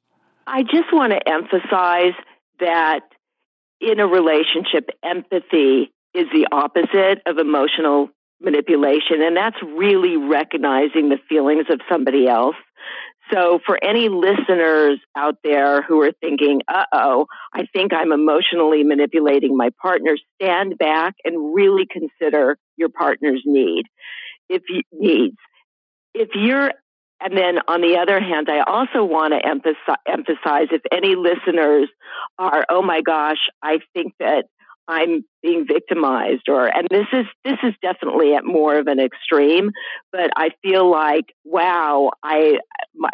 I 0.47 0.63
just 0.63 0.93
want 0.93 1.13
to 1.13 1.27
emphasize 1.27 2.13
that 2.59 3.01
in 3.81 3.99
a 3.99 4.07
relationship, 4.07 4.89
empathy 5.03 5.91
is 6.13 6.27
the 6.31 6.47
opposite 6.51 7.21
of 7.25 7.37
emotional 7.37 8.09
manipulation, 8.41 9.21
and 9.21 9.35
that's 9.35 9.57
really 9.61 10.17
recognizing 10.17 11.09
the 11.09 11.19
feelings 11.27 11.65
of 11.69 11.81
somebody 11.89 12.27
else. 12.27 12.55
So, 13.33 13.59
for 13.65 13.77
any 13.83 14.07
listeners 14.07 14.99
out 15.17 15.37
there 15.43 15.81
who 15.81 16.01
are 16.03 16.11
thinking, 16.21 16.61
uh 16.67 16.85
oh, 16.93 17.25
I 17.53 17.65
think 17.73 17.91
I'm 17.91 18.11
emotionally 18.11 18.83
manipulating 18.83 19.57
my 19.57 19.71
partner, 19.81 20.15
stand 20.39 20.77
back 20.77 21.15
and 21.23 21.55
really 21.55 21.87
consider 21.89 22.57
your 22.77 22.89
partner's 22.89 23.41
need. 23.45 23.85
If 24.47 24.61
you, 24.69 24.81
needs. 24.91 25.37
If 26.13 26.29
you're 26.35 26.71
and 27.21 27.37
then 27.37 27.59
on 27.67 27.81
the 27.81 27.97
other 27.97 28.19
hand, 28.19 28.49
I 28.49 28.61
also 28.61 29.03
want 29.03 29.33
to 29.33 29.45
emphasize, 29.45 29.97
emphasize 30.07 30.67
if 30.71 30.81
any 30.91 31.15
listeners 31.15 31.89
are, 32.37 32.65
oh 32.69 32.81
my 32.81 33.01
gosh, 33.01 33.49
I 33.63 33.79
think 33.93 34.13
that 34.19 34.45
I'm 34.87 35.23
being 35.41 35.65
victimized 35.67 36.47
or 36.47 36.67
and 36.67 36.87
this 36.91 37.07
is 37.11 37.25
this 37.43 37.57
is 37.63 37.73
definitely 37.81 38.35
at 38.35 38.45
more 38.45 38.77
of 38.77 38.85
an 38.85 38.99
extreme 38.99 39.71
but 40.11 40.29
I 40.35 40.49
feel 40.61 40.91
like 40.91 41.25
wow 41.43 42.11
I 42.21 42.59
my, 42.93 43.09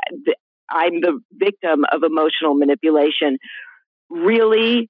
I'm 0.72 1.02
the 1.02 1.20
victim 1.34 1.86
of 1.92 2.04
emotional 2.04 2.56
manipulation. 2.56 3.38
Really 4.10 4.90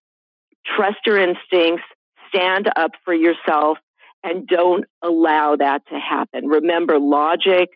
trust 0.76 0.98
your 1.06 1.18
instincts 1.18 1.84
stand 2.30 2.70
up 2.76 2.92
for 3.04 3.14
yourself 3.14 3.78
and 4.24 4.48
don't 4.48 4.86
allow 5.02 5.56
that 5.56 5.82
to 5.88 6.00
happen. 6.00 6.48
Remember 6.48 7.00
logic 7.00 7.70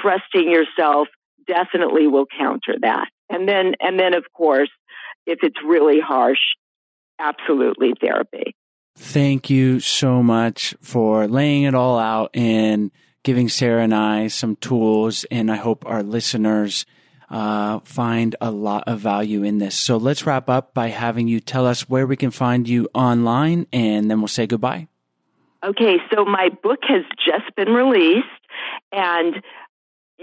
trusting 0.00 0.50
yourself 0.50 1.08
definitely 1.46 2.06
will 2.06 2.26
counter 2.38 2.76
that 2.80 3.08
and 3.28 3.48
then 3.48 3.74
and 3.80 3.98
then 3.98 4.14
of 4.14 4.24
course 4.32 4.70
if 5.26 5.40
it's 5.42 5.56
really 5.64 6.00
harsh 6.00 6.38
absolutely 7.18 7.94
therapy. 8.00 8.54
Thank 8.96 9.48
you 9.48 9.80
so 9.80 10.22
much 10.22 10.74
for 10.80 11.26
laying 11.26 11.62
it 11.62 11.74
all 11.74 11.98
out 11.98 12.30
and 12.34 12.90
giving 13.22 13.48
Sarah 13.48 13.82
and 13.82 13.94
I 13.94 14.28
some 14.28 14.56
tools. 14.56 15.24
And 15.30 15.50
I 15.50 15.56
hope 15.56 15.84
our 15.86 16.02
listeners 16.02 16.84
uh, 17.30 17.80
find 17.80 18.36
a 18.40 18.50
lot 18.50 18.84
of 18.86 19.00
value 19.00 19.42
in 19.42 19.58
this. 19.58 19.78
So 19.78 19.96
let's 19.96 20.26
wrap 20.26 20.50
up 20.50 20.74
by 20.74 20.88
having 20.88 21.28
you 21.28 21.40
tell 21.40 21.66
us 21.66 21.88
where 21.88 22.06
we 22.06 22.16
can 22.16 22.30
find 22.30 22.68
you 22.68 22.88
online, 22.92 23.66
and 23.72 24.10
then 24.10 24.20
we'll 24.20 24.28
say 24.28 24.46
goodbye. 24.46 24.88
Okay, 25.64 25.96
so 26.12 26.24
my 26.26 26.50
book 26.62 26.80
has 26.82 27.04
just 27.24 27.54
been 27.56 27.70
released, 27.72 28.26
and 28.90 29.42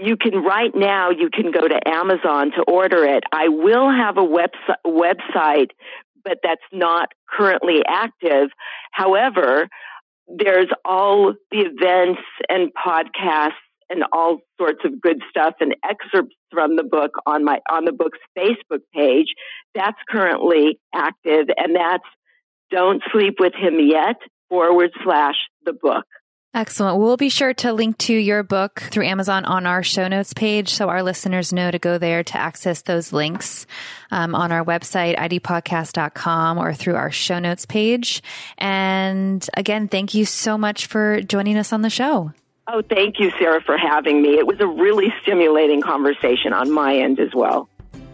you 0.02 0.16
can 0.16 0.42
right 0.42 0.72
now 0.74 1.10
you 1.10 1.30
can 1.32 1.50
go 1.50 1.66
to 1.66 1.88
Amazon 1.88 2.52
to 2.52 2.62
order 2.62 3.04
it. 3.04 3.24
I 3.32 3.48
will 3.48 3.90
have 3.90 4.16
a 4.16 4.26
website 4.26 4.76
website 4.86 5.70
but 6.24 6.38
that's 6.42 6.60
not 6.72 7.08
currently 7.28 7.82
active. 7.86 8.50
However, 8.92 9.68
there's 10.28 10.68
all 10.84 11.34
the 11.50 11.60
events 11.60 12.20
and 12.48 12.70
podcasts 12.74 13.52
and 13.88 14.04
all 14.12 14.38
sorts 14.58 14.80
of 14.84 15.00
good 15.00 15.20
stuff 15.28 15.54
and 15.60 15.74
excerpts 15.84 16.34
from 16.52 16.76
the 16.76 16.84
book 16.84 17.12
on 17.26 17.44
my 17.44 17.58
on 17.70 17.84
the 17.84 17.92
book's 17.92 18.18
Facebook 18.38 18.82
page. 18.94 19.28
That's 19.74 19.98
currently 20.08 20.78
active 20.94 21.46
and 21.56 21.74
that's 21.74 22.04
don't 22.70 23.02
sleep 23.10 23.34
with 23.40 23.54
him 23.54 23.80
yet 23.80 24.16
forward 24.48 24.90
slash 25.02 25.34
the 25.64 25.72
book. 25.72 26.06
Excellent. 26.52 26.98
We'll 26.98 27.16
be 27.16 27.28
sure 27.28 27.54
to 27.54 27.72
link 27.72 27.96
to 27.98 28.12
your 28.12 28.42
book 28.42 28.80
through 28.90 29.04
Amazon 29.04 29.44
on 29.44 29.66
our 29.66 29.84
show 29.84 30.08
notes 30.08 30.34
page 30.34 30.70
so 30.70 30.88
our 30.88 31.04
listeners 31.04 31.52
know 31.52 31.70
to 31.70 31.78
go 31.78 31.96
there 31.96 32.24
to 32.24 32.36
access 32.36 32.82
those 32.82 33.12
links 33.12 33.66
um, 34.10 34.34
on 34.34 34.50
our 34.50 34.64
website, 34.64 35.16
idpodcast.com 35.16 36.58
or 36.58 36.74
through 36.74 36.96
our 36.96 37.12
show 37.12 37.38
notes 37.38 37.66
page. 37.66 38.20
And 38.58 39.48
again, 39.54 39.86
thank 39.86 40.12
you 40.12 40.24
so 40.24 40.58
much 40.58 40.86
for 40.86 41.22
joining 41.22 41.56
us 41.56 41.72
on 41.72 41.82
the 41.82 41.90
show. 41.90 42.32
Oh, 42.66 42.82
thank 42.82 43.20
you, 43.20 43.30
Sarah, 43.38 43.62
for 43.62 43.76
having 43.76 44.20
me. 44.20 44.30
It 44.30 44.46
was 44.46 44.60
a 44.60 44.66
really 44.66 45.14
stimulating 45.22 45.80
conversation 45.80 46.52
on 46.52 46.72
my 46.72 46.96
end 46.96 47.20
as 47.20 47.32
well. 47.32 47.68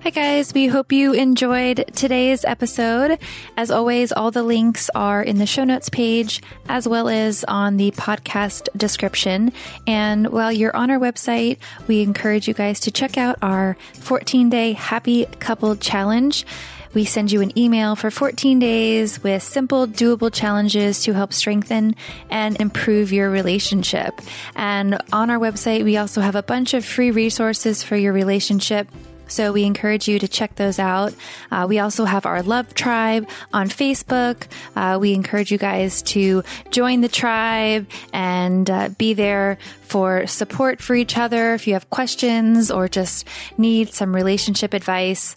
Hi, 0.07 0.11
guys. 0.11 0.55
We 0.55 0.69
hope 0.69 0.93
you 0.93 1.15
enjoyed 1.15 1.85
today's 1.97 2.45
episode. 2.45 3.19
As 3.57 3.73
always, 3.73 4.13
all 4.13 4.31
the 4.31 4.45
links 4.45 4.89
are 4.95 5.21
in 5.21 5.39
the 5.39 5.47
show 5.47 5.65
notes 5.65 5.89
page 5.89 6.41
as 6.69 6.87
well 6.87 7.09
as 7.09 7.43
on 7.49 7.77
the 7.77 7.91
podcast 7.91 8.69
description. 8.77 9.53
And 9.85 10.29
while 10.29 10.53
you're 10.53 10.77
on 10.77 10.93
our 10.93 11.01
website, 11.01 11.59
we 11.89 12.03
encourage 12.03 12.47
you 12.47 12.55
guys 12.55 12.79
to 12.83 12.93
check 12.93 13.19
out 13.19 13.39
our 13.43 13.77
14 13.95 14.49
day 14.49 14.75
happy 14.75 15.25
couple 15.41 15.75
challenge. 15.75 16.47
We 16.95 17.05
send 17.05 17.33
you 17.33 17.41
an 17.41 17.59
email 17.59 17.97
for 17.97 18.13
14 18.13 18.61
days 18.61 19.21
with 19.25 19.43
simple, 19.43 19.89
doable 19.89 20.33
challenges 20.33 21.03
to 21.03 21.15
help 21.15 21.33
strengthen 21.33 21.97
and 22.31 22.61
improve 22.61 23.13
your 23.13 23.29
relationship. 23.29 24.15
And 24.55 25.03
on 25.13 25.31
our 25.31 25.39
website, 25.41 25.83
we 25.83 25.97
also 25.97 26.21
have 26.21 26.37
a 26.37 26.45
bunch 26.45 26.75
of 26.75 26.85
free 26.85 27.11
resources 27.11 27.83
for 27.83 27.97
your 27.97 28.13
relationship 28.13 28.87
so 29.29 29.53
we 29.53 29.65
encourage 29.65 30.09
you 30.09 30.19
to 30.19 30.29
check 30.29 30.55
those 30.57 30.79
out. 30.79 31.15
Uh, 31.51 31.67
we 31.69 31.79
also 31.79 32.05
have 32.05 32.27
our 32.27 32.43
Love 32.43 32.75
Tribe 32.75 33.29
on 33.53 33.69
Facebook. 33.69 34.47
Uh, 34.75 34.99
we 35.01 35.15
encourage 35.15 35.51
you 35.51 35.59
guys 35.59 36.03
to 36.03 36.43
join 36.71 37.01
the 37.01 37.09
tribe 37.09 37.87
and 38.13 38.69
uh, 38.71 38.89
be 38.91 39.15
there 39.15 39.59
for 39.83 40.27
support 40.27 40.81
for 40.81 40.95
each 40.95 41.17
other. 41.17 41.55
If 41.55 41.67
you 41.67 41.75
have 41.75 41.91
questions 41.91 42.71
or 42.71 42.89
just 42.89 43.27
need 43.57 43.93
some 43.93 44.15
relationship 44.15 44.75
advice, 44.75 45.37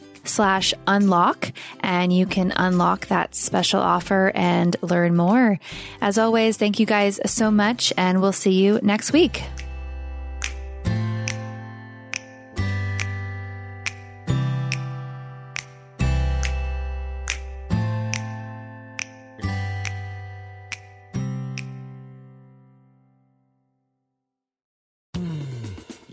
slash 0.23 0.73
unlock 0.87 1.51
and 1.79 2.13
you 2.13 2.25
can 2.25 2.51
unlock 2.55 3.07
that 3.07 3.35
special 3.35 3.81
offer 3.81 4.31
and 4.35 4.75
learn 4.81 5.15
more. 5.15 5.59
As 6.01 6.17
always, 6.17 6.57
thank 6.57 6.79
you 6.79 6.85
guys 6.85 7.19
so 7.25 7.51
much 7.51 7.93
and 7.97 8.21
we'll 8.21 8.31
see 8.31 8.53
you 8.53 8.79
next 8.81 9.13
week. 9.13 9.43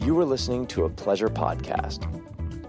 You 0.00 0.14
were 0.14 0.24
listening 0.24 0.66
to 0.68 0.84
a 0.84 0.88
pleasure 0.88 1.28
podcast. 1.28 2.06